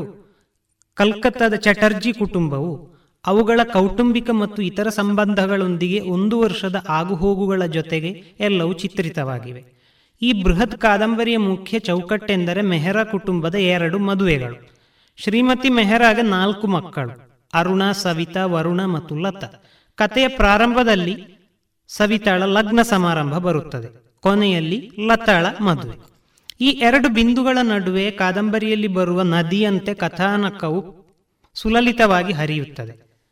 [0.93, 2.91] ಕಲ್ಕತ್ತಾದ ಚಟರ್ಜಿ ಕುಟುಂಬವು
[3.25, 9.63] ಅವುಗಳ ಕೌಟುಂಬಿಕ ಮತ್ತು ಇತರ ಸಂಬಂಧಗಳೊಂದಿಗೆ ಒಂದು ವರ್ಷದ ಆಗುಹೋಗುಗಳ ಜೊತೆಗೆ ಎಲ್ಲವೂ ಚಿತ್ರಿತವಾಗಿವೆ.
[10.21, 14.69] ಈ ಬೃಹತ್ ಕಾದಂಬರಿಯ ಮುಖ್ಯ ಚೌಕಟ್ಟೆಂದರೆ ಮೆಹರಾ ಕುಟುಂಬದ ಎರಡು ಮದುವೆಗಳು.
[15.17, 19.63] ಶ್ರೀಮತಿ ಮೆಹರಾಗೆ ನಾಲ್ಕು ಮಕ್ಕಳು, ಅರುಣ, ಸವಿತಾ, ವರುಣ ಮತ್ತು ಲತಾ.
[19.95, 21.15] ಕಥೆಯ ಪ್ರಾರಂಭದಲ್ಲಿ
[21.87, 24.10] ಸವಿತಾಳ ಲಗ್ನ ಸಮಾರಂಭ ಬರುತ್ತದೆ.
[24.21, 26.11] ಕೊನೆಯಲ್ಲಿ ಲತಾಳ ಮದುವೆ
[26.61, 31.05] ಈ ಎರಡು ಬಿಂದುಗಳ ನಡುವೆ ಕಾದಂಬರಿಯಲ್ಲಿ ಬರುವ ನದಿಯಂತೆ ಕಥಾನಕವು
[31.53, 33.23] ಸುಲಲಿತವಾಗಿ ಹರಿಯುತ್ತದೆ.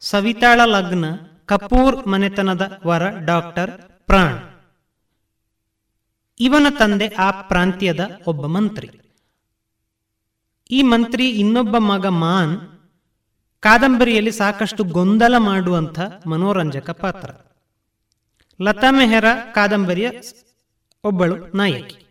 [0.00, 1.04] ಸವಿತಾಳ ಲಗ್ನ,
[1.46, 3.70] ಕಪೂರ್ ಮನೆತನದ ವರ ಡಾಕ್ಟರ್
[4.06, 4.38] ಪ್ರಾಣ್.
[6.40, 8.90] ಇವನ ತಂದೆ ಆ ಪ್ರಾಂತ್ಯದ ಒಬ್ಬ ಮಂತ್ರಿ.
[10.70, 12.60] ಈ ಮಂತ್ರಿ ಇನ್ನೊಬ್ಬ ಮಗ ಮಾನ್
[13.60, 17.45] ಕಾದಂಬರಿಯಲ್ಲಿ ಸಾಕಷ್ಟು ಗೊಂದಲ ಮಾಡುವಂಥ ಮನೋರಂಜಕ ಪಾತ್ರ.
[18.62, 20.10] ಲತಾ ಮೆಹರಾ ಕಾದಂಬರಿಯ
[21.04, 22.06] ಒಬ್ಬಳು ನಾಯಕಿ.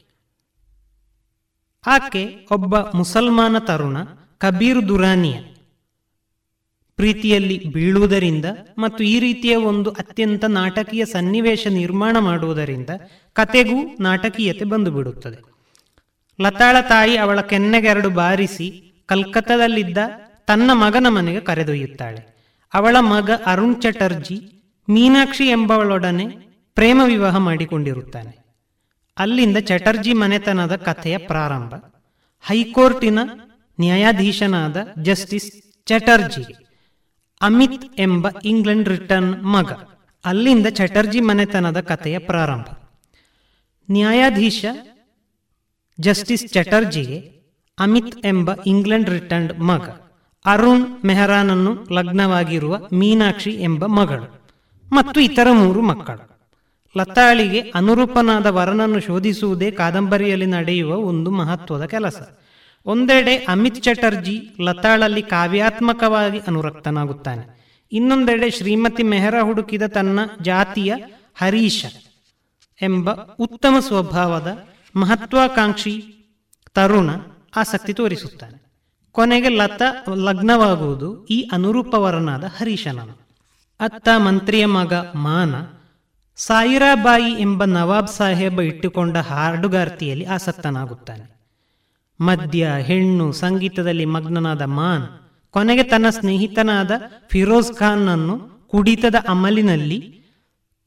[1.87, 3.97] ಆಕೆ ಒಬ್ಬ ಮುಸಲ್ಮಾನ ತರುಣ
[4.37, 5.37] ಕಬೀರ್ ದುರಾನಿಯ.
[6.95, 8.45] ಪ್ರೀತಿಯಲ್ಲಿ ಬೀಳುವುದರಿಂದ
[8.77, 12.89] ಮತ್ತು ಈ ರೀತಿಯ ಒಂದು ಅತ್ಯಂತ ನಾಟಕೀಯ ಸನ್ನಿವೇಶ ನಿರ್ಮಾಣ ಮಾಡುವುದರಿಂದ
[13.33, 15.41] ಕತೆಗೂ ನಾಟಕೀಯತೆ ಬಂದುಬಿಡುತ್ತದೆ.
[16.41, 19.97] ಲತಾಳ ತಾಯಿ ಅವಳ ಕೆನ್ನೆಗೆರಡು ಬಾರಿಸಿ ಕಲ್ಕತ್ತಾದಲ್ಲಿದ್ದ
[20.47, 22.35] ತನ್ನ ಮಗನ ಮನೆಗೆ ಕರೆದೊಯ್ಯುತ್ತಾಳೆ.
[22.73, 24.54] ಅವಳ ಮಗ ಅರುಣ್ ಚಟರ್ಜಿ
[24.89, 26.25] ಮೀನಾಕ್ಷಿ ಎಂಬವಳೊಡನೆ
[26.73, 28.45] ಪ್ರೇಮ ವಿವಾಹ ಮಾಡಿಕೊಂಡಿರುತ್ತಾನೆ.
[29.17, 31.73] ಅಲ್ಲಿಂದ ಚಟರ್ಜಿ ಮನೆತನದ ಕಥೆಯ ಪ್ರಾರಂಭ.
[32.41, 33.19] ಹೈಕೋರ್ಟಿನ
[33.79, 35.51] ನ್ಯಾಯಾಧೀಶನಾದ ಜಸ್ಟಿಸ್
[35.85, 36.55] ಚಟರ್ಜಿ,
[37.41, 39.71] ಅಮಿತ್ ಎಂಬ ಇಂಗ್ಲೆಂಡ್ ರಿಟರ್ನ್ ಮಗ.
[40.25, 42.65] ಅಲ್ಲಿಂದ ಚಟರ್ಜಿ ಮನೆತನದ ಕಥೆಯ ಪ್ರಾರಂಭ.
[43.91, 44.65] ನ್ಯಾಯಾಧೀಶ
[45.99, 47.41] ಜಸ್ಟಿಸ್ ಚಟರ್ಜಿಗೆ
[47.79, 49.89] ಅಮಿತ್ ಎಂಬ ಇಂಗ್ಲೆಂಡ್ ರಿಟರ್ನ್ಡ್ ಮಗ.
[50.45, 54.44] ಅರುಣ್ ಮೆಹರಾನನ್ನು ಲಗ್ನವಾಗಿರುವ ಮೀನಾಕ್ಷಿ ಎಂಬ ಮಗಳು.
[54.93, 56.35] ಮತ್ತು ಇತರ ಮೂರು ಮಕ್ಕಳು.
[56.97, 62.29] ಲತಾಳಿಗೆ ಅನುರೂಪನಾದ ವರನನ್ನು ಶೋಧಿಸುವುದೇ ಕಾದಂಬರಿಯಲ್ಲಿ ನಡೆಯುವ ಒಂದು ಮಹತ್ವದ ಕೆಲಸ.
[62.85, 67.65] ಒಂದೆಡೆ ಅಮಿತ್ ಚಟರ್ಜಿ ಲತಾಳಲ್ಲಿ ಕಾವ್ಯಾತ್ಮಕವಾಗಿ ಅನುರಕ್ತನಾಗುತ್ತಾನೆ.
[67.91, 70.93] ಇನ್ನೊಂದೆಡೆ ಶ್ರೀಮತಿ ಮೆಹರಾ ಹುಡುಕಿದ ತನ್ನ ಜಾತಿಯ
[71.35, 71.85] ಹರೀಶ
[72.81, 73.09] ಎಂಬ
[73.39, 76.15] ಉತ್ತಮ ಸ್ವಭಾವದ ಮಹತ್ವಾಕಾಂಕ್ಷಿ
[76.73, 77.09] ತರುಣ
[77.55, 78.65] ಆಸಕ್ತಿ ತೋರಿಸುತ್ತಾನೆ.
[79.11, 83.24] ಕೊನೆಗೆ ಲತಾ ಲಗ್ನವಾಗುವುದು ಈ ಅನುರೂಪವರನಾದ ಹರೀಶನನು
[83.79, 85.55] ಅತ್ತ ಮಂತ್ರಿಯ ಮಗ ಮಾನ
[86.35, 91.35] ಸಾಯಿರಾಬಾಯಿ ಎಂಬ ನವಾಬ್ ಸಾಹೇಬ ಇಟ್ಟುಕೊಂಡ ಹಾಡುಗಾರ್ತಿಯಲ್ಲಿ ಆಸಕ್ತನಾಗುತ್ತಾನೆ.
[92.21, 95.07] ಮದ್ಯ, ಹೆಣ್ಣು, ಸಂಗೀತದಲ್ಲಿ ಮಗ್ನನಾದ ಮಾನ್
[95.51, 96.91] ಕೊನೆಗೆ ತನ್ನ ಸ್ನೇಹಿತನಾದ
[97.29, 100.21] ಫಿರೋಜ್ ಖಾನ್ನನ್ನು ಕುಡಿತದ ಅಮಲಿನಲ್ಲಿ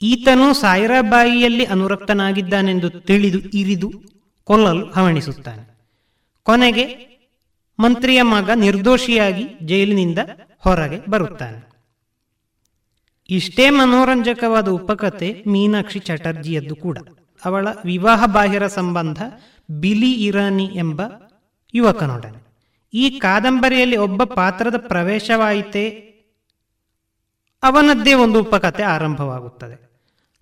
[0.02, 3.92] ಈತನು ಸಾಯಿರಾಬಾಯಿಯಲ್ಲಿ ಅನುರಕ್ತನಾಗಿದ್ದಾನೆಂದು ತಿಳಿದು ಇರಿದು
[4.44, 5.78] ಕೊಲ್ಲಲು ಹವಣಿಸುತ್ತಾನೆ.
[6.42, 7.08] ಕೊನೆಗೆ
[7.78, 10.18] ಮಂತ್ರಿಯ ಮಗ ನಿರ್ದೋಷಿಯಾಗಿ ಜೈಲಿನಿಂದ
[10.58, 11.67] ಹೊರಗೆ ಬರುತ್ತಾನೆ.
[13.30, 16.98] ಇಷ್ಟೇ ಮನೋರಂಜಕವಾದ ಉಪಕತೆ ಮೀನಾಕ್ಷಿ ಚಟರ್ಜಿಯದ್ದು ಕೂಡ.
[17.44, 19.22] ಅವಳ ವಿವಾಹ ಬಾಹಿರ ಸಂಬಂಧ
[19.70, 21.02] ಬಿಲಿ ಇರಾನಿ ಎಂಬ
[21.74, 22.48] ಯುವಕನೊಡನೆ.
[22.94, 25.90] ಈ ಕಾದಂಬರಿಯಲ್ಲಿ ಒಬ್ಬ ಪಾತ್ರದ ಪ್ರವೇಶವಾಯಿತೇ
[27.62, 29.90] ಅವನದ್ದೇ ಒಂದು ಉಪಕಥೆ ಆರಂಭವಾಗುತ್ತದೆ.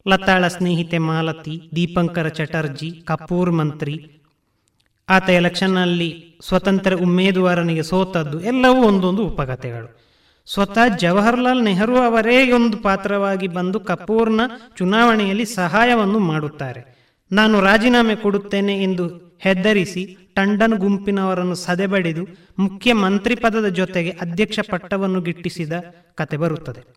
[0.08, 4.22] ಲತಾಳ ಸ್ನೇಹಿತೆ ಮಾಲತಿ, ದೀಪಂಕರ ಚಟರ್ಜಿ, ಕಪೂರ್ ಮಂತ್ರಿ,
[5.08, 10.05] ಆತ ಎಲೆಕ್ಷನ್ನಲ್ಲಿ ಸ್ವತಂತ್ರ ಉಮೇದುವಾರನಿಗೆ ಸೋತದ್ದು ಎಲ್ಲವೂ ಒಂದೊಂದು ಉಪಕಥೆಗಳು
[10.46, 14.40] ಸ್ವತಃ ಜವಾಹರ್ಲಾಲ್ ನೆಹರು ಅವರೇ ಒಂದು ಪಾತ್ರವಾಗಿ ಬಂದು ಕಪೂರ್ನ
[14.78, 16.96] ಚುನಾವಣೆಯಲ್ಲಿ ಸಹಾಯವನ್ನು ಮಾಡುತ್ತಾರೆ.
[17.32, 22.26] ನಾನು ರಾಜೀನಾಮೆ ಕೊಡುತ್ತೇನೆ ಎಂದು ಹೆದರಿಸಿ ಟಂಡನ್ ಗುಂಪಿನವರನ್ನು ಸದೆಬಡಿದು
[22.58, 25.72] ಮುಖ್ಯಮಂತ್ರಿ ಪದದ ಜೊತೆಗೆ ಅಧ್ಯಕ್ಷ ಪಟ್ಟವನ್ನು ಗಿಟ್ಟಿಸಿದ
[26.14, 26.94] ಕತೆ ಬರುತ್ತದೆ.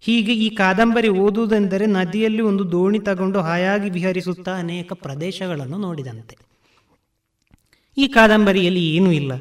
[0.00, 6.36] ಹೀಗೆ ಈ ಕಾದಂಬರಿ ಓದುವುದೆಂದರೆ ನದಿಯಲ್ಲಿ ಒಂದು ದೋಣಿ ತಗೊಂಡು ಹಾಯಾಗಿ ವಿಹರಿಸುತ್ತಾ ಅನೇಕ ಪ್ರದೇಶಗಳನ್ನು ನೋಡಿದಂತೆ.
[7.98, 9.32] ಈ ಕಾದಂಬರಿಯಲ್ಲಿ ಏನೂ ಇಲ್ಲ.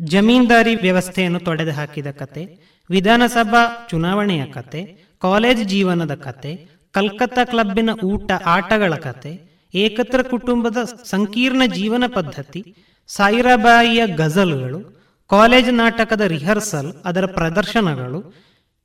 [0.00, 8.94] ಜಮೀನ್ದಾರಿ ವ್ಯವಸ್ಥೆಯನ್ನು ತೊಡೆದು ಹಾಕಿದ ಕತೆ ವಿಧಾನಸಭಾ ಚುನಾವಣೆಯ ಕತೆ, ಕಾಲೇಜ್ ಜೀವನದ ಕತೆ, ಕಲ್ಕತ್ತಾ ಕ್ಲಬ್ಬಿನ ಊಟ ಆಟಗಳ
[8.94, 9.40] ಕತೆ,
[9.74, 12.74] ಏಕತ್ರ ಕುಟುಂಬದ ಸಂಕೀರ್ಣ ಜೀವನ ಪದ್ಧತಿ,
[13.08, 18.34] ಸಾಯಿರಾಬಾಯಿಯ ಗಜಲ್ಗಳು, ಕಾಲೇಜ್ ನಾಟಕದ ರಿಹರ್ಸಲ್, ಅದರ ಪ್ರದರ್ಶನಗಳು,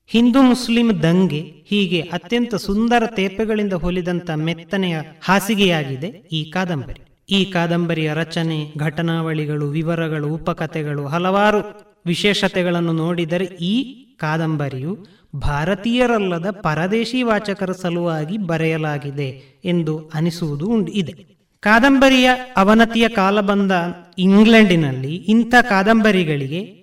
[0.08, 7.02] ಹಿಂದೂ ಮುಸ್ಲಿಂ ದಂಗೆ ಹೀಗೆ ಅತ್ಯಂತ ಸುಂದರ ತೇಪೆಗಳಿಂದ ಹೊಲಿದಂತ ಮೆತ್ತನೆಯ ಹಾಸಿಗೆಯಾಗಿದೆ ಈ ಕಾದಂಬರಿ.
[7.30, 13.76] ಈ ಕಾದಂಬರಿಯ ರಚನೆ, ಘಟನಾವಳಿಗಳು, ವಿವರಗಳು, ಉಪಕಥೆಗಳು ಹಲವಾರು ವಿಶೇಷತೆಗಳನ್ನು ನೋಡಿದರೆ ಈ
[14.18, 21.14] ಕಾದಂಬರಿಯು ಭಾರತೀಯರಲ್ಲದ ಪರದೇಶಿ ವಾಚಕರ ಸಲುವಾಗಿ ಬರೆಯಲಾಗಿದೆ ಎಂದು ಅನಿಸುವುದು ಇದೆ.
[21.60, 23.72] ಕಾದಂಬರಿಯ ಅವನತಿಯ ಕಾಲ ಬಂದ
[24.18, 26.82] ಇಂಗ್ಲೆಂಡಿನಲ್ಲಿ ಇಂಥ ಕಾದಂಬರಿಗಳಿಗೆ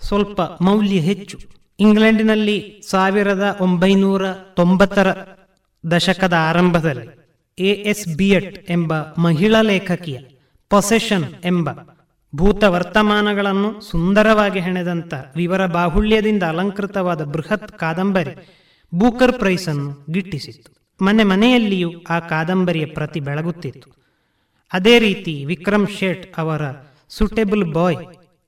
[0.00, 1.38] ಸ್ವಲ್ಪ ಮೌಲ್ಯ ಹೆಚ್ಚು.
[1.80, 5.16] ಇಂಗ್ಲೆಂಡಿನಲ್ಲಿ ಸಾವಿರದ ಒಂಬೈನೂರ ತೊಂಬತ್ತರ
[5.90, 7.24] ದಶಕದ ಆರಂಭದಲ್ಲಿ
[7.58, 10.18] ಎ ಎಸ್ ಬಿಯಟ್ ಎಂಬ ಮಹಿಳಾ ಲೇಖಕಿಯ
[10.70, 11.70] ಪೊಸೆಷನ್ ಎಂಬ
[12.34, 18.62] ಭೂತ ವರ್ತಮಾನಗಳನ್ನು ಸುಂದರವಾಗಿ ಹೆಣೆದಂತ ವಿವರ ಬಾಹುಳ್ಯದಿಂದ ಅಲಂಕೃತವಾದ ಬೃಹತ್ ಕಾದಂಬರಿ
[18.94, 20.96] ಬೂಕರ್ ಪ್ರೈಸ್ ಅನ್ನು ಗಿಟ್ಟಿಸಿತ್ತು.
[21.04, 23.90] ಮನೆ ಮನೆಯಲ್ಲಿಯೂ ಆ ಕಾದಂಬರಿಯ ಪ್ರತಿ ಬೆಳಗುತ್ತಿತ್ತು.
[24.72, 26.62] ಅದೇ ರೀತಿ ವಿಕ್ರಮ್ ಶೇಟ್ ಅವರ
[27.08, 27.96] ಸುಟೇಬಲ್ ಬಾಯ್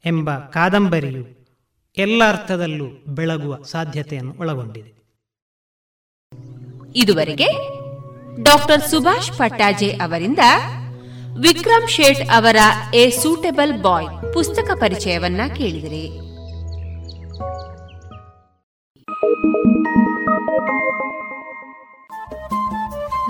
[0.05, 1.25] ಎಂಬ ಕಾದಂಬರಿಯು
[1.97, 4.97] ಎಲ್ಲ ಅರ್ಥದಲ್ಲೂ ಬೆಳಗುವ ಸಾಧ್ಯತೆಯನ್ನು ಒಳಗೊಂಡಿದೆ.
[6.97, 7.47] ಇದುವರೆಗೆ
[8.43, 10.39] ಡಾಕ್ಟರ್ ಸುಭಾಷ್ ಪಟ್ಟಾಜೆ ಅವರಿಂದ
[11.43, 12.57] ವಿಕ್ರಮ್ ಶೇಟ್ ಅವರ
[12.95, 16.11] ಎ ಸೂಟೆಬಲ್ ಬಾಯ್ ಪುಸ್ತಕ ಪರಿಚಯವನ್ನ ಕೇಳಿದಿರಿ.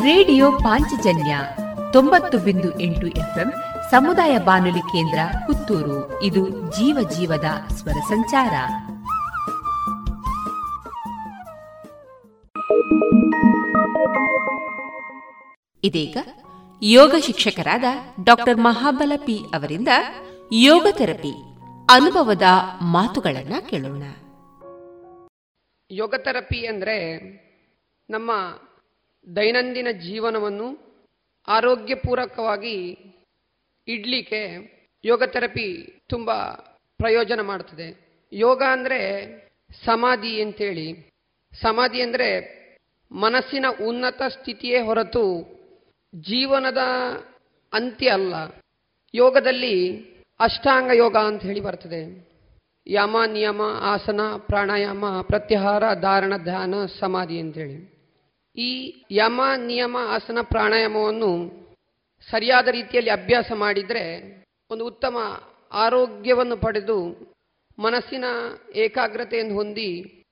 [0.02, 1.38] ರೇಡಿಯೋ ಪಾಂಚಜನ್ಯ
[1.92, 3.52] ತೊಂಬತ್ತು ಬಿಂದು ಎಂಟು ಎಫ್ಎಂ
[3.90, 6.22] ಸಮುದಾಯ ಬಾನುಲಿ ಕೇಂದ್ರ ಪುತ್ತೂರು.
[6.22, 8.52] ಇದು ಜೀವ ಜೀವದ ಸ್ವರ ಸಂಚಾರ.
[15.84, 16.16] ಇದೀಗ
[16.82, 17.84] ಯೋಗ ಶಿಕ್ಷಕರಾದ
[18.24, 19.88] ಡಾಕ್ಟರ್ ಮಹಾಬಲ ಪಿ ಅವರಿಂದ
[20.52, 21.32] ಯೋಗ ಥೆರಪಿ
[21.90, 22.42] ಅನುಭವದ
[22.82, 24.02] ಮಾತುಗಳನ್ನ ಕೇಳೋಣ.
[25.90, 27.18] ಯೋಗ ಥೆರಪಿ ಅಂದರೆ
[28.10, 28.30] ನಮ್ಮ
[29.36, 30.68] ದೈನಂದಿನ ಜೀವನವನ್ನು
[31.48, 32.76] ಆರೋಗ್ಯಪೂರ್ವಕವಾಗಿ
[33.88, 34.42] ಇಡ್ಲಿಕ್ಕೆ
[35.04, 36.32] ಯೋಗ ಥೆರಪಿ ತುಂಬ
[36.98, 38.20] ಪ್ರಯೋಜನ ಮಾಡ್ತದೆ.
[38.32, 39.00] ಯೋಗ ಅಂದರೆ
[39.84, 41.08] ಸಮಾಧಿ ಅಂತೇಳಿ.
[41.60, 42.56] ಸಮಾಧಿ ಅಂದರೆ
[43.12, 45.55] ಮನಸ್ಸಿನ ಉನ್ನತ ಸ್ಥಿತಿಯೇ ಹೊರತು
[46.14, 46.78] ಜೀವನದ
[47.72, 48.34] ಅಂತ್ಯ ಅಲ್ಲ.
[49.14, 50.00] ಯೋಗದಲ್ಲಿ
[50.40, 52.26] ಅಷ್ಟಾಂಗ ಯೋಗ ಅಂತ ಹೇಳಿ ಬರ್ತದೆ.
[52.86, 57.96] ಯಮ, ನಿಯಮ, ಆಸನ, ಪ್ರಾಣಾಯಾಮ, ಪ್ರತ್ಯಾಹಾರ, ಧಾರಣ, ಧ್ಯಾನ, ಸಮಾಧಿ ಅಂತೇಳಿ.
[58.56, 61.66] ಈ ಯಮ, ನಿಯಮ, ಆಸನ, ಪ್ರಾಣಾಯಾಮವನ್ನು
[62.30, 64.04] ಸರಿಯಾದ ರೀತಿಯಲ್ಲಿ ಅಭ್ಯಾಸ ಮಾಡಿದರೆ
[64.70, 65.16] ಒಂದು ಉತ್ತಮ
[65.72, 67.16] ಆರೋಗ್ಯವನ್ನು ಪಡೆದು
[67.78, 68.24] ಮನಸ್ಸಿನ
[68.74, 70.24] ಏಕಾಗ್ರತೆಯನ್ನು ಹೊಂದಿ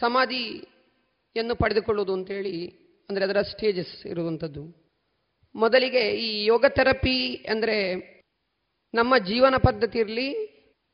[0.00, 2.68] ಸಮಾಧಿಯನ್ನು ಪಡೆದುಕೊಳ್ಳುವುದು ಅಂತೇಳಿ
[3.10, 4.83] ಅಂದರೆ ಅದರ ಸ್ಟೇಜಸ್ ಇರುವಂಥದ್ದು.
[5.54, 7.18] ಮೊದಲಿಗೆ ಈ ಯೋಗ ಥೆರಪಿ
[7.50, 7.76] ಅಂದರೆ
[8.94, 10.28] ನಮ್ಮ ಜೀವನ ಪದ್ಧತಿ ಇರಲಿ,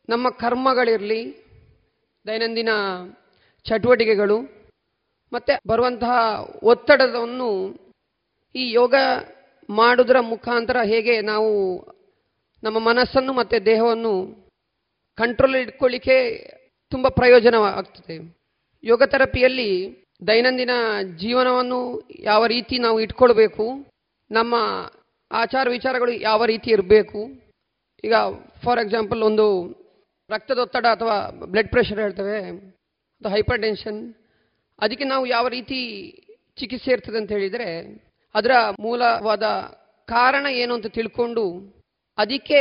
[0.08, 1.22] ನಮ್ಮ ಕರ್ಮಗಳಿರಲಿ,
[2.26, 2.68] ದೈನಂದಿನ
[3.66, 4.38] ಚಟುವಟಿಕೆಗಳು,
[5.32, 6.14] ಮತ್ತು ಬರುವಂತಹ
[6.62, 7.50] ಒತ್ತಡವನ್ನು
[8.54, 8.94] ಈ ಯೋಗ
[9.68, 11.50] ಮಾಡುವುದರ ಮುಖಾಂತರ ಹೇಗೆ ನಾವು
[12.62, 14.14] ನಮ್ಮ ಮನಸ್ಸನ್ನು ಮತ್ತು ದೇಹವನ್ನು
[15.18, 16.16] ಕಂಟ್ರೋಲ್ ಇಟ್ಕೊಳ್ಳಿಕ್ಕೆ
[16.92, 18.16] ತುಂಬ ಪ್ರಯೋಜನವಾಗ್ತದೆ.
[18.84, 19.70] ಯೋಗ ಥೆರಪಿಯಲ್ಲಿ
[20.26, 20.70] ದೈನಂದಿನ
[21.16, 21.80] ಜೀವನವನ್ನು
[22.22, 23.66] ಯಾವ ರೀತಿ ನಾವು ಇಟ್ಕೊಳ್ಬೇಕು
[24.30, 24.54] ನಮ್ಮ
[25.30, 27.20] ಆಚಾರ ವಿಚಾರಗಳು ಯಾವ ರೀತಿ ಇರಬೇಕು?
[28.04, 28.14] ಈಗ
[28.64, 29.46] ಫಾರ್ ಎಕ್ಸಾಂಪಲ್ ಒಂದು
[30.30, 32.38] ರಕ್ತದೊತ್ತಡ ಅಥವಾ ಬ್ಲಡ್ ಪ್ರೆಷರ್ ಹೇಳ್ತೇವೆ
[33.16, 34.00] ಅಥವಾ ಹೈಪರ್ ಟೆನ್ಷನ್
[34.78, 35.78] ಅದಕ್ಕೆ ನಾವು ಯಾವ ರೀತಿ
[36.58, 37.68] ಚಿಕಿತ್ಸೆ ಇರ್ತದೆ ಅಂತ ಹೇಳಿದರೆ,
[38.34, 39.46] ಅದರ ಮೂಲವಾದ
[40.08, 41.44] ಕಾರಣ ಏನು ಅಂತ ತಿಳ್ಕೊಂಡು
[42.18, 42.60] ಅದಕ್ಕೆ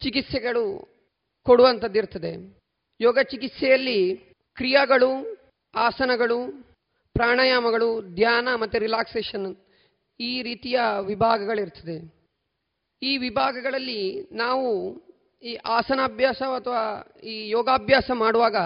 [0.00, 0.64] ಚಿಕಿತ್ಸೆಗಳು
[1.46, 2.32] ಕೊಡುವಂಥದ್ದು ಇರ್ತದೆ.
[3.00, 3.98] ಯೋಗ ಚಿಕಿತ್ಸೆಯಲ್ಲಿ
[4.56, 5.10] ಕ್ರಿಯಾಗಳು,
[5.74, 6.38] ಆಸನಗಳು,
[7.14, 9.48] ಪ್ರಾಣಾಯಾಮಗಳು, ಧ್ಯಾನ ಮತ್ತು ರಿಲ್ಯಾಕ್ಸೇಷನ್
[10.20, 11.96] ಈ ರೀತಿಯ ವಿಭಾಗಗಳಿರ್ತದೆ
[13.02, 14.68] ಈ ವಿಭಾಗಗಳಲ್ಲಿ ನಾವು
[15.42, 16.82] ಈ ಆಸನಾಭ್ಯಾಸ ಅಥವಾ
[17.22, 18.56] ಈ ಯೋಗಾಭ್ಯಾಸ ಮಾಡುವಾಗ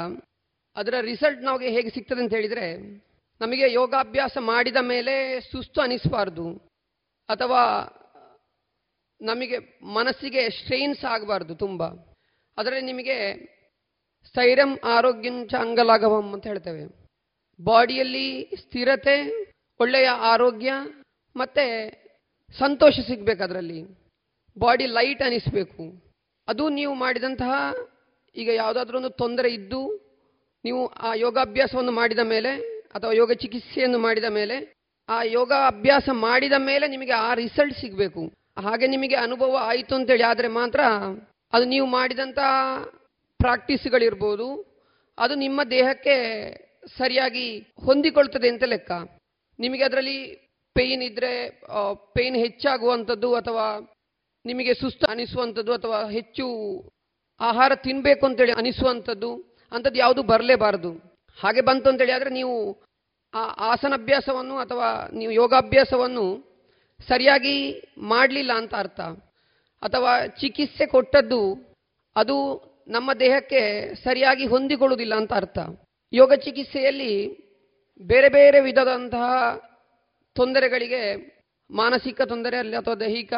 [0.77, 2.67] ಅದರ ರಿಸಲ್ಟ್ ನಮಗೆ ಹೇಗೆ ಸಿಗ್ತದೆ ಅಂತ ಹೇಳಿದರೆ,
[3.41, 6.47] ನಮಗೆ ಯೋಗಾಭ್ಯಾಸ ಮಾಡಿದ ಮೇಲೆ ಸುಸ್ತು ಅನಿಸಬಾರ್ದು
[7.29, 7.63] ಅಥವಾ
[9.21, 11.83] ನಮಗೆ ಮನಸ್ಸಿಗೆ ಸ್ಟ್ರೈನ್ಸ್ ಆಗಬಾರ್ದು ತುಂಬ.
[12.59, 13.17] ಅದರಲ್ಲಿ ನಿಮಗೆ
[14.29, 16.85] ಸ್ಥೈರ್ಯಂ ಆರೋಗ್ಯಂಚ ಅಂಗಲಾಘವಂ ಅಂತ ಹೇಳ್ತೇವೆ.
[17.61, 18.27] ಬಾಡಿಯಲ್ಲಿ
[18.63, 19.17] ಸ್ಥಿರತೆ,
[19.81, 20.73] ಒಳ್ಳೆಯ ಆರೋಗ್ಯ
[21.37, 21.65] ಮತ್ತೆ
[22.59, 23.81] ಸಂತೋಷ ಸಿಗಬೇಕು ಅದರಲ್ಲಿ.
[24.59, 25.85] ಬಾಡಿ ಲೈಟ್ ಅನಿಸಬೇಕು.
[26.49, 27.75] ಅದು ನೀವು ಮಾಡಿದಂತಹ
[28.37, 29.81] ಈಗ ಯಾವುದಾದ್ರೂ ಒಂದು ತೊಂದರೆ ಇದ್ದು
[30.65, 32.53] ನೀವು ಆ ಯೋಗಾಭ್ಯಾಸವನ್ನು ಮಾಡಿದ ಮೇಲೆ
[32.95, 34.75] ಅಥವಾ ಯೋಗ ಚಿಕಿತ್ಸೆಯನ್ನು ಮಾಡಿದ ಮೇಲೆ
[35.09, 38.23] ಆ ಯೋಗ ಅಭ್ಯಾಸ ಮಾಡಿದ ಮೇಲೆ ನಿಮಗೆ ಆ ರಿಸಲ್ಟ್ ಸಿಗಬೇಕು.
[38.63, 40.81] ಹಾಗೆ ನಿಮಗೆ ಅನುಭವ ಆಯಿತು ಅಂತೇಳಿ ಆದರೆ ಮಾತ್ರ
[41.53, 42.39] ಅದು ನೀವು ಮಾಡಿದಂಥ
[43.41, 44.47] ಪ್ರಾಕ್ಟೀಸ್ಗಳಿರ್ಬೋದು
[45.19, 46.17] ಅದು ನಿಮ್ಮ ದೇಹಕ್ಕೆ
[46.99, 48.93] ಸರಿಯಾಗಿ ಹೊಂದಿಕೊಳ್ತದೆ ಅಂತ ಲೆಕ್ಕ.
[49.59, 50.44] ನಿಮಗೆ ಅದರಲ್ಲಿ
[50.77, 51.33] ಪೇಯ್ನ್ ಇದ್ರೆ
[52.17, 53.67] ಪೇಯ್ನ್ ಹೆಚ್ಚಾಗುವಂಥದ್ದು ಅಥವಾ
[54.45, 56.47] ನಿಮಗೆ ಸುಸ್ತು ಅನಿಸುವಂಥದ್ದು ಅಥವಾ ಹೆಚ್ಚು
[57.41, 59.31] ಆಹಾರ ತಿನ್ನಬೇಕು ಅಂತೇಳಿ ಅನಿಸುವಂಥದ್ದು,
[59.73, 60.91] ಅಂಥದ್ದು ಯಾವುದು ಬರಲೇಬಾರದು.
[61.39, 62.57] ಹಾಗೆ ಬಂತು ಅಂತೇಳಿ ಆದರೆ ನೀವು
[63.35, 64.89] ಆ ಆಸನಾಭ್ಯಾಸವನ್ನು ಅಥವಾ
[65.21, 66.27] ನೀವು ಯೋಗಾಭ್ಯಾಸವನ್ನು
[67.09, 67.57] ಸರಿಯಾಗಿ
[68.13, 69.01] ಮಾಡಲಿಲ್ಲ ಅಂತ ಅರ್ಥ.
[69.83, 71.41] ಅಥವಾ ಚಿಕಿತ್ಸೆ ಕೊಟ್ಟದ್ದು
[72.17, 72.37] ಅದು
[72.89, 73.63] ನಮ್ಮ ದೇಹಕ್ಕೆ
[74.05, 75.59] ಸರಿಯಾಗಿ ಹೊಂದಿಕೊಳ್ಳುವುದಿಲ್ಲ ಅಂತ ಅರ್ಥ.
[76.13, 77.13] ಯೋಗ ಚಿಕಿತ್ಸೆಯಲ್ಲಿ
[78.05, 79.29] ಬೇರೆ ಬೇರೆ ವಿಧದಂತಹ
[80.37, 81.03] ತೊಂದರೆಗಳಿಗೆ,
[81.71, 83.35] ಮಾನಸಿಕ ತೊಂದರೆ ಅಲ್ಲಿ ಅಥವಾ ದೈಹಿಕ,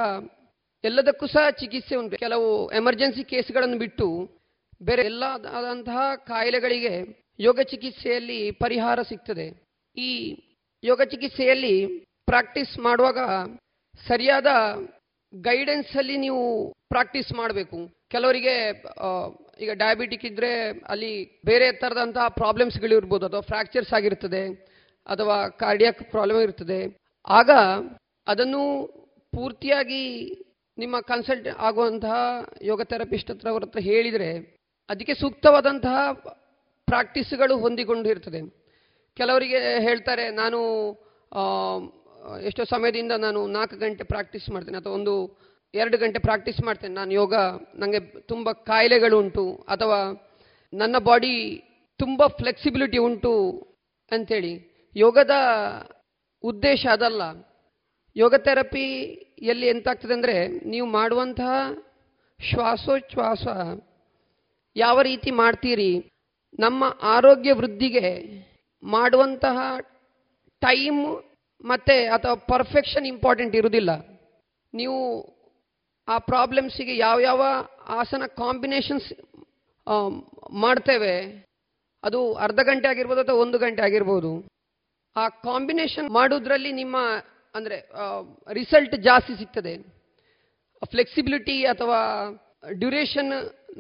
[0.84, 2.16] ಎಲ್ಲದಕ್ಕೂ ಸಹ ಚಿಕಿತ್ಸೆ ಉಂಟು.
[2.24, 2.48] ಕೆಲವು
[2.80, 4.06] ಎಮರ್ಜೆನ್ಸಿ ಕೇಸ್ಗಳನ್ನು ಬಿಟ್ಟು
[4.88, 5.24] ಬೇರೆ ಎಲ್ಲ
[5.58, 6.94] ಆದಂತಹ ಕಾಯಿಲೆಗಳಿಗೆ
[7.40, 9.46] ಯೋಗ ಚಿಕಿತ್ಸೆಯಲ್ಲಿ ಪರಿಹಾರ ಸಿಗ್ತದೆ.
[9.96, 10.10] ಈ
[10.82, 11.74] ಯೋಗ ಚಿಕಿತ್ಸೆಯಲ್ಲಿ
[12.30, 13.20] ಪ್ರಾಕ್ಟೀಸ್ ಮಾಡುವಾಗ
[14.08, 14.48] ಸರಿಯಾದ
[15.32, 16.42] ಗೈಡೆನ್ಸ್ ಅಲ್ಲಿ ನೀವು
[16.94, 17.78] ಪ್ರಾಕ್ಟೀಸ್ ಮಾಡಬೇಕು.
[18.14, 18.54] ಕೆಲವರಿಗೆ
[19.64, 20.52] ಈಗ ಡಯಾಬಿಟಿಕ್ ಇದ್ರೆ
[20.92, 21.12] ಅಲ್ಲಿ
[21.44, 24.42] ಬೇರೆ ಥರದಂತಹ ಪ್ರಾಬ್ಲಮ್ಸ್ಗಳು ಇರ್ಬೋದು ಅಥವಾ ಫ್ರಾಕ್ಚರ್ಸ್ ಆಗಿರ್ತದೆ.
[25.12, 26.80] ಅಥವಾ ಕಾರ್ಡಿಯಾಕ್ ಪ್ರಾಬ್ಲಮ್ ಇರ್ತದೆ
[27.38, 27.50] ಆಗ
[28.26, 28.62] ಅದನ್ನು
[29.32, 30.02] ಪೂರ್ತಿಯಾಗಿ
[30.78, 32.16] ನಿಮ್ಮ ಕನ್ಸಲ್ಟ್ ಆಗುವಂತಹ
[32.70, 34.30] ಯೋಗ ಥೆರಪಿಸ್ಟ್ ಹತ್ರ ಅವ್ರ ಹತ್ರ ಹೇಳಿದರೆ
[34.92, 35.98] ಅದಕ್ಕೆ ಸೂಕ್ತವಾದಂತಹ
[36.88, 38.40] ಪ್ರಾಕ್ಟೀಸ್ಗಳು ಹೊಂದಿಕೊಂಡಿರ್ತದೆ.
[39.16, 40.58] ಕೆಲವರಿಗೆ ಹೇಳ್ತಾರೆ, ನಾನು
[42.48, 45.14] ಎಷ್ಟೋ ಸಮಯದಿಂದ ನಾನು ನಾಲ್ಕು ಗಂಟೆ ಪ್ರಾಕ್ಟೀಸ್ ಮಾಡ್ತೇನೆ ಅಥವಾ ಒಂದು
[45.74, 46.94] ಎರಡು ಗಂಟೆ ಪ್ರಾಕ್ಟೀಸ್ ಮಾಡ್ತೇನೆ.
[47.00, 47.34] ನಾನು ಯೋಗ
[47.82, 48.00] ನನಗೆ
[48.32, 49.44] ತುಂಬ ಕಾಯಿಲೆಗಳು ಉಂಟು
[49.74, 49.98] ಅಥವಾ
[50.72, 51.34] ನನ್ನ ಬಾಡಿ
[52.00, 53.32] ತುಂಬ ಫ್ಲೆಕ್ಸಿಬಿಲಿಟಿ ಉಂಟು
[54.10, 54.54] ಅಂಥೇಳಿ
[54.96, 55.34] ಯೋಗದ
[56.44, 57.22] ಉದ್ದೇಶ ಅದಲ್ಲ.
[58.16, 60.36] ಯೋಗ ಥೆರಪಿಯಲ್ಲಿ ಎಂತಾಗ್ತದೆ ಅಂದರೆ
[60.72, 61.52] ನೀವು ಮಾಡುವಂತಹ
[62.40, 63.46] ಶ್ವಾಸೋಚ್ಛ್ವಾಸ
[64.76, 65.90] ಯಾವ ರೀತಿ ಮಾಡ್ತೀರಿ,
[66.58, 66.84] ನಮ್ಮ
[67.14, 68.08] ಆರೋಗ್ಯ ವೃದ್ಧಿಗೆ
[68.82, 69.58] ಮಾಡುವಂತಹ
[70.62, 71.02] ಟೈಮ್
[71.64, 73.90] ಮತ್ತು ಅಥವಾ ಪರ್ಫೆಕ್ಷನ್ ಇಂಪಾರ್ಟೆಂಟ್ ಇರುವುದಿಲ್ಲ.
[74.72, 74.98] ನೀವು
[76.08, 77.42] ಆ ಪ್ರಾಬ್ಲಮ್ಸಿಗೆ ಯಾವ
[78.00, 79.08] ಆಸನ ಕಾಂಬಿನೇಷನ್ಸ್
[80.64, 81.14] ಮಾಡ್ತೇವೆ,
[82.02, 84.32] ಅದು ಅರ್ಧ ಗಂಟೆ ಆಗಿರ್ಬೋದು ಅಥವಾ ಒಂದು ಗಂಟೆ ಆಗಿರ್ಬೋದು.
[85.16, 86.96] ಆ ಕಾಂಬಿನೇಷನ್ ಮಾಡೋದ್ರಲ್ಲಿ ನಿಮ್ಮ,
[87.54, 87.76] ಅಂದರೆ
[88.60, 89.74] ರಿಸಲ್ಟ್ ಜಾಸ್ತಿ ಸಿಗ್ತದೆ.
[90.92, 91.98] ಫ್ಲೆಕ್ಸಿಬಿಲಿಟಿ ಅಥವಾ
[92.80, 93.30] ಡ್ಯೂರೇಷನ್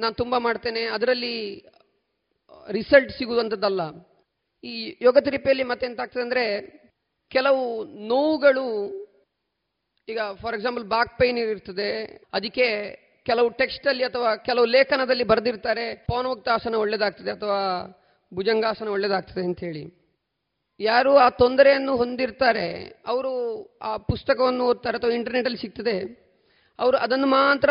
[0.02, 1.34] ನಾನು ತುಂಬ ಮಾಡ್ತೇನೆ, ಅದರಲ್ಲಿ
[2.68, 3.82] ರಿಸಲ್ಟ್ ಸಿಗುವಂಥದ್ದಲ್ಲ
[4.64, 4.74] ಈ
[5.06, 6.44] ಯೋಗ ಥೆರಪಿಯಲ್ಲಿ ಮತ್ತೆ ಎಂತಾಗ್ತದೆ ಅಂದರೆ,
[7.30, 7.62] ಕೆಲವು
[8.12, 8.66] ನೋವುಗಳು,
[10.08, 11.90] ಈಗ ಫಾರ್ ಎಕ್ಸಾಂಪಲ್ ಬಾಕ್ ಪೈನ್ ಇರ್ತದೆ,
[12.38, 12.66] ಅದಕ್ಕೆ
[13.26, 17.60] ಕೆಲವು ಟೆಕ್ಸ್ಟಲ್ಲಿ ಅಥವಾ ಕೆಲವು ಲೇಖನದಲ್ಲಿ ಬರೆದಿರ್ತಾರೆ ಪವನೋಕ್ತಾಸನ ಒಳ್ಳೆಯದಾಗ್ತದೆ ಅಥವಾ
[18.32, 19.84] ಭುಜಂಗಾಸನ ಒಳ್ಳೆಯದಾಗ್ತದೆ ಅಂತ ಹೇಳಿ.
[20.80, 22.66] ಯಾರು ಆ ತೊಂದರೆಯನ್ನು ಹೊಂದಿರ್ತಾರೆ,
[23.12, 23.32] ಅವರು
[23.88, 25.96] ಆ ಪುಸ್ತಕವನ್ನು ಓದ್ತಾರೆ ಅಥವಾ ಇಂಟರ್ನೆಟಲ್ಲಿ ಸಿಗ್ತದೆ,
[26.78, 27.70] ಅವರು ಅದನ್ನು ಮಾತ್ರ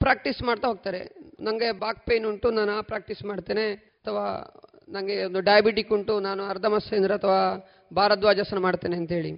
[0.00, 1.00] ಪ್ರಾಕ್ಟೀಸ್ ಮಾಡ್ತಾ ಹೋಗ್ತಾರೆ.
[1.46, 3.66] ನನಗೆ ಬಾಕ್ ಪೇನ್ ಉಂಟು, ನಾನು ಆ ಪ್ರಾಕ್ಟೀಸ್ ಮಾಡ್ತೇನೆ,
[4.00, 4.26] ಅಥವಾ
[4.88, 7.40] ನನಗೆ ಒಂದು ಡಯಾಬಿಟಿಕ್ ಉಂಟು, ನಾನು ಅರ್ಧ ಮತ್ಸ್ಯೇಂದ್ರ ಅಥವಾ
[7.98, 9.32] ಭಾರದ್ವಾಜಾಸನ ಮಾಡ್ತೇನೆ ಅಂತೇಳಿ.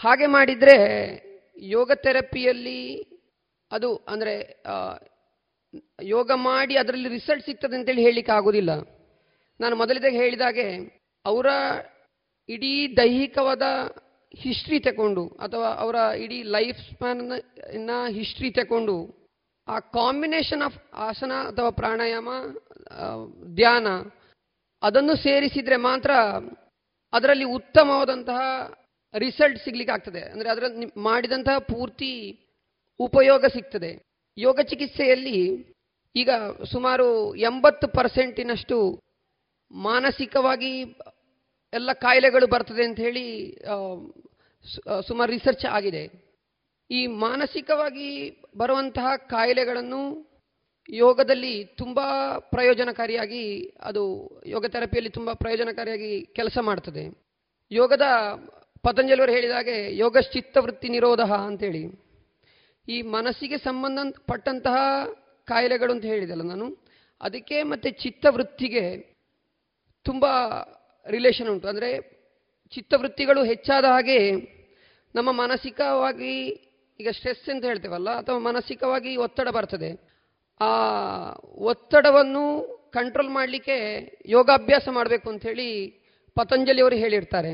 [0.00, 0.76] ಹಾಗೆ ಮಾಡಿದರೆ
[1.76, 2.80] ಯೋಗ ಥೆರಪಿಯಲ್ಲಿ
[3.70, 4.34] ಅದು ಅಂದರೆ
[6.10, 8.72] ಯೋಗ ಮಾಡಿ ಅದರಲ್ಲಿ ರಿಸಲ್ಟ್ ಸಿಗ್ತದೆ ಅಂತೇಳಿ ಹೇಳಲಿಕ್ಕೆ ಆಗೋದಿಲ್ಲ.
[9.60, 10.66] ನಾನು ಮೊದಲಿದಾಗ ಹೇಳಿದಾಗೆ
[11.28, 11.46] ಅವರ
[12.48, 13.62] ಇಡೀ ದೈಹಿಕವಾದ
[14.36, 18.96] ಹಿಸ್ಟ್ರಿ ತಗೊಂಡು ಅಥವಾ ಅವರ ಇಡೀ ಲೈಫ್ ಸ್ಪ್ಯಾನ್ನ ಹಿಸ್ಟ್ರಿ ತಗೊಂಡು
[19.68, 22.28] ಆ ಕಾಂಬಿನೇಷನ್ ಆಫ್ ಆಸನ ಅಥವಾ ಪ್ರಾಣಾಯಾಮ
[23.54, 23.86] ಧ್ಯಾನ
[24.82, 26.10] ಅದನ್ನು ಸೇರಿಸಿದರೆ ಮಾತ್ರ
[27.12, 28.40] ಅದರಲ್ಲಿ ಉತ್ತಮವಾದಂತಹ
[29.18, 30.64] ರಿಸಲ್ಟ್ ಸಿಗ್ಲಿಕ್ಕೆ ಆಗ್ತದೆ ಅಂದರೆ ಅದರ
[30.96, 32.12] ಮಾಡಿದಂತಹ ಪೂರ್ತಿ
[33.00, 33.90] ಉಪಯೋಗ ಸಿಗ್ತದೆ.
[34.38, 35.38] ಯೋಗ ಚಿಕಿತ್ಸೆಯಲ್ಲಿ
[36.16, 36.30] ಈಗ
[36.72, 39.02] ಸುಮಾರು ಎಂಬತ್ತು ಪರ್ಸೆಂಟಿನಷ್ಟು
[39.70, 40.84] ಮಾನಸಿಕವಾಗಿ
[41.72, 43.24] ಎಲ್ಲ ಕಾಯಿಲೆಗಳು ಬರ್ತದೆ ಅಂತ ಹೇಳಿ
[45.08, 46.02] ಸುಮಾರು ರಿಸರ್ಚ್ ಆಗಿದೆ.
[46.90, 48.08] ಈ ಮಾನಸಿಕವಾಗಿ
[48.60, 50.02] ಬರುವಂತಹ ಕಾಯಿಲೆಗಳನ್ನು
[50.88, 52.00] ಯೋಗದಲ್ಲಿ ತುಂಬ
[52.52, 53.42] ಪ್ರಯೋಜನಕಾರಿಯಾಗಿ,
[53.88, 54.02] ಅದು
[54.54, 57.04] ಯೋಗ ಥೆರಪಿಯಲ್ಲಿ ತುಂಬ ಪ್ರಯೋಜನಕಾರಿಯಾಗಿ ಕೆಲಸ ಮಾಡ್ತದೆ.
[57.70, 58.06] ಯೋಗದ,
[58.86, 61.84] ಪತಂಜಲಿಯವರು ಹೇಳಿದಾಗೆ ಯೋಗಶ್ಚಿತ್ತವೃತ್ತಿ ನಿರೋಧ ಅಂತೇಳಿ
[62.88, 63.98] ಈ ಮನಸ್ಸಿಗೆ ಸಂಬಂಧ
[64.30, 64.76] ಪಟ್ಟಂತಹ
[65.48, 66.66] ಕಾಯಿಲೆಗಳು ಅಂತ ಹೇಳಿದಲ್ಲ ನಾನು,
[67.20, 68.84] ಅದಕ್ಕೆ ಮತ್ತು ಚಿತ್ತವೃತ್ತಿಗೆ
[70.06, 70.26] ತುಂಬ
[71.16, 71.66] ರಿಲೇಷನ್ ಉಂಟು.
[71.72, 71.90] ಅಂದರೆ
[72.72, 74.18] ಚಿತ್ತವೃತ್ತಿಗಳು ಹೆಚ್ಚಾದ ಹಾಗೆ
[75.14, 76.32] ನಮ್ಮ ಮಾನಸಿಕವಾಗಿ
[77.00, 79.90] ಈಗ ಸ್ಟ್ರೆಸ್ ಅಂತ ಹೇಳ್ತೇವಲ್ಲ, ಅಥವಾ ಮಾನಸಿಕವಾಗಿ ಒತ್ತಡ ಬರ್ತದೆ.
[80.60, 80.70] ಆ
[81.70, 82.44] ಒತ್ತಡವನ್ನು
[82.96, 83.76] ಕಂಟ್ರೋಲ್ ಮಾಡಲಿಕ್ಕೆ
[84.26, 85.68] ಯೋಗಾಭ್ಯಾಸ ಮಾಡಬೇಕು ಅಂಥೇಳಿ
[86.36, 87.52] ಪತಂಜಲಿಯವರು ಹೇಳಿರ್ತಾರೆ.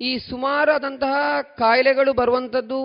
[0.00, 1.16] ಈ ಸುಮಾರಾದಂತಹ
[1.58, 2.80] ಕಾಯಿಲೆಗಳು ಬರುವಂಥದ್ದು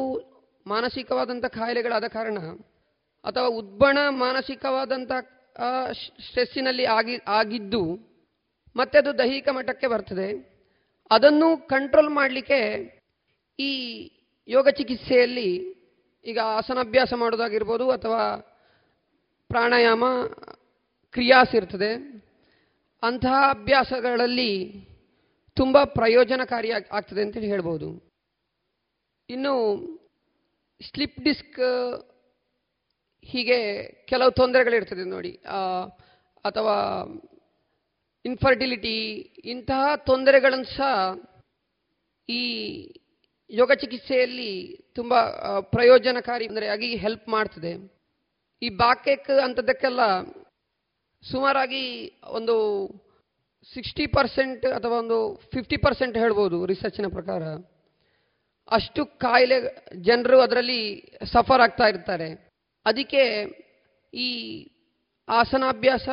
[0.66, 2.38] ಮಾನಸಿಕವಾದಂಥ ಕಾಯಿಲೆಗಳಾದ ಕಾರಣ,
[3.26, 5.12] ಅಥವಾ ಉದ್ಬಣ ಮಾನಸಿಕವಾದಂಥ
[6.26, 7.84] ಸ್ಟ್ರೆಸ್ಸಿನಲ್ಲಿ ಆಗಿ, ಆಗಿದ್ದು
[8.76, 10.60] ಮತ್ತೆ ಅದು ದೈಹಿಕ ಮಟ್ಟಕ್ಕೆ ಬರ್ತದೆ.
[11.12, 12.94] ಅದನ್ನು ಕಂಟ್ರೋಲ್ ಮಾಡಲಿಕ್ಕೆ
[13.60, 14.04] ಈ
[14.48, 15.80] ಯೋಗ ಚಿಕಿತ್ಸೆಯಲ್ಲಿ
[16.26, 18.38] ಈಗ ಆಸನಾಭ್ಯಾಸ ಮಾಡೋದಾಗಿರ್ಬೋದು ಅಥವಾ
[19.48, 20.04] ಪ್ರಾಣಾಯಾಮ,
[21.12, 21.94] ಕ್ರಿಯಾಸ್ ಇರ್ತದೆ.
[23.04, 24.74] ಅಂತಹ ಅಭ್ಯಾಸಗಳಲ್ಲಿ
[25.54, 28.12] ತುಂಬ ಪ್ರಯೋಜನಕಾರಿ ಆಗ್- ಆಗ್ತದೆ ಅಂತೇಳಿ ಹೇಳ್ಬೋದು.
[29.30, 29.86] ಇನ್ನು
[30.94, 31.60] ಸ್ಲಿಪ್ ಡಿಸ್ಕ್
[33.24, 35.32] ಹೀಗೆ ಕೆಲವು ತೊಂದರೆಗಳಿರ್ತದೆ ನೋಡಿ.
[36.46, 37.06] ಅಥವಾ
[38.26, 38.98] ಇನ್ಫರ್ಟಿಲಿಟಿ
[39.54, 40.94] ಇಂತಹ ತೊಂದರೆಗಳನ್ನು ಸಹ
[42.30, 42.42] ಈ
[43.50, 44.52] ಯೋಗ ಚಿಕಿತ್ಸೆಯಲ್ಲಿ
[44.98, 45.14] ತುಂಬ
[45.76, 47.72] ಪ್ರಯೋಜನಕಾರಿ ಅಂದರೆ ಆಗಿ ಹೆಲ್ಪ್ ಮಾಡ್ತದೆ.
[48.62, 50.02] ಈ ಬಾಕೆಕ್ ಅಂಥದ್ದಕ್ಕೆಲ್ಲ
[51.24, 51.84] ಸುಮಾರಾಗಿ
[52.38, 52.56] ಒಂದು
[53.74, 55.18] ಸಿಕ್ಸ್ಟಿ ಪರ್ಸೆಂಟ್ ಅಥವಾ ಒಂದು
[55.54, 57.42] ಫಿಫ್ಟಿ ಪರ್ಸೆಂಟ್ ಹೇಳ್ಬೋದು ರಿಸರ್ಚಿನ ಪ್ರಕಾರ.
[58.72, 59.58] ಅಷ್ಟು ಕಾಯಿಲೆ
[60.08, 60.82] ಜನರು ಅದರಲ್ಲಿ
[61.34, 62.30] ಸಫರ್ ಆಗ್ತಾ ಇರ್ತಾರೆ.
[62.86, 63.24] ಅದಕ್ಕೆ
[64.14, 64.30] ಈ
[65.28, 66.10] ಆಸನಾಭ್ಯಾಸ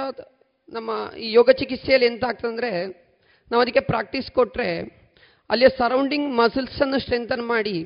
[0.74, 0.90] ನಮ್ಮ
[1.24, 2.70] ಈ ಯೋಗ ಚಿಕಿತ್ಸೆಯಲ್ಲಿ ಎಂತ ಅಂದರೆ
[3.50, 4.70] ನಾವು ಅದಕ್ಕೆ ಪ್ರಾಕ್ಟೀಸ್ ಕೊಟ್ಟರೆ
[5.50, 7.76] ಅಲ್ಲಿಯ ಸರೌಂಡಿಂಗ್ ಮಸಲ್ಸನ್ನು ಸ್ಟ್ರೆಂಥನ್ ಮಾಡಿ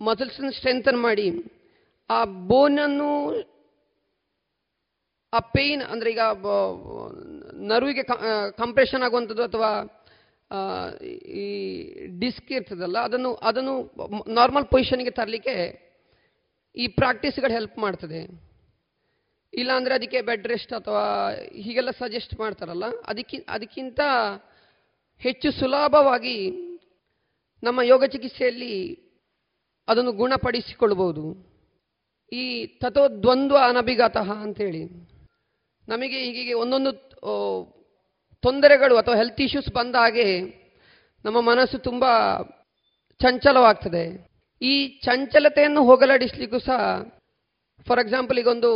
[0.00, 1.28] ಮಸಲ್ಸನ್ನು ಸ್ಟ್ರೆಂಥನ್ ಮಾಡಿ,
[2.10, 2.18] ಆ
[2.50, 3.12] ಬೋನನ್ನು
[5.32, 6.24] ಆ ಪೇಯ್ನ್ ಅಂದರೆ ಈಗ
[7.70, 8.04] ನರ್ವಿಗೆ
[8.62, 9.70] ಕಂಪ್ರೆಷನ್ ಆಗುವಂಥದ್ದು ಅಥವಾ
[11.42, 11.46] ಈ
[12.22, 13.74] ಡಿಸ್ಕ್ ಇರ್ತದಲ್ಲ, ಅದನ್ನು ಅದನ್ನು
[14.38, 15.56] ನಾರ್ಮಲ್ ಪೊಸಿಷನ್ಗೆ ತರಲಿಕ್ಕೆ
[16.76, 18.20] ಈ ಪ್ರಾಕ್ಟೀಸ್ಗಳು ಹೆಲ್ಪ್ ಮಾಡ್ತದೆ.
[19.60, 21.04] ಇಲ್ಲಾಂದರೆ ಅದಕ್ಕೆ ಬೆಡ್ ರೆಸ್ಟ್ ಅಥವಾ
[21.64, 24.00] ಹೀಗೆಲ್ಲ ಸಜೆಸ್ಟ್ ಮಾಡ್ತಾರಲ್ಲ, ಅದಕ್ಕಿ, ಅದಕ್ಕಿಂತ
[25.22, 26.36] ಹೆಚ್ಚು ಸುಲಭವಾಗಿ
[27.62, 28.74] ನಮ್ಮ ಯೋಗ ಚಿಕಿತ್ಸೆಯಲ್ಲಿ
[29.88, 31.24] ಅದನ್ನು ಗುಣಪಡಿಸಿಕೊಳ್ಬೋದು
[32.32, 32.44] ಈ
[32.82, 34.82] ತಥೋ ದ್ವಂದ್ವ ಅನಭಿಘಾತಃ ಅಂತೇಳಿ.
[35.88, 36.90] ನಮಗೆ ಹೀಗೆ ಒಂದೊಂದು
[38.44, 40.26] ತೊಂದರೆಗಳು ಅಥವಾ ಹೆಲ್ತ್ ಇಶ್ಯೂಸ್ ಬಂದ ಹಾಗೆ
[41.24, 42.04] ನಮ್ಮ ಮನಸ್ಸು ತುಂಬ
[43.20, 44.04] ಚಂಚಲವಾಗ್ತದೆ.
[44.62, 44.74] ಈ
[45.06, 46.80] ಚಂಚಲತೆಯನ್ನು ಹೋಗಲಾಡಿಸ್ಲಿಕ್ಕೂ ಸಹ
[47.86, 48.70] ಫಾರ್ ಎಕ್ಸಾಂಪಲ್ ಈಗ ಒಂದು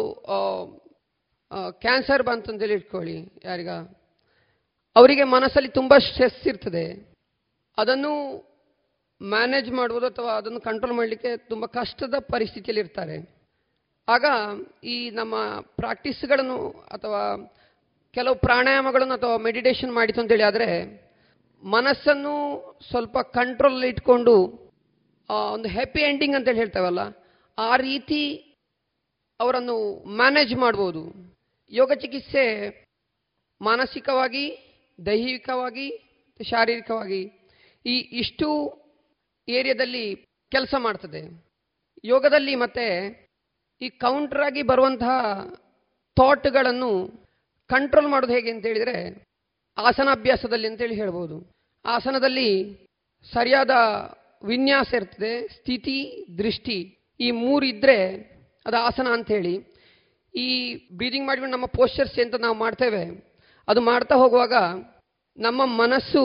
[1.85, 3.17] ಕ್ಯಾನ್ಸರ್ ಬಂತಂತೇಳಿ ಇಟ್ಕೊಳ್ಳಿ,
[3.49, 3.71] ಯಾರಿಗ?
[4.97, 6.85] ಅವರಿಗೆ ಮನಸ್ಸಲ್ಲಿ ತುಂಬ ಸ್ಟ್ರೆಸ್ ಇರ್ತದೆ.
[7.79, 8.13] ಅದನ್ನು
[9.21, 13.17] ಮ್ಯಾನೇಜ್ ಮಾಡುವುದು ಅಥವಾ ಅದನ್ನು ಕಂಟ್ರೋಲ್ ಮಾಡಲಿಕ್ಕೆ ತುಂಬ ಕಷ್ಟದ ಪರಿಸ್ಥಿತಿಯಲ್ಲಿ ಇರ್ತಾರೆ.
[14.09, 14.25] ಆಗ
[14.95, 15.35] ಈ ನಮ್ಮ
[15.81, 16.59] ಪ್ರಾಕ್ಟೀಸ್ಗಳನ್ನು
[16.97, 17.23] ಅಥವಾ
[18.17, 20.69] ಕೆಲವು ಪ್ರಾಣಾಯಾಮಗಳನ್ನು ಅಥವಾ ಮೆಡಿಟೇಷನ್ ಮಾಡಿತು ಅಂತೇಳಿ ಆದರೆ
[21.63, 22.35] ಮನಸ್ಸನ್ನು
[22.91, 24.35] ಸ್ವಲ್ಪ ಕಂಟ್ರೋಲ್ ಇಟ್ಕೊಂಡು
[25.57, 27.03] ಒಂದು ಹ್ಯಾಪಿ ಎಂಡಿಂಗ್ ಅಂತೇಳಿ ಹೇಳ್ತೇವಲ್ಲ,
[27.59, 28.23] ಆ ರೀತಿ
[29.43, 29.77] ಅವರನ್ನು
[30.17, 31.03] ಮ್ಯಾನೇಜ್ ಮಾಡ್ಬೋದು.
[31.73, 32.45] ಯೋಗ ಚಿಕಿತ್ಸೆ
[33.61, 34.45] ಮಾನಸಿಕವಾಗಿ,
[35.07, 35.89] ದೈಹಿಕವಾಗಿ,
[36.41, 37.23] ಶಾರೀರಿಕವಾಗಿ
[37.87, 38.49] ಈ ಇಷ್ಟು
[39.49, 40.05] ಏರಿಯಾದಲ್ಲಿ
[40.53, 41.23] ಕೆಲಸ ಮಾಡ್ತದೆ.
[42.05, 42.87] ಯೋಗದಲ್ಲಿ ಮತ್ತೆ
[43.83, 45.15] ಈ ಕೌಂಟ್ರಾಗಿ ಬರುವಂತಹ
[46.17, 46.93] ಥಾಟ್ಗಳನ್ನು
[47.71, 48.97] ಕಂಟ್ರೋಲ್ ಮಾಡೋದು ಹೇಗೆ ಅಂತ ಹೇಳಿದರೆ
[49.77, 51.37] ಆಸನಾಭ್ಯಾಸದಲ್ಲಿ ಅಂತೇಳಿ ಹೇಳ್ಬೋದು.
[51.85, 52.51] ಆಸನದಲ್ಲಿ
[53.33, 53.71] ಸರಿಯಾದ
[54.45, 55.99] ವಿನ್ಯಾಸ ಇರ್ತದೆ, ಸ್ಥಿತಿ,
[56.39, 56.79] ದೃಷ್ಟಿ
[57.21, 57.99] ಈ ಮೂರು ಇದ್ದರೆ
[58.67, 59.55] ಅದು ಆಸನ ಅಂಥೇಳಿ,
[60.35, 60.49] ಈ
[60.97, 63.03] ಬ್ರೀದಿಂಗ್ ಮಾಡಿಕೊಂಡು ನಮ್ಮ ಪೋಸ್ಚರ್ಸ್ ಅಂತ ನಾವು ಮಾಡ್ತೇವೆ,
[63.69, 64.57] ಅದು ಮಾಡ್ತಾ ಹೋಗುವಾಗ
[65.39, 66.23] ನಮ್ಮ ಮನಸ್ಸು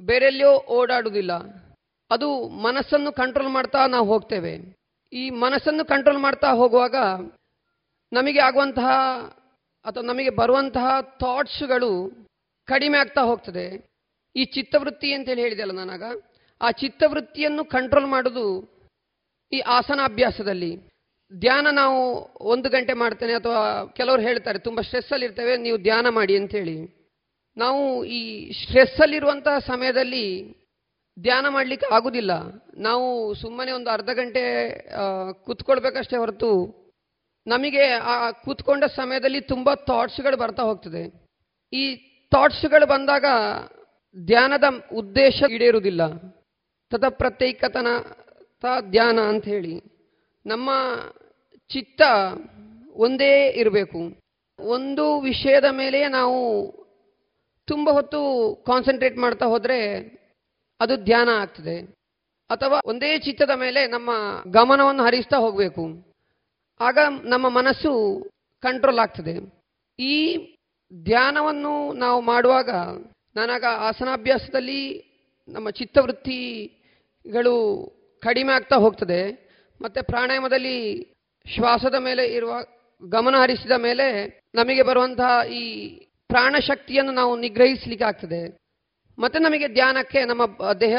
[0.00, 1.32] ಬೇರೆಲ್ಲಿಯೋ ಓಡಾಡುವುದಿಲ್ಲ.
[2.10, 2.28] ಅದು
[2.66, 4.54] ಮನಸ್ಸನ್ನು ಕಂಟ್ರೋಲ್ ಮಾಡ್ತಾ ನಾವು ಹೋಗ್ತೇವೆ.
[5.12, 6.96] ಈ ಮನಸ್ಸನ್ನು ಕಂಟ್ರೋಲ್ ಮಾಡ್ತಾ ಹೋಗುವಾಗ
[8.12, 8.90] ನಮಗೆ ಆಗುವಂತಹ
[9.84, 10.86] ಅಥವಾ ನಮಗೆ ಬರುವಂತಹ
[11.22, 11.90] ಥಾಟ್ಸ್ಗಳು
[12.68, 13.66] ಕಡಿಮೆ ಆಗ್ತಾ ಹೋಗ್ತದೆ.
[14.36, 16.04] ಈ ಚಿತ್ತವೃತ್ತಿ ಅಂತೇಳಿ ಹೇಳಿದೆಯಲ್ಲ ನಾನಾಗ.
[16.60, 18.46] ಆ ಚಿತ್ತವೃತ್ತಿಯನ್ನು ಕಂಟ್ರೋಲ್ ಮಾಡೋದು
[19.52, 20.72] ಈ ಆಸನಾಭ್ಯಾಸದಲ್ಲಿ.
[21.32, 22.00] ಧ್ಯಾನ ನಾವು
[22.52, 23.60] ಒಂದು ಗಂಟೆ ಮಾಡ್ತೇನೆ ಅಥವಾ
[23.96, 26.76] ಕೆಲವರು ಹೇಳ್ತಾರೆ, ತುಂಬ ಸ್ಟ್ರೆಸ್ಸಲ್ಲಿ ಇರ್ತೇವೆ, ನೀವು ಧ್ಯಾನ ಮಾಡಿ ಅಂತೇಳಿ
[27.56, 28.20] ನಾವು ಈ
[28.52, 30.24] ಸ್ಟ್ರೆಸ್ಸಲ್ಲಿರುವಂತಹ ಸಮಯದಲ್ಲಿ
[31.16, 32.32] ಧ್ಯಾನ ಮಾಡಲಿಕ್ಕೆ ಆಗುದಿಲ್ಲ.
[32.78, 34.42] ನಾವು ಸುಮ್ಮನೆ ಒಂದು ಅರ್ಧ ಗಂಟೆ
[35.46, 36.50] ಕೂತ್ಕೊಳ್ಬೇಕಷ್ಟೇ ಹೊರತು
[37.46, 38.14] ನಮಗೆ ಆ
[38.44, 41.02] ಕೂತ್ಕೊಂಡ ಸಮಯದಲ್ಲಿ ತುಂಬ ಥಾಟ್ಸ್ಗಳು ಬರ್ತಾ ಹೋಗ್ತದೆ.
[41.72, 41.84] ಈ
[42.32, 43.26] ಥಾಟ್ಸ್ಗಳು ಬಂದಾಗ
[44.16, 46.02] ಧ್ಯಾನದ ಉದ್ದೇಶ ಈಡೇರುವುದಿಲ್ಲ.
[46.92, 47.88] ತದ ಪ್ರತ್ಯೇಕತನ
[48.62, 49.74] ತ ಧ್ಯಾನ ಅಂತ ಹೇಳಿ
[50.46, 50.70] ನಮ್ಮ
[51.68, 52.02] ಚಿತ್ತ
[52.92, 54.20] ಒಂದೇ ಇರಬೇಕು.
[54.60, 56.72] ಒಂದು ವಿಷಯದ ಮೇಲೆ ನಾವು
[57.66, 59.96] ತುಂಬ ಹೊತ್ತು ಕಾನ್ಸಂಟ್ರೇಟ್ ಮಾಡ್ತಾ ಹೋದರೆ
[60.80, 61.94] ಅದು ಧ್ಯಾನ ಆಗ್ತದೆ.
[62.50, 64.10] ಅಥವಾ ಒಂದೇ ಚಿತ್ತದ ಮೇಲೆ ನಮ್ಮ
[64.50, 66.14] ಗಮನವನ್ನು ಹರಿಸ್ತಾ ಹೋಗಬೇಕು.
[66.80, 68.30] ಆಗ ನಮ್ಮ ಮನಸ್ಸು
[68.62, 69.64] ಕಂಟ್ರೋಲ್ ಆಗ್ತದೆ.
[69.98, 70.36] ಈ
[71.02, 72.70] ಧ್ಯಾನವನ್ನು ನಾವು ಮಾಡುವಾಗ
[73.36, 75.04] ನನಗ ಆಸನಾಭ್ಯಾಸದಲ್ಲಿ
[75.48, 77.54] ನಮ್ಮ ಚಿತ್ತವೃತ್ತಿಗಳು
[78.22, 79.43] ಕಡಿಮೆ ಆಗ್ತಾ ಹೋಗ್ತದೆ.
[79.80, 80.76] ಮತ್ತು ಪ್ರಾಣಾಯಾಮದಲ್ಲಿ
[81.46, 82.52] ಶ್ವಾಸದ ಮೇಲೆ ಇರುವ
[83.08, 84.06] ಗಮನ ಹರಿಸಿದ ಮೇಲೆ
[84.54, 85.88] ನಮಗೆ ಬರುವಂತಹ ಈ
[86.28, 88.56] ಪ್ರಾಣಶಕ್ತಿಯನ್ನು ನಾವು ನಿಗ್ರಹಿಸಲಿಕ್ಕೆ ಆಗ್ತದೆ.
[89.18, 90.96] ಮತ್ತೆ ನಮಗೆ ಧ್ಯಾನಕ್ಕೆ ನಮ್ಮ ದೇಹ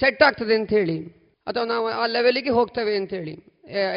[0.00, 0.98] ಸೆಟ್ ಆಗ್ತದೆ ಅಂತ ಹೇಳಿ.
[1.46, 3.34] ಅಥವಾ ನಾವು ಆ ಲೆವೆಲಿಗೆ ಹೋಗ್ತೇವೆ ಅಂತ ಹೇಳಿ.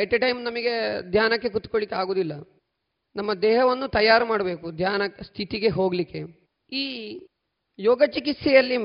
[0.01, 2.34] ಎಟ್ ಎ ಟೈಮ್ ನಮಗೆ ಧ್ಯಾನಕ್ಕೆ ಕುತ್ಕೊಳ್ಳಿಕ್ಕೆ ಆಗೋದಿಲ್ಲ.
[3.15, 6.22] ನಮ್ಮ ದೇಹವನ್ನು ತಯಾರು ಮಾಡಬೇಕು, ಧ್ಯಾನ ಸ್ಥಿತಿಗೆ ಹೋಗಲಿಕ್ಕೆ.
[6.72, 6.84] ಈ
[7.80, 8.77] ಯೋಗ ಚಿಕಿತ್ಸೆಯಲ್ಲಿ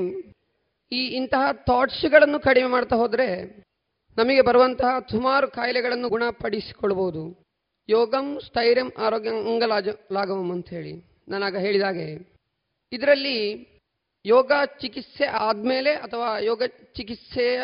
[0.92, 3.26] ಈ ಇಂತಹ ಥಾಟ್ಸ್ಗಳನ್ನು ಕಡಿಮೆ ಮಾಡ್ತಾ ಹೋದರೆ
[4.16, 7.22] ನಮಗೆ ಬರುವಂತಹ ಸುಮಾರು ಕಾಯಿಲೆಗಳನ್ನು ಗುಣಪಡಿಸಿಕೊಳ್ಬೋದು
[7.88, 10.92] ಯೋಗಂ ಸ್ಥೈರ್ಯಂ ಆರೋಗ್ಯ ಅಂಗಲಾಜ ಲಾಗವಂ ಅಂತ ಹೇಳಿ
[11.28, 12.06] ನಾನಾಗ ಹೇಳಿದಾಗೆ.
[12.92, 13.38] ಇದರಲ್ಲಿ
[14.24, 16.62] ಯೋಗ ಚಿಕಿತ್ಸೆ ಆದಮೇಲೆ ಅಥವಾ ಯೋಗ
[16.96, 17.62] ಚಿಕಿತ್ಸೆಯ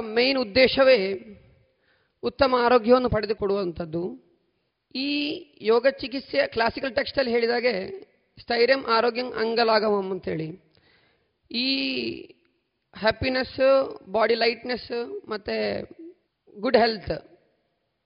[0.00, 0.98] ಮೇನ್ ಉದ್ದೇಶವೇ
[2.22, 4.02] ಉತ್ತಮ ಆರೋಗ್ಯವನ್ನು ಪಡೆದುಕೊಡುವಂಥದ್ದು
[4.94, 5.08] ಈ
[5.62, 7.74] ಯೋಗ ಚಿಕಿತ್ಸೆಯ ಕ್ಲಾಸಿಕಲ್ ಟೆಕ್ಸ್ಟಲ್ಲಿ ಹೇಳಿದಾಗೆ
[8.38, 10.48] ಸ್ಥೈರ್ಯಂ ಆರೋಗ್ಯಂ ಅಂಗಲಾಗವಂ ಅಂತೇಳಿ
[11.50, 11.66] ಈ
[13.02, 13.58] ಹ್ಯಾಪಿನೆಸ್
[14.10, 14.90] ಬಾಡಿ ಲೈಟ್ನೆಸ್
[15.28, 15.56] ಮತ್ತು
[16.60, 17.14] ಗುಡ್ ಹೆಲ್ತ್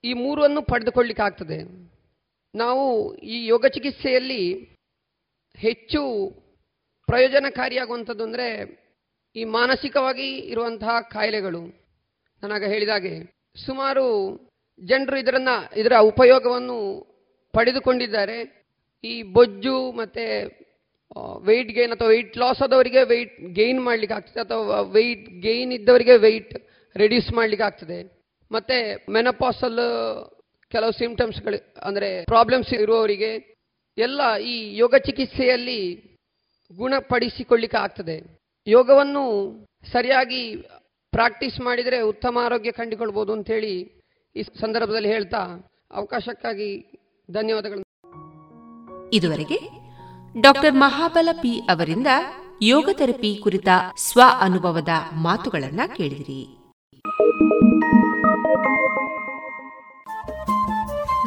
[0.05, 1.59] ಈ ಮೂರನ್ನು ಪಡೆದುಕೊಳ್ಳಿಕ್ಕೆ ಆಗ್ತದೆ.
[2.55, 2.85] ನಾವು
[3.35, 4.43] ಈ ಯೋಗ ಚಿಕಿತ್ಸೆಯಲ್ಲಿ
[5.59, 6.03] ಹೆಚ್ಚು
[7.09, 8.49] ಪ್ರಯೋಜನಕಾರಿಯಾಗುವಂಥದ್ದು ಅಂದರೆ
[9.37, 11.63] ಈ ಮಾನಸಿಕವಾಗಿ ಇರುವಂತಹ ಕಾಯಿಲೆಗಳು.
[12.43, 13.15] ನಾನಾಗ ಹೇಳಿದಾಗೆ
[13.67, 14.05] ಸುಮಾರು
[14.81, 16.79] ಜನರು ಇದರನ್ನು, ಇದರ ಉಪಯೋಗವನ್ನು
[17.55, 18.39] ಪಡೆದುಕೊಂಡಿದ್ದಾರೆ.
[19.05, 20.25] ಈ ಬೊಜ್ಜು ಮತ್ತು
[21.49, 26.55] ವೆಯ್ಟ್ ಗೇನ್ ಅಥವಾ ವೆಯ್ಟ್ ಲಾಸ್ ಆದವರಿಗೆ ವೆಯ್ಟ್ ಗೇನ್ ಮಾಡಲಿಕ್ಕೆ ಆಗ್ತದೆ ಅಥವಾ ವೆಯ್ಟ್ ಗೇನ್ ಇದ್ದವರಿಗೆ ವೆಯ್ಟ್
[26.97, 27.99] ರೆಡ್ಯೂಸ್ ಮಾಡಲಿಕ್ಕೆ ಆಗ್ತದೆ.
[28.51, 28.77] ಮತ್ತೆ
[29.13, 29.81] ಮೆನಪಾಸಲ್
[30.73, 33.31] ಕೆಲವು ಸಿಂಪ್ಟಮ್ಸ್ಗಳು ಅಂದರೆ ಪ್ರಾಬ್ಲಮ್ಸ್ ಇರುವವರಿಗೆ
[33.99, 35.81] ಎಲ್ಲ ಈ ಯೋಗ ಚಿಕಿತ್ಸೆಯಲ್ಲಿ
[36.77, 38.17] ಗುಣಪಡಿಸಿಕೊಳ್ಳಿಕ್ಕೆ ಆಗ್ತದೆ.
[38.67, 39.25] ಯೋಗವನ್ನು
[39.93, 40.43] ಸರಿಯಾಗಿ
[41.13, 43.75] ಪ್ರಾಕ್ಟೀಸ್ ಮಾಡಿದರೆ ಉತ್ತಮ ಆರೋಗ್ಯ ಕಂಡುಕೊಳ್ಬೋದು ಅಂತೇಳಿ
[44.37, 45.41] ಈ ಸಂದರ್ಭದಲ್ಲಿ ಹೇಳ್ತಾ
[45.91, 46.71] ಅವಕಾಶಕ್ಕಾಗಿ
[47.31, 47.83] ಧನ್ಯವಾದಗಳು.
[49.19, 49.59] ಇದುವರೆಗೆ
[50.41, 52.07] ಡಾಕ್ಟರ್ ಮಹಾಬಲ ಪಿ ಅವರಿಂದ
[52.63, 56.59] ಯೋಗ ಥೆರಪಿ ಕುರಿತ ಸ್ವ ಅನುಭವದ ಮಾತುಗಳನ್ನು ಕೇಳಿದಿರಿ.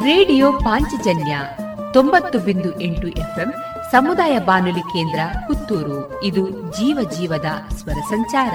[0.04, 1.38] ರೇಡಿಯೋ ಪಾಂಚಜನ್ಯ
[1.92, 3.54] ತೊಂಬತ್ತು ಬಿಂದು ಎಂಟು ಎಫ್ಎಂ
[3.92, 6.24] ಸಮುದಾಯ ಬಾನುಲಿ ಕೇಂದ್ರ ಪುತ್ತೂರು.
[6.24, 8.52] ಇದು ಜೀವ ಜೀವದ ಸ್ವರ ಸಂಚಾರ.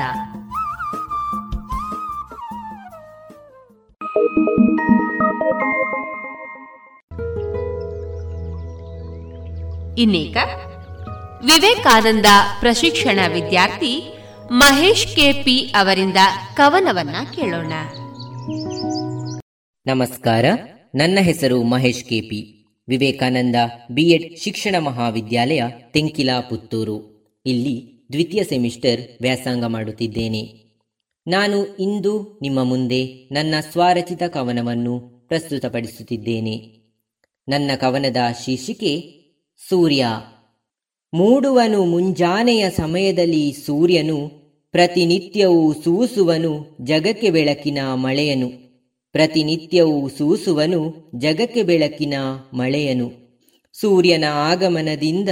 [9.97, 10.37] ಇನ್ನೇಕ
[11.45, 12.25] ವಿವೇಕಾನಂದ
[12.59, 14.17] ಪ್ರಶಿಕ್ಷಣ ವಿದ್ಯಾರ್ಥಿ
[14.51, 16.17] ಮಹೇಶ್ ಕೆಪಿ ಅವರಿಂದ
[16.55, 17.73] ಕವನವನ್ನ ಕೇಳೋಣ.
[19.87, 20.45] ನಮಸ್ಕಾರ,
[20.95, 23.55] ನನ್ನ ಹೆಸರು ಮಹೇಶ್ ಕೆಪಿ ವಿವೇಕಾನಂದ
[23.91, 30.63] ಬಿಎಡ್ ಶಿಕ್ಷಣ ಮಹಾವಿದ್ಯಾಲಯ ತೆಂಕಿಲಾ ಪುತ್ತೂರು ಇಲ್ಲಿ ದ್ವಿತೀಯ ಸೆಮಿಸ್ಟರ್ ವ್ಯಾಸಂಗ ಮಾಡುತ್ತಿದ್ದೇನೆ.
[31.27, 36.77] ನಾನು ಇಂದು ನಿಮ್ಮ ಮುಂದೆ ನನ್ನ ಸ್ವಾರಚಿತ ಕವನವನ್ನು ಪ್ರಸ್ತುತಪಡಿಸುತ್ತಿದ್ದೇನೆ.
[37.49, 39.16] ನನ್ನ ಕವನದ ಶೀರ್ಷಿಕೆ
[39.69, 40.05] ಸೂರ್ಯ.
[41.13, 44.27] ಮೂಡುವನು ಮುಂಜಾನೆಯ ಸಮಯದಲ್ಲಿ ಸೂರ್ಯನು,
[44.71, 48.49] ಪ್ರತಿನಿತ್ಯವೂ ಸೂಸುವನು ಜಗಕ್ಕೆ ಬೆಳಕಿನ ಮಳೆಯನು.
[49.11, 52.13] ಪ್ರತಿನಿತ್ಯವೂ ಸೂಸುವನು ಜಗಕ್ಕೆ ಬೆಳಕಿನ
[52.53, 53.11] ಮಳೆಯನು.
[53.73, 55.29] ಸೂರ್ಯನ ಆಗಮನದಿಂದ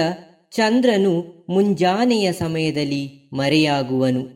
[0.51, 4.27] ಚಂದ್ರನು ಮುಂಜಾನೆಯ ಸಮಯದಲ್ಲಿ ಮರೆಯಾಗುವನು.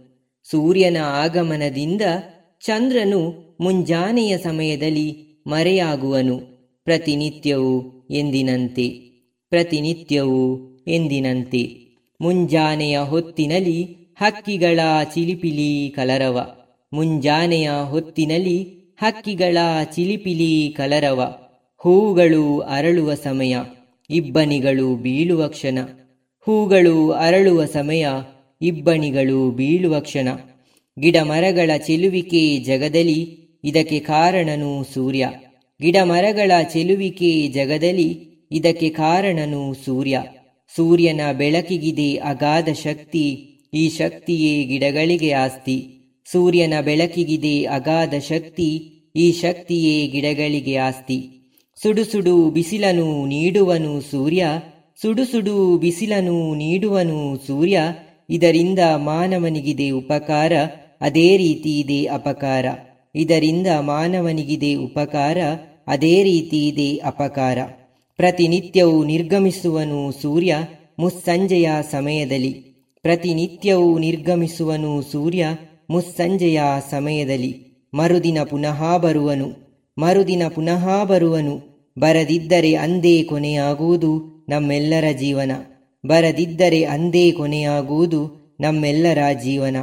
[0.51, 2.01] ಸೂರ್ಯನ ಆಗಮನದಿಂದ
[2.65, 6.39] ಚಂದ್ರನು ಮುಂಜಾನೆಯ ಸಮಯದಲ್ಲಿ ಮರೆಯಾಗುವನು.
[6.83, 9.08] ಪ್ರತಿನಿತ್ಯವೂ ಎಂದಿನಂತೆ.
[9.49, 11.77] ಪ್ರತಿನಿತ್ಯವೂ ಎಂದಿನಂತೆ.
[12.21, 13.83] ಮುಂಜಾನೆಯ ಹೊತ್ತಿನಲ್ಲಿ
[14.21, 14.79] ಹಕ್ಕಿಗಳ
[15.13, 16.47] ಚಿಲಿಪಿಲಿ ಕಲರವ.
[16.93, 18.63] ಮುಂಜಾನೆಯ ಹೊತ್ತಿನಲ್ಲಿ
[19.01, 19.57] ಹಕ್ಕಿಗಳ
[19.95, 21.35] ಚಿಲಿಪಿಲಿ ಕಲರವ.
[21.77, 23.57] ಹೂಗಳು ಅರಳುವ ಸಮಯ.
[24.09, 25.79] ಇಬ್ಬನಿಗಳು ಬೀಳುವ ಕ್ಷಣ.
[26.39, 28.07] ಹೂಗಳು ಅರಳುವ ಸಮಯ.
[28.61, 30.27] ಇಬ್ಬನಿಗಳು ಬೀಳುವ ಕ್ಷಣ.
[30.99, 35.29] ಗಿಡಮರಗಳ ಚೆಲುವಿಕೆ ಜಗದಲ್ಲಿ ಇದಕ್ಕೆ ಕಾರಣನು ಸೂರ್ಯ.
[35.81, 40.21] ಗಿಡಮರಗಳ ಚೆಲುವಿಕೆ ಜಗದಲ್ಲಿ ಇದಕ್ಕೆ ಕಾರಣನು ಸೂರ್ಯ.
[40.75, 43.25] ಸೂರ್ಯನ ಬೆಳಕಿಗಿದೆ ಅಗಾಧ ಶಕ್ತಿ,
[43.73, 45.77] ಈ ಶಕ್ತಿಯೇ ಗಿಡಗಳಿಗೆ ಆಸ್ತಿ.
[46.31, 48.69] ಸೂರ್ಯನ ಬೆಳಕಿಗಿದೆ ಅಗಾಧ ಶಕ್ತಿ,
[49.15, 51.29] ಈ ಶಕ್ತಿಯೇ ಗಿಡಗಳಿಗೆ ಆಸ್ತಿ.
[51.81, 54.45] ಸುಡು ಸುಡು ಬಿಸಿಲನು ನೀಡುವನು ಸೂರ್ಯ
[55.01, 57.79] ಸುಡು ಸುಡು ಬಿಸಿಲನು ನೀಡುವನು ಸೂರ್ಯ,
[58.29, 60.53] ಇದರಿಂದ ಮಾನವನಿಗಿದೆ ಉಪಕಾರ,
[61.01, 62.65] ಅದೇ ರೀತಿ ಇದೆ ಅಪಕಾರ.
[63.15, 65.37] ಇದರಿಂದ ಮಾನವನಿಗಿದೆ ಉಪಕಾರ,
[65.87, 67.57] ಅದೇ ರೀತಿ ಇದೆ ಅಪಕಾರ.
[68.19, 70.55] ಪ್ರತಿನಿತ್ಯವೂ ನಿರ್ಗಮಿಸುವನು ಸೂರ್ಯ,
[70.99, 72.53] ಮುಸ್ಸಂಜೆಯ ಸಮಯದಲ್ಲಿ.
[73.01, 75.45] ಪ್ರತಿನಿತ್ಯವೂ ನಿರ್ಗಮಿಸುವನು ಸೂರ್ಯ,
[75.89, 77.65] ಮುಸ್ಸಂಜೆಯ ಸಮಯದಲ್ಲಿ.
[77.93, 79.47] ಮರುದಿನ ಪುನಃ ಬರುವನು,
[79.97, 81.69] ಮರುದಿನ ಪುನಃ ಬರುವನು.
[81.99, 85.51] ಬರದಿದ್ದರೆ ಅಂದೇ ಕೊನೆಯಾಗುವುದು ನಮ್ಮೆಲ್ಲರ ಜೀವನ.
[86.05, 89.75] ಬರದಿದ್ದರೆ ಅಂದೇ ಕೊನೆಯಾಗುವುದು ನಮ್ಮೆಲ್ಲರ ಜೀವನ.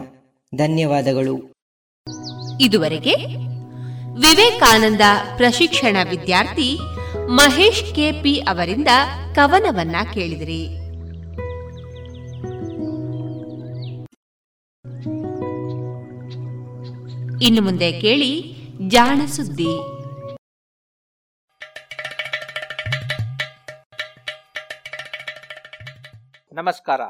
[0.55, 1.53] ಧನ್ಯವಾದಗಳು.
[2.61, 3.15] ಇದುವರೆಗೆ
[4.21, 5.01] ವಿವೇಕಾನಂದ
[5.37, 6.79] ಪ್ರಶಿಕ್ಷಣ ವಿದ್ಯಾರ್ಥಿ
[7.25, 8.89] ಮಹೇಶ್ ಕೆಪಿ ಅವರಿಂದ
[9.35, 10.87] ಕವನವನ್ನ ಕೇಳಿದಿರಿ.
[17.45, 18.57] ಇನ್ನು ಮುಂದೆ ಕೇಳಿ
[18.89, 19.69] ಜಾಣ ಸುದ್ದಿ.
[26.53, 27.01] ನಮಸ್ಕಾರ.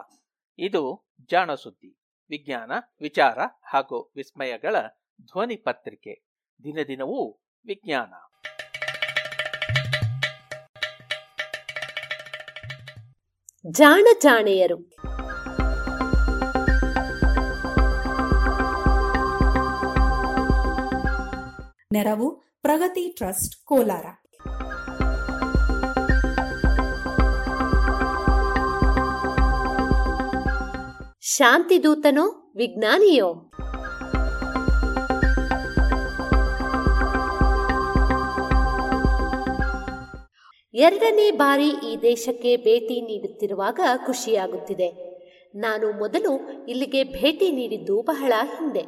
[0.59, 1.99] ಇದು ಜಾಣ ಸುದ್ದಿ.
[2.31, 4.77] ವಿಜ್ಞಾನ, ವಿಚಾರ ಹಾಗೂ ವಿಸ್ಮಯಗಳ
[5.23, 6.27] ಧ್ವನಿ ಪತ್ರಿಕೆ.
[6.65, 8.26] ದಿನ ದಿನವೂ ವಿಜ್ಞಾನ.
[13.71, 14.77] ಜಾಣ ಜಾಣೆಯರು
[21.93, 22.31] ನೆರವು
[22.63, 24.07] ಪ್ರಗತಿ ಟ್ರಸ್ಟ್ ಕೋಲಾರ.
[31.21, 33.51] ಶಾಂತಿದೂತನೋ ವಿಜ್ಞಾನಿಯೋ?
[40.85, 44.89] ಎರಡನೇ ಬಾರಿ ಈ ದೇಶಕ್ಕೆ ಭೇಟಿ ನೀಡುತ್ತಿರುವಾಗ ಖುಷಿಯಾಗುತ್ತಿದೆ.
[45.55, 46.32] ನಾನು ಮೊದಲು
[46.69, 48.82] ಇಲ್ಲಿಗೆ ಭೇಟಿ ನೀಡಿದ್ದು ಬಹಳ ಹಿಂದೆ.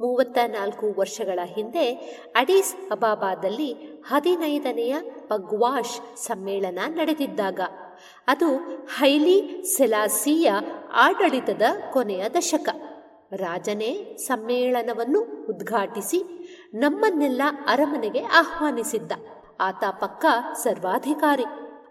[0.00, 1.86] ಮೂವತ್ತ ನಾಲ್ಕು ವರ್ಷಗಳ ಹಿಂದೆ
[2.34, 3.70] ಅಡೀಸ್ ಅಬಾಬಾದಲ್ಲಿ
[4.08, 4.94] ಹದಿನೈದನೆಯ
[5.28, 7.60] ಪಗ್ವಾಶ್ ಸಮ್ಮೇಳನ ನಡೆದಿದ್ದಾಗ,
[8.28, 8.48] ಅದು
[8.96, 10.50] ಹೈಲಿ ಸೆಲಾಸಿಯ
[11.06, 11.62] ಆಡಳಿತದ
[11.92, 12.68] ಕೊನೆಯ ದಶಕ.
[13.34, 16.22] ರಾಜನೇ ಸಮ್ಮೇಳನವನ್ನು ಉದ್ಘಾಟಿಸಿ
[16.74, 19.12] ನಮ್ಮನ್ನೆಲ್ಲ ಅರಮನೆಗೆ ಆಹ್ವಾನಿಸಿದ್ದ.
[19.62, 20.24] ಆತ ಪಕ್ಕ
[20.54, 21.44] ಸರ್ವಾಧಿಕಾರಿ.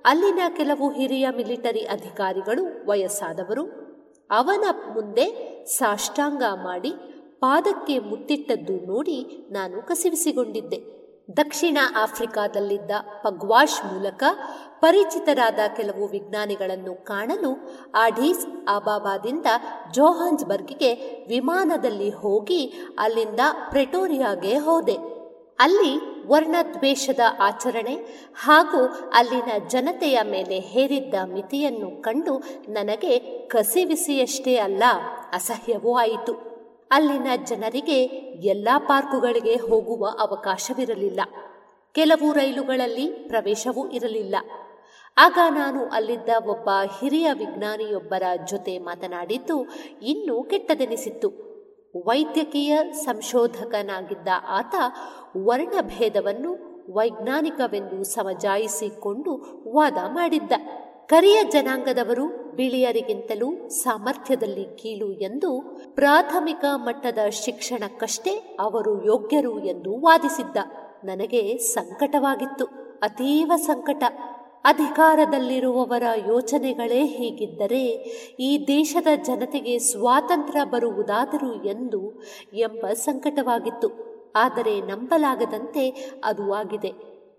[0.05, 3.63] ಅಲ್ಲಿನ ಕೆಲವು ಹಿರಿಯ ಮಿಲಿಟರಿ ಅಧಿಕಾರಿಗಳು, ವಯಸ್ಸಾದವರು,
[4.31, 5.25] ಅವನ ಮುಂದೆ
[5.65, 6.93] ಸಾಷ್ಟಾಂಗ ಮಾಡಿ
[7.39, 11.01] ಪಾದಕ್ಕೆ ಮುತ್ತಿಟ್ಟದ್ದು ನೋಡಿ ನಾನು ಕಸಿವಿಸಿಗೊಂಡಿದ್ದೆ.
[11.37, 12.91] ದಕ್ಷಿಣ ಆಫ್ರಿಕಾದಲ್ಲಿದ್ದ
[13.23, 14.23] ಪಗ್ವಾಶ್ ಮೂಲಕ
[14.79, 17.51] ಪರಿಚಿತರಾದ ಕೆಲವು ವಿಜ್ಞಾನಿಗಳನ್ನು ಕಾಣಲು
[17.95, 18.45] ಆಢೀಸ್
[18.75, 19.45] ಅಬಾಬಾದಿಂದ
[19.93, 20.91] ಜೋಹಾನ್ಸ್ಬರ್ಗ್ಗೆ
[21.27, 22.61] ವಿಮಾನದಲ್ಲಿ ಹೋಗಿ
[22.99, 23.39] ಅಲ್ಲಿಂದ
[23.69, 24.97] ಪ್ರೆಟೋರಿಯಾಗೆ ಹೋದೆ.
[25.59, 27.95] ಅಲ್ಲಿ ವರ್ಣದ್ವೇಷದ ಆಚರಣೆ
[28.35, 34.83] ಹಾಗೂ ಅಲ್ಲಿನ ಜನತೆಯ ಮೇಲೆ ಹೇರಿದ್ದ ಮಿತಿಯನ್ನು ಕಂಡು ನನಗೆ ಕಸಿವಿಸಿಯಷ್ಟೇ ಅಲ್ಲ,
[35.33, 36.51] ಅಸಹ್ಯವೂ ಆಯಿತು.
[36.91, 38.03] ಅಲ್ಲಿನ ಜನರಿಗೆ
[38.49, 41.21] ಎಲ್ಲ ಪಾರ್ಕುಗಳಿಗೆ ಹೋಗುವ ಅವಕಾಶವಿರಲಿಲ್ಲ.
[41.93, 44.35] ಕೆಲವು ರೈಲುಗಳಲ್ಲಿ ಪ್ರವೇಶವೂ ಇರಲಿಲ್ಲ.
[45.17, 46.69] ಆಗ ನಾನು ಅಲ್ಲಿದ್ದ ಒಬ್ಬ
[46.99, 49.67] ಹಿರಿಯ ವಿಜ್ಞಾನಿಯೊಬ್ಬರ ಜೊತೆ ಮಾತನಾಡಿದ್ದು
[50.01, 51.50] ಇನ್ನೂ ಕೆಟ್ಟದೆನಿಸಿತ್ತು.
[51.95, 54.75] ವೈದ್ಯಕೀಯ ಸಂಶೋಧಕನಾಗಿದ್ದ ಆತ
[55.37, 60.51] ವರ್ಣಭೇದವನ್ನು ವೈಜ್ಞಾನಿಕವೆಂದು ಸಮಜಾಯಿಸಿಕೊಂಡು ವಾದ ಮಾಡಿದ್ದ.
[61.07, 65.61] ಕರಿಯ ಜನಾಂಗದವರು ಬಿಳಿಯರಿಗಿಂತಲೂ ಸಾಮರ್ಥ್ಯದಲ್ಲಿ ಕೀಳು ಎಂದು
[65.95, 70.57] ಪ್ರಾಥಮಿಕ ಮಟ್ಟದ ಶಿಕ್ಷಣಕ್ಕಷ್ಟೇ ಅವರು ಯೋಗ್ಯರು ಎಂದು ವಾದಿಸಿದ್ದ.
[71.03, 72.65] ನನಗೆ ಸಂಕಟವಾಗಿತ್ತು,
[73.01, 74.03] ಅತೀವ ಸಂಕಟ.
[74.65, 77.83] ಅಧಿಕಾರದಲ್ಲಿರುವವರ ಯೋಚನೆಗಳೇ ಹೀಗಿದ್ದರೆ
[78.39, 82.01] ಈ ದೇಶದ ಜನತೆಗೆ ಸ್ವಾತಂತ್ರ್ಯ ಬರುವುದಾದರೂ ಎಂದು
[82.53, 83.89] ಎಂಬ ಸಂಕಟವಾಗಿತ್ತು.
[84.35, 85.89] ಆದರೆ ನಂಬಲಾಗದಂತೆ
[86.23, 86.91] ಅದು ಆಗಿದೆ.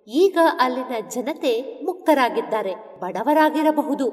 [0.08, 2.74] ಈಗ ಅಲ್ಲಿನ ಜನತೆ ಮುಕ್ತರಾಗಿದ್ದಾರೆ.
[3.00, 4.06] ಬಡವರಾಗಿರಬಹುದು.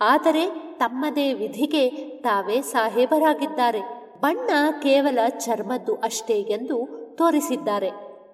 [0.00, 0.44] ಆದರೆ
[0.76, 1.90] ತಮ್ಮದೇ ವಿಧಿಗೆ
[2.20, 3.80] ತಾವೇ ಸಾಹೇಬರಾಗಿದ್ದಾರೆ.
[4.20, 4.50] ಬಣ್ಣ
[4.82, 6.76] ಕೇವಲ ಚರ್ಮದ್ದು ಅಷ್ಟೇ ಎಂದು
[7.14, 7.88] ತೋರಿಸಿದ್ದಾರೆ.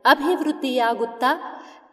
[0.04, 1.30] ಅಭಿವೃದ್ಧಿಯಾಗುತ್ತಾ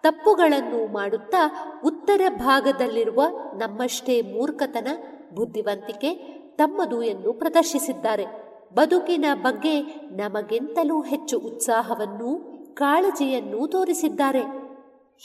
[0.07, 1.41] ತಪ್ಪುಗಳನ್ನು ಮಾಡುತ್ತಾ
[1.83, 3.21] ಉತ್ತರ ಭಾಗದಲ್ಲಿರುವ
[3.53, 4.87] ನಮ್ಮಷ್ಟೇ ಮೂರ್ಖತನ,
[5.35, 6.11] ಬುದ್ಧಿವಂತಿಕೆ
[6.59, 8.25] ತಮ್ಮದು ಎಂದು ಪ್ರದರ್ಶಿಸಿದ್ದಾರೆ.
[8.75, 9.73] ಬದುಕಿನ ಬಗ್ಗೆ
[10.15, 12.29] ನಮಗೆಂತಲೂ ಹೆಚ್ಚು ಉತ್ಸಾಹವನ್ನೂ
[12.73, 14.43] ಕಾಳಜಿಯನ್ನೂ ತೋರಿಸಿದ್ದಾರೆ.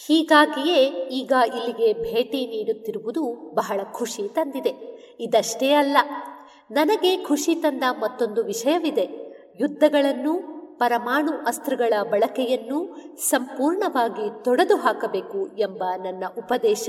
[0.06, 0.82] ಹೀಗಾಗಿಯೇ
[1.20, 4.72] ಈಗ ಇಲ್ಲಿಗೆ ಭೇಟಿ ನೀಡುತ್ತಿರುವುದು ಬಹಳ ಖುಷಿ ತಂದಿದೆ.
[5.20, 5.96] ಇದಷ್ಟೇ ಅಲ್ಲ,
[6.70, 9.06] ನನಗೆ ಖುಷಿ ತಂದ ಮತ್ತೊಂದು ವಿಷಯವಿದೆ.
[9.60, 10.34] ಯುದ್ಧಗಳನ್ನು
[10.82, 16.88] ಪರಮಾಣು ಅಸ್ತ್ರಗಳ ಬಳಕೆಯನ್ನು ಸಂಪೂರ್ಣವಾಗಿ ತೊಡೆದು ಹಾಕಬೇಕು ಎಂಬ ನನ್ನ ಉಪದೇಶ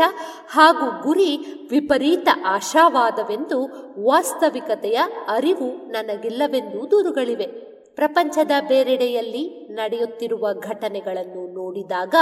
[0.49, 1.37] ಹಾಗೂ ಗುರಿ
[1.69, 3.59] ವಿಪರೀತ ಆಶಾವಾದವೆಂದು
[4.05, 7.47] ವಾಸ್ತವಿಕತೆಯ ಅರಿವು ನನಗಿಲ್ಲವೆಂದು ದೂರುಗಳಿವೆ.
[7.95, 12.15] ಪ್ರಪಂಚದ ಬೇರೆಡೆಯಲ್ಲಿ ನಡೆಯುತ್ತಿರುವ ಘಟನೆಗಳನ್ನು ನೋಡಿದಾಗ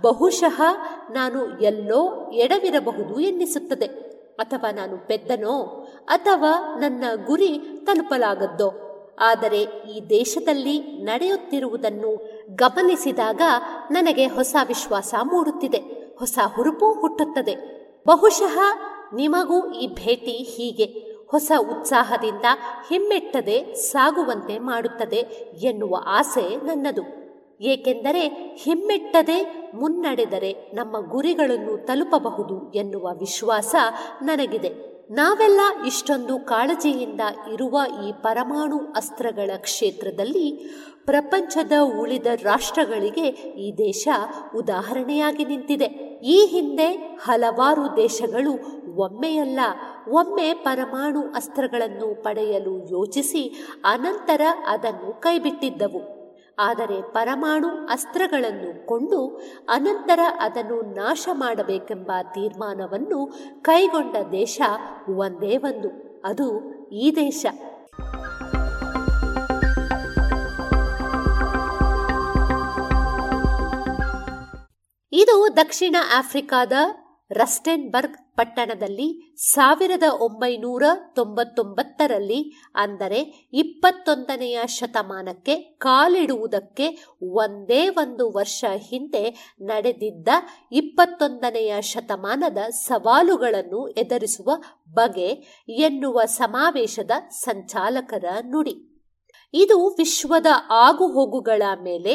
[0.00, 0.62] ಬಹುಶಃ
[1.10, 3.86] ನಾನು ಎಲ್ಲೋ ಎಡವಿರಬಹುದು ಎನ್ನಿಸುತ್ತದೆ.
[4.38, 5.62] ಅಥವಾ ನಾನು ಪೆದ್ದನೋ
[6.06, 8.91] ಅಥವಾ ನನ್ನ ಗುರಿ ತಲುಪಲಾಗದ್ದೋ.
[9.18, 13.40] ಆದರೆ ಈ ದೇಶದಲ್ಲಿ ನಡೆಯುತ್ತಿರುವುದನ್ನು ಗಮನಿಸಿದಾಗ
[13.90, 15.78] ನನಗೆ ಹೊಸ ವಿಶ್ವಾಸ ಮೂಡುತ್ತಿದೆ.
[16.18, 17.82] ಹೊಸ ಹುರುಪು ಹುಟ್ಟುತ್ತದೆ.
[18.06, 18.58] ಬಹುಶಃ
[19.14, 22.44] ನಿಮಗೂ ಈ ಭೇಟಿ ಹೀಗೆ ಹೊಸ ಉತ್ಸಾಹದಿಂದ
[22.88, 25.16] ಹಿಮ್ಮೆಟ್ಟದೆ ಸಾಗುವಂತೆ ಮಾಡುತ್ತದೆ
[25.64, 27.22] ಎನ್ನುವ ಆಸೆ ನನ್ನದು.
[27.60, 28.28] ಏಕೆಂದರೆ
[28.64, 33.74] ಹಿಮ್ಮೆಟ್ಟದೆ ಮುನ್ನಡೆದರೆ ನಮ್ಮ ಗುರಿಗಳನ್ನು ತಲುಪಬಹುದು ಎನ್ನುವ ವಿಶ್ವಾಸ
[34.22, 34.91] ನನಗಿದೆ.
[35.12, 37.20] ನಾವೆಲ್ಲ ಇಷ್ಟೊಂದು ಕಾಳಜಿಯಿಂದ
[37.52, 40.48] ಇರುವ ಈ ಪರಮಾಣು ಅಸ್ತ್ರಗಳ ಕ್ಷೇತ್ರದಲ್ಲಿ
[41.06, 43.26] ಪ್ರಪಂಚದ ಉಳಿದ ರಾಷ್ಟ್ರಗಳಿಗೆ
[43.64, 44.08] ಈ ದೇಶ
[44.56, 45.88] ಉದಾಹರಣೆಯಾಗಿ ನಿಂತಿದೆ.
[46.34, 46.88] ಈ ಹಿಂದೆ
[47.24, 48.52] ಹಲವಾರು ದೇಶಗಳು
[48.96, 49.60] ಒಮ್ಮೆಯಲ್ಲ
[50.08, 53.44] ಒಮ್ಮೆ ಪರಮಾಣು ಅಸ್ತ್ರಗಳನ್ನು ಪಡೆಯಲು ಯೋಚಿಸಿ,
[53.84, 56.21] ಅನಂತರ ಅದನ್ನು ಕೈಬಿಟ್ಟಿದ್ದವು.
[56.58, 59.36] ಆದರೆ ಪರಮಾಣು ಅಸ್ತ್ರಗಳನ್ನು ಕೊಂಡು
[59.68, 64.60] ಅನಂತರ ಅದನ್ನು ನಾಶ ಮಾಡಬೇಕೆಂಬ ತೀರ್ಮಾನವನ್ನು ಕೈಗೊಂಡ ದೇಶ
[65.08, 66.48] ಒಂದೇ ಒಂದು, ಅದು
[66.90, 67.46] ಈ ದೇಶ.
[75.12, 76.72] ಇದು ದಕ್ಷಿಣ ಆಫ್ರಿಕಾದ
[77.32, 80.84] ರಸ್ಟೆನ್ಬರ್ಗ್ ಪಟ್ಟಣದಲ್ಲಿ ಸಾವಿರದ ಒಂಬೈನೂರ
[81.14, 82.38] ತೊಂಬತ್ತೊಂಬತ್ತರಲ್ಲಿ,
[82.76, 83.20] ಅಂದರೆ
[83.52, 86.86] ಇಪ್ಪತ್ತೊಂದನೆಯ ಶತಮಾನಕ್ಕೆ ಕಾಲಿಡುವುದಕ್ಕೆ
[87.42, 89.24] ಒಂದೇ ಒಂದು ವರ್ಷ ಹಿಂದೆ
[89.62, 90.28] ನಡೆದಿದ್ದ
[90.72, 94.50] ಇಪ್ಪತ್ತೊಂದನೆಯ ಶತಮಾನದ ಸವಾಲುಗಳನ್ನು ಎದುರಿಸುವ
[94.90, 95.30] ಬಗೆ
[95.68, 97.10] ಎನ್ನುವ ಸಮಾವೇಶದ
[97.44, 98.91] ಸಂಚಾಲಕರ ನುಡಿ.
[99.54, 102.14] ಇದು ವಿಶ್ವದ ಆಗುಹೋಗುಗಳ ಮೇಲೆ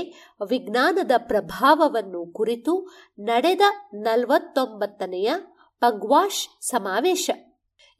[0.50, 3.62] ವಿಜ್ಞಾನದ ಪ್ರಭಾವವನ್ನು ಕುರಿತು ನಡೆದ
[3.94, 5.34] ನಲವತ್ತೊಂಬತ್ತನೆಯ
[5.80, 7.30] ಪಗ್ವಾಶ್ ಸಮಾವೇಶ.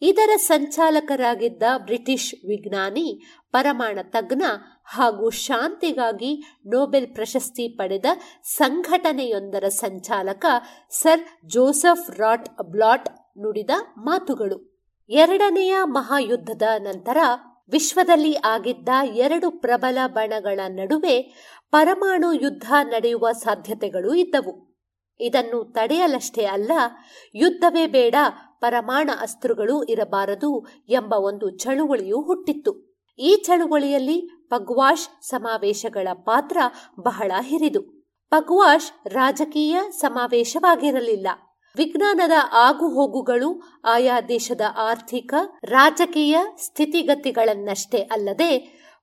[0.02, 4.44] ಇದರ ಸಂಚಾಲಕರಾಗಿದ್ದ ಬ್ರಿಟಿಷ್ ವಿಜ್ಞಾನಿ, ಪರಮಾಣ ತಜ್ಞ
[4.86, 8.06] ಹಾಗೂ ಶಾಂತಿಗಾಗಿ ನೊಬೆಲ್ ಪ್ರಶಸ್ತಿ ಪಡೆದ
[8.44, 10.46] ಸಂಘಟನೆಯೊಂದರ ಸಂಚಾಲಕ
[10.90, 13.10] ಸರ್ ಜೋಸೆಫ್ ರಾಟ್ ಬ್ಲಾಟ್
[13.40, 14.78] ನುಡಿದ ಮಾತುಗಳು.
[15.10, 17.18] ಎರಡನೆಯ ಮಹಾಯುದ್ಧದ ನಂತರ
[17.72, 21.22] ವಿಶ್ವದಲ್ಲಿ ಆಗಿದ್ದ ಎರಡು ಪ್ರಬಲ ಬಣಗಳ ನಡುವೆ
[21.72, 24.68] ಪರಮಾಣು ಯುದ್ಧ ನಡೆಯುವ ಸಾಧ್ಯತೆಗಳು ಇದ್ದವು.
[25.20, 26.72] ಇದನ್ನು ತಡೆಯಲಷ್ಟೇ ಅಲ್ಲ,
[27.36, 28.16] ಯುದ್ಧವೇ ಬೇಡ,
[28.60, 32.88] ಪರಮಾಣು ಅಸ್ತ್ರಗಳು ಇರಬಾರದು ಎಂಬ ಒಂದು ಚಳುವಳಿಯು ಹುಟ್ಟಿತ್ತು.
[33.20, 36.58] ಈ ಚಳುವಳಿಯಲ್ಲಿ ಪಗ್ವಾಶ್ ಸಮಾವೇಶಗಳ ಪಾತ್ರ
[37.00, 37.82] ಬಹಳ ಹಿರಿದು.
[38.30, 41.28] ಪಗ್ವಾಶ್ ರಾಜಕೀಯ ಸಮಾವೇಶವಾಗಿರಲಿಲ್ಲ.
[41.78, 45.34] ವಿಜ್ಞಾನದ ಆಗುಹೋಗುಗಳು ಆಯಾ ದೇಶದ ಆರ್ಥಿಕ,
[45.64, 48.58] ರಾಜಕೀಯ ಸ್ಥಿತಿಗತಿಗಳನ್ನಷ್ಟೇ ಅಲ್ಲದೆ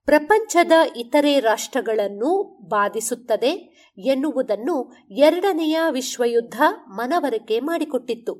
[0.04, 8.34] ಪ್ರಪಂಚದ ಇತರೆ ರಾಷ್ಟ್ರಗಳನ್ನು ಬಾಧಿಸುತ್ತದೆ ಎನ್ನುವುದನ್ನು ಎರಡನೆಯ ವಿಶ್ವಯುದ್ಧ ಮನವರಿಕೆ ಮಾಡಿಕೊಟ್ಟಿತ್ತು.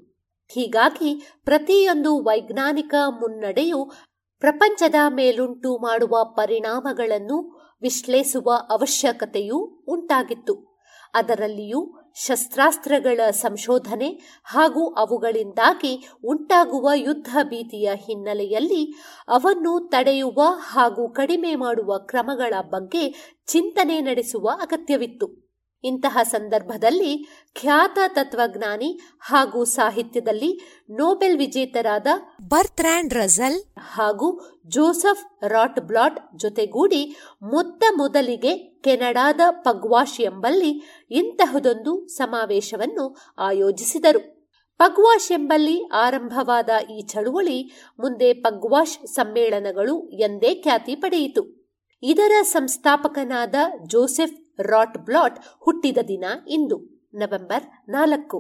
[0.53, 3.93] ಹೀಗಾಗಿ ಪ್ರತಿಯೊಂದು ವೈಜ್ಞಾನಿಕ ಮುನ್ನಡೆಯು
[4.41, 9.59] ಪ್ರಪಂಚದ ಮೇಲುಂಟು ಮಾಡುವ ಪರಿಣಾಮಗಳನ್ನು ವಿಶ್ಲೇಷಿಸುವ ಅವಶ್ಯಕತೆಯೂ
[9.89, 10.75] ಉಂಟಾಗಿತ್ತು.
[11.15, 18.95] ಅದರಲ್ಲಿಯೂ ಶಸ್ತ್ರಾಸ್ತ್ರಗಳ ಸಂಶೋಧನೆ ಹಾಗೂ ಅವುಗಳಿಂದಾಗಿ ಉಂಟಾಗುವ ಯುದ್ಧ ಭೀತಿಯ ಹಿನ್ನೆಲೆಯಲ್ಲಿ
[19.29, 25.45] ಅವನ್ನು ತಡೆಯುವ ಹಾಗೂ ಕಡಿಮೆ ಮಾಡುವ ಕ್ರಮಗಳ ಬಗ್ಗೆ ಚಿಂತನೆ ನಡೆಸುವ ಅಗತ್ಯವಿತ್ತು.
[25.85, 30.61] ಇಂತಹ ಸಂದರ್ಭದಲ್ಲಿ ಖ್ಯಾತ ತತ್ವಜ್ಞಾನಿ ಹಾಗೂ ಸಾಹಿತ್ಯದಲ್ಲಿ
[30.91, 32.07] ನೊಬೆಲ್ ವಿಜೇತರಾದ
[32.49, 44.35] ಬರ್ತ್ರ್ಯಾಂಡ್ ರಜಲ್ ಹಾಗೂ ಜೋಸೆಫ್ ರಾಟ್ ಬ್ಲಾಟ್ ಜೊತೆಗೂಡಿ ಮೊತ್ತ ಮೊದಲಿಗೆ ಕೆನಡಾದ ಪಗ್ವಾಶ್ ಎಂಬಲ್ಲಿ ಇಂತಹದೊಂದು ಸಮಾವೇಶವನ್ನು ಆಯೋಜಿಸಿದರು.
[44.79, 47.71] ಪಗ್ವಾಶ್ ಎಂಬಲ್ಲಿ ಆರಂಭವಾದ ಈ ಚಳುವಳಿ
[48.01, 51.65] ಮುಂದೆ ಪಗ್ವಾಶ್ ಸಮ್ಮೇಳನಗಳು ಎಂದೇ ಖ್ಯಾತಿ ಪಡೆಯಿತು.
[52.03, 53.55] ಇದರ ಸಂಸ್ಥಾಪಕನಾದ
[53.87, 58.39] ಜೋಸೆಫ್ ರಾಟ್ ಬ್ಲಾಟ್ ಹುಟ್ಟಿದ ದಿನ ಇಂದು, ನವೆಂಬರ್ ನಾಲ್ಕು.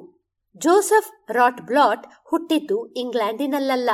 [0.57, 3.91] ಜೋಸೆಫ್ ರಾಟ್ ಬ್ಲಾಟ್ ಹುಟ್ಟಿದ್ದು ಇಂಗ್ಲೆಂಡಿನಲ್ಲ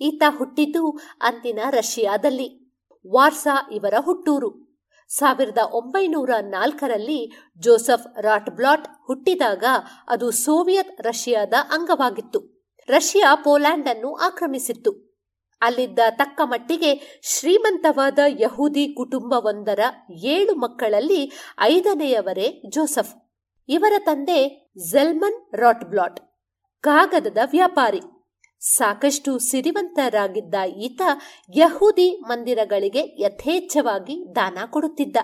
[0.00, 0.90] ಈತ ಹುಟ್ಟಿದ್ದು
[1.20, 2.74] ಅಂದಿನ ರಷ್ಯಾದಲ್ಲಿ.
[3.12, 4.65] ವಾರ್ಸಾ ಇವರ ಹುಟ್ಟೂರು.
[5.10, 7.20] ಸಾವಿರದ ಒಂಬೈನೂರ ನಾಲ್ಕರಲ್ಲಿ
[7.58, 9.64] ಜೋಸೆಫ್ ರಾಟ್ಬ್ಲಾಟ್ ಹುಟ್ಟಿದಾಗ
[10.08, 12.40] ಅದು ಸೋವಿಯತ್ ರಷ್ಯಾದ ಅಂಗವಾಗಿತ್ತು.
[12.88, 14.92] ರಷ್ಯಾ ಪೋಲ್ಯಾಂಡ್ ಅನ್ನು ಆಕ್ರಮಿಸಿತ್ತು.
[15.62, 16.90] ಅಲ್ಲಿದ್ದ ತಕ್ಕ ಮಟ್ಟಿಗೆ
[17.24, 19.80] ಶ್ರೀಮಂತವಾದ ಯಹೂದಿ ಕುಟುಂಬವೊಂದರ
[20.32, 21.22] ಏಳು ಮಕ್ಕಳಲ್ಲಿ
[21.60, 23.14] ಐದನೆಯವರೇ ಜೋಸೆಫ್.
[23.68, 24.40] ಇವರ ತಂದೆ
[24.90, 26.20] ಜೆಲ್ಮನ್ ರಾಟ್ಬ್ಲಾಟ್,
[26.84, 28.02] ಕಾಗದದ ವ್ಯಾಪಾರಿ.
[28.74, 31.02] ಸಾಕಷ್ಟು ಸಿರಿವಂತರಾಗಿದ್ದ ಈತ
[31.56, 35.16] ಯಹೂದಿ ಮಂದಿರಗಳಿಗೆ ಯಥೇಚ್ಛವಾಗಿ ದಾನ ಕೊಡುತ್ತಿದ್ದ.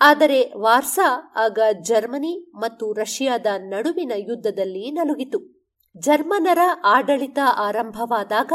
[0.00, 5.60] ಆದರೆ ವಾರ್ಸಾ, ಆಗ ಜರ್ಮನಿ ಮತ್ತು ರಷ್ಯಾದ ನಡುವಿನ ಯುದ್ಧದಲ್ಲಿ ನಲುಗಿತು.
[5.98, 8.52] ಜರ್ಮನರ ಆಡಳಿತ ಆರಂಭವಾದಾಗ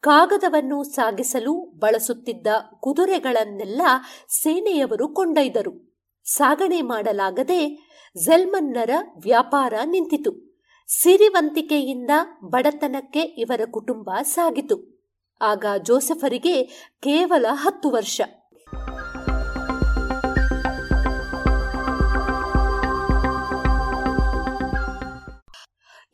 [0.00, 2.46] ಕಾಗದವನ್ನು ಸಾಗಿಸಲು ಬಳಸುತ್ತಿದ್ದ
[2.80, 3.82] ಕುದುರೆಗಳನ್ನೆಲ್ಲ
[4.28, 6.02] ಸೇನೆಯವರು ಕೊಂಡೊಯ್ದರು.
[6.24, 7.90] ಸಾಗಣೆ ಮಾಡಲಾಗದೆ
[8.24, 8.90] ಜೆಲ್ಮನ್ನರ
[9.22, 10.49] ವ್ಯಾಪಾರ ನಿಂತಿತು.
[10.92, 12.10] ಸಿರಿವಂತಿಕೆಯಿಂದ
[12.44, 15.00] ಬಡತನಕ್ಕೆ ಇವರ ಕುಟುಂಬ ಸಾಗಿತು.
[15.40, 16.62] ಆಗ ಜೋಸೆಫರಿಗೆ
[17.02, 18.20] ಕೇವಲ ಹತ್ತು ವರ್ಷ.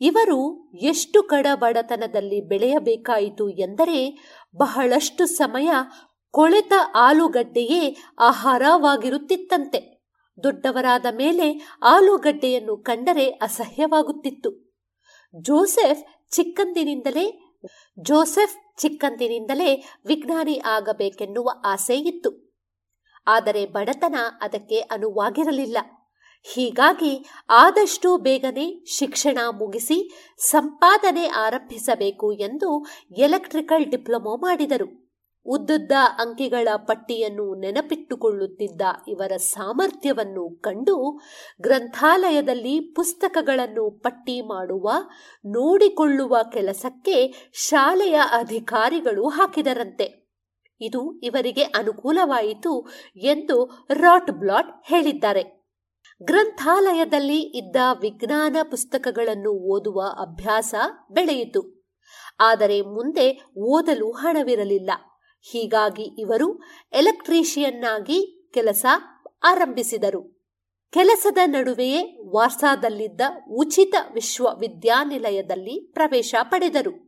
[0.01, 4.19] ಇವರು ಎಷ್ಟು ಕಡ ಬಡತನದಲ್ಲಿ ಬೆಳೆಯಬೇಕಾಯಿತು ಎಂದರೆ
[4.57, 5.69] ಬಹಳಷ್ಟು ಸಮಯ
[6.31, 10.03] ಕೊಳೆತ ಆಲೂಗಡ್ಡೆಯೇ ಆಹಾರವಾಗಿರುತ್ತಿತ್ತಂತೆ.
[10.43, 14.66] ದೊಡ್ಡವರಾದ ಮೇಲೆ ಆಲೂಗಡ್ಡೆಯನ್ನು ಕಂಡರೆ ಅಸಹ್ಯವಾಗುತ್ತಿತ್ತು.
[15.35, 17.25] ಜೋಸೆಫ್ ಚಿಕ್ಕಂದಿನಿಂದಲೇ
[17.97, 22.31] ಜೋಸೆಫ್ ಚಿಕ್ಕಂದಿನಿಂದಲೇ ವಿಜ್ಞಾನಿ ಆಗಬೇಕೆನ್ನುವ ಆಸೆ ಇತ್ತು
[23.27, 25.77] ಆದರೆ ಬಡತನ ಅದಕ್ಕೆ ಅನುವಾಗಿರಲಿಲ್ಲ.
[26.47, 29.97] ಹೀಗಾಗಿ ಆದಷ್ಟು ಬೇಗನೆ ಶಿಕ್ಷಣ ಮುಗಿಸಿ
[30.39, 32.85] ಸಂಪಾದನೆ ಆರಂಭಿಸಬೇಕು ಎಂದು
[33.17, 35.06] ಎಲೆಕ್ಟ್ರಿಕಲ್ ಡಿಪ್ಲೊಮೊ ಮಾಡಿದರು.
[35.47, 41.19] ಉದ್ದುದ್ದ ಅಂಕಿಗಳ ಪಟ್ಟಿಯನ್ನು ನೆನಪಿಟ್ಟುಕೊಳ್ಳುತ್ತಿದ್ದ ಇವರ ಸಾಮರ್ಥ್ಯವನ್ನು ಕಂಡು
[41.61, 44.91] ಗ್ರಂಥಾಲಯದಲ್ಲಿ ಪುಸ್ತಕಗಳನ್ನು ಪಟ್ಟಿ ಮಾಡುವ,
[45.45, 50.27] ನೋಡಿಕೊಳ್ಳುವ ಕೆಲಸಕ್ಕೆ ಶಾಲೆಯ ಅಧಿಕಾರಿಗಳು ಹಾಕಿದರಂತೆ.
[50.81, 55.57] ಇದು ಇವರಿಗೆ ಅನುಕೂಲವಾಯಿತು ಎಂದು ರಾಟ್ ಬ್ಲಾಟ್ ಹೇಳಿದ್ದಾರೆ.
[56.23, 60.75] ಗ್ರಂಥಾಲಯದಲ್ಲಿ ಇದ್ದ ವಿಜ್ಞಾನ ಪುಸ್ತಕಗಳನ್ನು ಓದುವ ಅಭ್ಯಾಸ
[61.11, 61.77] ಬೆಳೆಯಿತು.
[62.39, 64.91] ಆದರೆ ಮುಂದೆ ಓದಲು ಹಣವಿರಲಿಲ್ಲ.
[65.51, 66.61] ಹೀಗಾಗಿ ಇವರು
[66.93, 68.85] ಎಲೆಕ್ಟ್ರೀಷಿಯನ್ನಾಗಿ ಕೆಲಸ
[69.43, 70.37] ಆರಂಭಿಸಿದರು.
[70.91, 73.21] ಕೆಲಸದ ನಡುವೆಯೇ ವಾರ್ಸಾದಲ್ಲಿದ್ದ
[73.51, 77.07] ಉಚಿತ ವಿಶ್ವವಿದ್ಯಾನಿಲಯದಲ್ಲಿ ಪ್ರವೇಶ ಪಡೆದರು.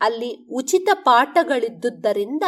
[0.00, 2.42] ಅಲ್ಲಿ ಉಚಿತ ಪಾಠಗಳಿದ್ದುದರಿಂದ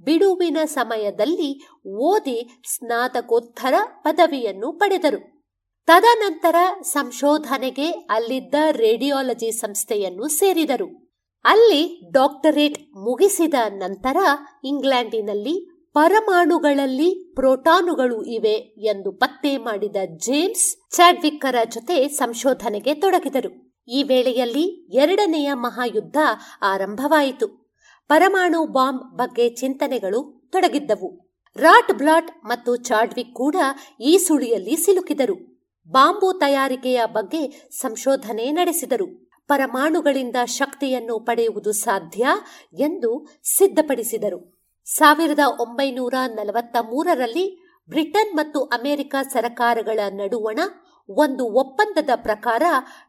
[0.00, 5.42] ಬಿಡುವಿನ ಸಮಯದಲ್ಲಿ ಓದಿ ಸ್ನಾತಕೋತ್ತರ ಪದವಿಯನ್ನು ಪಡೆದರು.
[5.86, 11.11] ತದನಂತರ ಸಂಶೋಧನೆಗೆ ಅಲ್ಲಿದ್ದ ರೇಡಿಯಾಲಜಿ ಸಂಸ್ಥೆಯನ್ನು ಸೇರಿದರು.
[11.44, 14.16] ಅಲ್ಲಿ ಡಾಕ್ಟರೇಟ್ ಮುಗಿಸಿದ ನಂತರ
[14.64, 23.74] ಇಂಗ್ಲೆಂಡಿನಲ್ಲಿ ಪರಮಾಣುಗಳಲ್ಲಿ ಪ್ರೋಟಾನುಗಳು ಇವೆ ಎಂದು ಪತ್ತೆ ಮಾಡಿದ ಜೇಮ್ಸ್ ಚಾಡ್ವಿಕ್ಕರ ಜೊತೆ ಸಂಶೋಧನೆಗೆ ತೊಡಗಿದರು.
[23.88, 26.16] ಈ ವೇಳೆಯಲ್ಲಿ ಎರಡನೆಯ ಮಹಾಯುದ್ಧ
[26.62, 27.46] ಆರಂಭವಾಯಿತು.
[28.08, 31.40] ಪರಮಾಣು ಬಾಂಬ್ ಬಗ್ಗೆ ಚಿಂತನೆಗಳು ತೊಡಗಿದ್ದವು.
[31.56, 33.56] ರಾಟ್ ಬ್ಲಾಟ್ ಮತ್ತು ಚಾಡ್ವಿಕ್ ಕೂಡ
[34.00, 35.34] ಈ ಸುಳಿಯಲ್ಲಿ ಸಿಲುಕಿದರು.
[35.90, 39.21] ಬಾಂಬು ತಯಾರಿಕೆಯ ಬಗ್ಗೆ ಸಂಶೋಧನೆ ನಡೆಸಿದರು.
[39.48, 42.26] ಪರಮಾಣುಗಳಿಂದ ಶಕ್ತಿಯನ್ನು ಪಡೆಯುವುದು ಸಾಧ್ಯ
[42.78, 43.26] ಎಂದು
[43.58, 44.62] ಸಿದ್ಧಪಡಿಸಿದರು.
[44.84, 50.60] ಸಾವಿರದ ಒಂಬೈನೂರ ನಲವತ್ತ ಮೂರರಲ್ಲಿ ಬ್ರಿಟನ್ ಮತ್ತು ಅಮೆರಿಕ ಸರಕಾರಗಳ ನಡುವಣ
[51.08, 52.62] ಒಂದು ಒಪ್ಪಂದದ ಪ್ರಕಾರ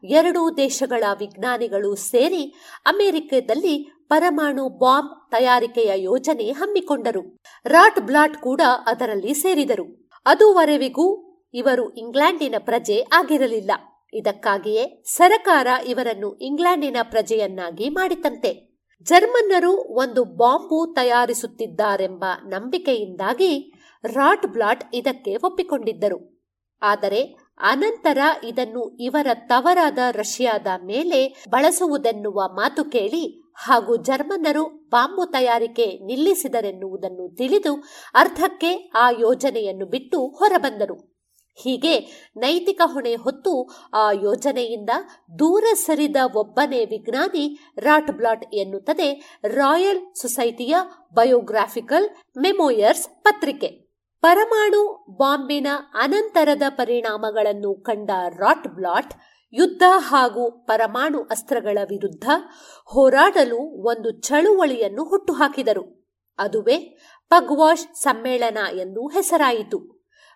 [0.04, 2.54] ಎರಡೂ ದೇಶಗಳ ವಿಜ್ಞಾನಿಗಳು ಸೇರಿ
[2.86, 7.38] ಅಮೆರಿಕದಲ್ಲಿ ಪರಮಾಣು ಬಾಂಬ್ ತಯಾರಿಕೆಯ ಯೋಜನೆ ಹಮ್ಮಿಕೊಂಡರು.
[7.66, 10.10] ರಾಟ್ ಬ್ಲಾಟ್ ಕೂಡ ಅದರಲ್ಲಿ ಸೇರಿದರು.
[10.26, 11.06] ಅದುವರೆವಿಗೂ
[11.54, 13.70] ಇವರು ಇಂಗ್ಲೆಂಡಿನ ಪ್ರಜೆ ಆಗಿರಲಿಲ್ಲ.
[14.14, 18.74] ಇದಕ್ಕಾಗಿಯೇ ಸರಕಾರ ಇವರನ್ನು ಇಂಗ್ಲೆಂಡಿನ ಪ್ರಜೆಯನ್ನಾಗಿ ಮಾಡಿತಂತೆ.
[19.02, 23.72] ಜರ್ಮನ್ನರು ಒಂದು ಬಾಂಬು ತಯಾರಿಸುತ್ತಿದ್ದಾರೆಂಬ ನಂಬಿಕೆಯಿಂದಾಗಿ
[24.04, 26.50] ರಾಟ್ ಬ್ಲಾಟ್ ಇದಕ್ಕೆ ಒಪ್ಪಿಕೊಂಡಿದ್ದರು.
[26.82, 37.36] ಆದರೆ ಅನಂತರ ಇದನ್ನು ಇವರ ತವರಾದ ರಷ್ಯಾದ ಮೇಲೆ ಬಳಸುವುದೆನ್ನುವ ಮಾತು ಕೇಳಿ ಹಾಗೂ ಜರ್ಮನ್ನರು ಬಾಂಬು ತಯಾರಿಕೆ ನಿಲ್ಲಿಸಿದರೆನ್ನುವುದನ್ನು
[37.36, 37.84] ತಿಳಿದು
[38.14, 41.13] ಅರ್ಧಕ್ಕೆ ಆ ಯೋಜನೆಯನ್ನು ಬಿಟ್ಟು ಹೊರಬಂದರು.
[41.54, 42.00] ಹೀಗೆ
[42.36, 44.90] ನೈತಿಕ ಹೊಣೆ ಹೊತ್ತು ಆ ಯೋಜನೆಯಿಂದ
[45.38, 50.76] ದೂರ ಸರಿದ ಒಬ್ಬನೇ ವಿಜ್ಞಾನಿ ರಾಟ್ ಬ್ಲಾಟ್ ಎನ್ನುತ್ತದೆ ರಾಯಲ್ ಸೊಸೈಟಿಯ
[51.14, 53.68] ಬಯೋಗ್ರಾಫಿಕಲ್ ಮೆಮೋಯರ್ಸ್ ಪತ್ರಿಕೆ.
[54.20, 59.14] ಪರಮಾಣು ಬಾಂಬಿನ ಅನಂತರದ ಪರಿಣಾಮಗಳನ್ನು ಕಂಡ ರಾಟ್ ಬ್ಲಾಟ್
[59.52, 62.28] ಯುದ್ಧ ಹಾಗೂ ಪರಮಾಣು ಅಸ್ತ್ರಗಳ ವಿರುದ್ಧ
[62.86, 66.04] ಹೋರಾಡಲು ಒಂದು ಚಳುವಳಿಯನ್ನು ಹುಟ್ಟುಹಾಕಿದರು.
[66.38, 66.76] ಅದುವೇ
[67.28, 69.93] ಪಗ್ವಾಶ್ ಸಮ್ಮೇಳನ ಎಂದು ಹೆಸರಾಯಿತು.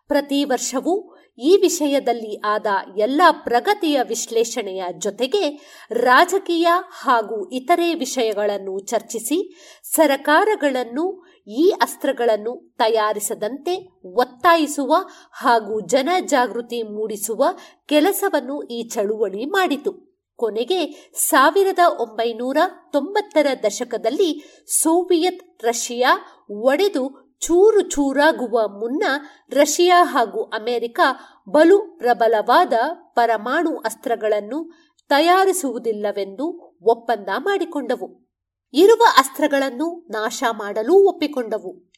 [0.09, 2.67] ಪ್ರತಿ ವರ್ಷವೂ ಈ ವಿಷಯದಲ್ಲಿ ಆದ
[2.97, 5.43] ಎಲ್ಲ ಪ್ರಗತಿಯ ವಿಶ್ಲೇಷಣೆಯ ಜೊತೆಗೆ
[5.91, 6.69] ರಾಜಕೀಯ
[7.01, 9.39] ಹಾಗೂ ಇತರೆ ವಿಷಯಗಳನ್ನು ಚರ್ಚಿಸಿ
[9.85, 13.75] ಸರಕಾರಗಳನ್ನು ಈ ಅಸ್ತ್ರಗಳನ್ನು ತಯಾರಿಸದಂತೆ
[14.05, 14.95] ಒತ್ತಾಯಿಸುವ
[15.33, 17.45] ಹಾಗೂ ಜನಜಾಗೃತಿ ಮೂಡಿಸುವ
[17.87, 19.93] ಕೆಲಸವನ್ನು ಈ ಚಳುವಳಿ ಮಾಡಿತು.
[20.37, 22.57] ಕೊನೆಗೆ ಸಾವಿರದ ಒಂಬೈನೂರ
[22.93, 24.31] ತೊಂಬತ್ತರ ದಶಕದಲ್ಲಿ
[24.83, 26.11] ಸೋವಿಯತ್ ರಷ್ಯಾ
[26.51, 29.05] ಒಡೆದು ಚೂರು ಚೂರಾಗುವ ಮುನ್ನ
[29.51, 31.01] ರಷ್ಯಾ ಹಾಗೂ ಅಮೆರಿಕ
[31.49, 34.73] ಬಲು ಪ್ರಬಲವಾದ ಪರಮಾಣು ಅಸ್ತ್ರಗಳನ್ನು
[35.09, 38.29] ತಯಾರಿಸುವುದಿಲ್ಲವೆಂದು ಒಪ್ಪಂದ ಮಾಡಿಕೊಂಡವು.
[38.73, 41.93] ಇರುವ ಅಸ್ತ್ರಗಳನ್ನು ನಾಶ ಮಾಡಲು ಒಪ್ಪಿಕೊಂಡವು.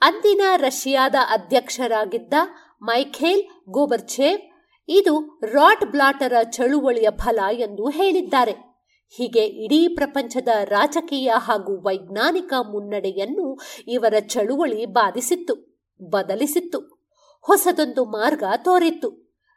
[0.00, 2.34] ಅಂದಿನ ರಷ್ಯಾದ ಅಧ್ಯಕ್ಷರಾಗಿದ್ದ
[2.82, 4.40] ಮೈಖೇಲ್ ಗೋಬರ್ಚೇವ್,
[4.88, 8.67] ಇದು ರಾಟ್ ಬ್ಲಾಟರ ಚಳುವಳಿಯ ಫಲ ಎಂದು ಹೇಳಿದ್ದಾರೆ.
[9.16, 15.54] ಹೀಗೆ ಇಡೀ ಪ್ರಪಂಚದ ರಾಜಕೀಯ ಹಾಗೂ ವೈಜ್ಞಾನಿಕ ಮುನ್ನಡೆಯನ್ನು ಇವರ ಚಳುವಳಿ ಬಾಧಿಸಿತ್ತು,
[16.02, 16.80] ಬದಲಿಸಿತ್ತು.
[17.40, 19.10] ಹೊಸದೊಂದು ಮಾರ್ಗ ತೋರಿತ್ತು.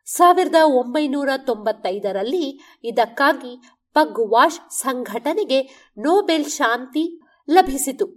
[0.05, 2.45] ಸಾವಿರದ ಒಂಬೈನೂರ ತೊಂಬತ್ತೈದರಲ್ಲಿ
[2.83, 3.53] ಇದಕ್ಕಾಗಿ
[3.93, 5.61] ಪಗ್ವಾಶ್ ಸಂಘಟನೆಗೆ
[5.97, 8.07] ನೋಬೆಲ್ ಶಾಂತಿ ಲಭಿಸಿತು.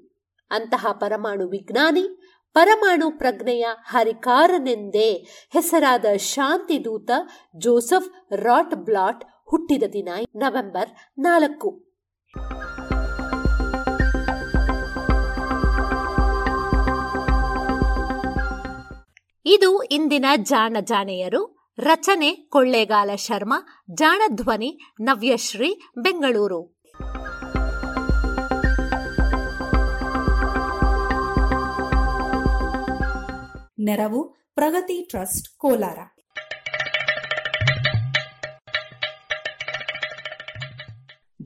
[0.51, 2.05] ಅಂತಹ ಪರಮಾಣು ವಿಜ್ಞಾನಿ,
[2.53, 5.11] ಪರಮಾಣು ಪ್ರಜ್ಞೆಯ ಹರಿಕಾರನೆಂದೇ
[5.53, 7.11] ಹೆಸರಾದ ಶಾಂತಿದೂತ
[7.57, 9.25] ಜೋಸೆಫ್ ರಾಟ್ ಬ್ಲಾಟ್
[9.55, 11.69] ಹುಟ್ಟಿದ ದಿನ ನವೆಂಬರ್ ನಾಲ್ಕು.
[19.47, 26.83] ಇದು ಇಂದಿನ ಜಾಣ ಜಾಣೆಯರು ರಚನೆ ಕೊಳ್ಳೇಗಾಲ ಶರ್ಮಾ ಜಾಣಧ್ವನಿ ನವ್ಯಶ್ರೀ, ಬೆಂಗಳೂರು.
[33.79, 35.99] ನೆರವು ಪ್ರಗತಿ ಟ್ರಸ್ಟ್ ಕೋಲಾರ.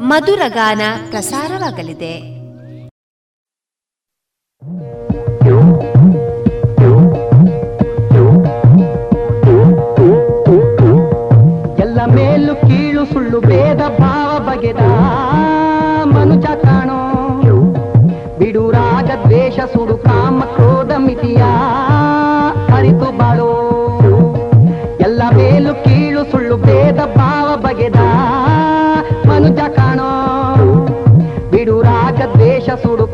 [0.00, 2.14] ಮಧುರಗಾನ ಪ್ರಸಾರವಾಗಲಿದೆ.
[11.80, 14.82] ಎಲ್ಲ ಮೇಲು ಕೀಳು ಸುಳ್ಳು ಭೇದ ಭಾವ ಬಗೆದ
[16.04, 17.00] ಮನುಜ ಕಾಣೋ.
[18.38, 20.42] ಬಿಡು ರಾಗ ದ್ವೇಷ ಸುಡು ಕಾಮ
[32.72, 33.04] ದ್ವೇಷ ಸುಡು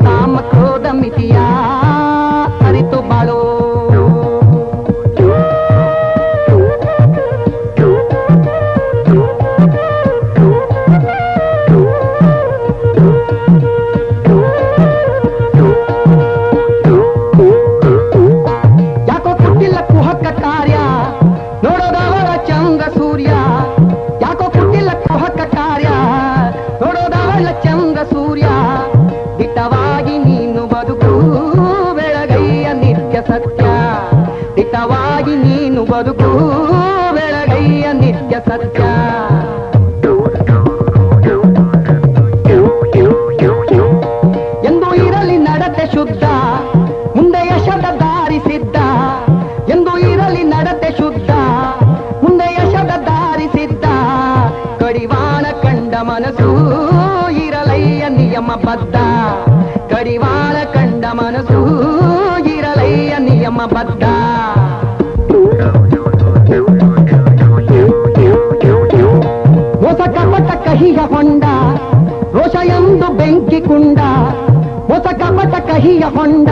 [76.09, 76.49] ಹೊಂಡ.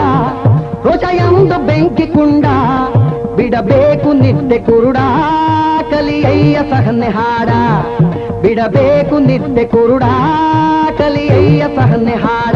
[0.88, 2.46] ಹೃದಯಂದ ಬೆಂಕಿ ಕುಂಡ.
[3.36, 4.98] ಬಿಡಬೇಕು ನಿತ್ಯ ಕುರುಡ.
[5.92, 7.50] ಕಲಿಯಯ್ಯ ಸಹನೆ ಹಾಡ.
[8.42, 10.04] ಬಿಡಬೇಕು ನಿತ್ಯ ಕುರುಡ.
[10.98, 12.56] ಕಲಿಯಯ್ಯ ಸಹನೆ ಹಾಡ.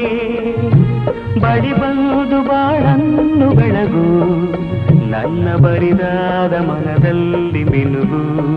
[1.41, 4.29] ಬಡಿ ಬಂದು ಬಾಳನ್ನು ಬೆಳಗು
[5.11, 8.49] ನನ್ನ ಬರಿದಾದ ಮನದಲ್ಲಿ ಮಿನುಗು.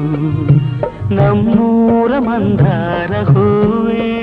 [1.16, 4.21] ನಮ್ಮೂರ ಮಂದಾರ ಹೂವೇ.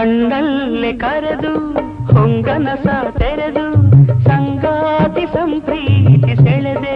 [0.00, 1.50] ಕಣ್ಣಲ್ಲಿ ಕರೆದು
[2.10, 2.86] ಹೊಂಗನಸ
[3.18, 3.64] ತೆರೆದು
[4.24, 6.94] ಸಂಗಾತಿ ಸಂಪ್ರೀತಿ ಸೆಳೆದೆ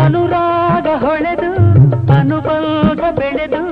[0.00, 1.50] ಅನುರಾಗ ಹೊಳೆದು
[2.12, 3.62] ಅನುಬಂಧ ಬೆಳೆದು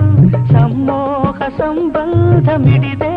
[0.52, 3.12] ಸಮ್ಮೋಹ ಸಂಬಂಧ ಮಿಡಿದೆ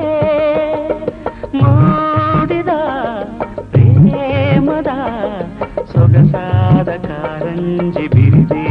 [1.56, 2.74] ಮೂಡಿದ
[3.72, 4.94] ಪ್ರೇಮದ
[5.94, 8.66] ಸೊಗಸಾದ ಕಾರಂಜಿ ಬಿರಿದೆ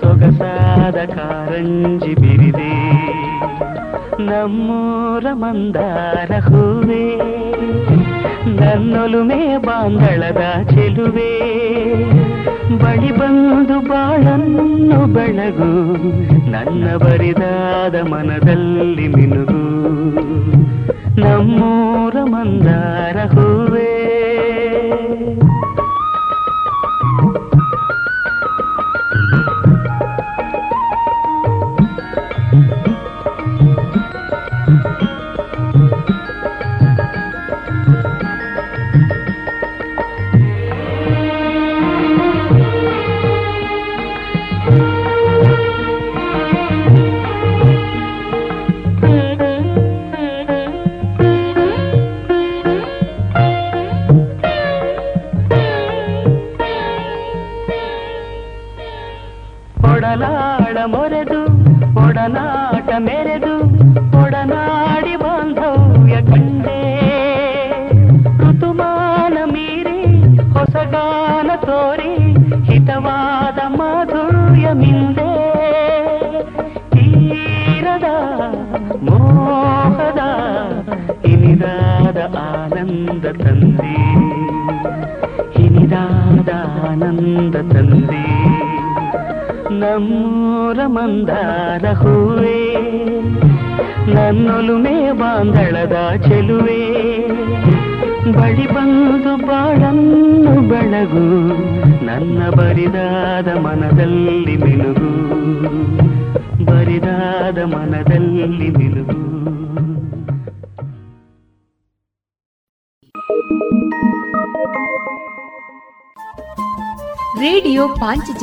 [0.00, 2.72] ಸೊಗಸಾದ ಕಾರಂಜಿ ಬಿರಿದೆ
[4.20, 7.16] ನಮ್ಮೂರ ಮಂದಾರ ಹೂವೇ,
[8.60, 11.40] ನನ್ನೊಲುಮೆ ಬಾಂಧಳದ ಚೆಲುವೆ.
[12.78, 15.96] ಬಳಿ ಬಂದು ಬಾಳನ್ನು ಬೆಳಗು,
[16.50, 19.66] ನನ್ನ ಬರಿದಾದ ಮನದಲ್ಲಿ ಮಿನುಗು.
[21.20, 23.92] ನಮ್ಮೂರ ಮಂದಾರ ಹೂವೇ.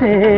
[0.00, 0.37] hacer.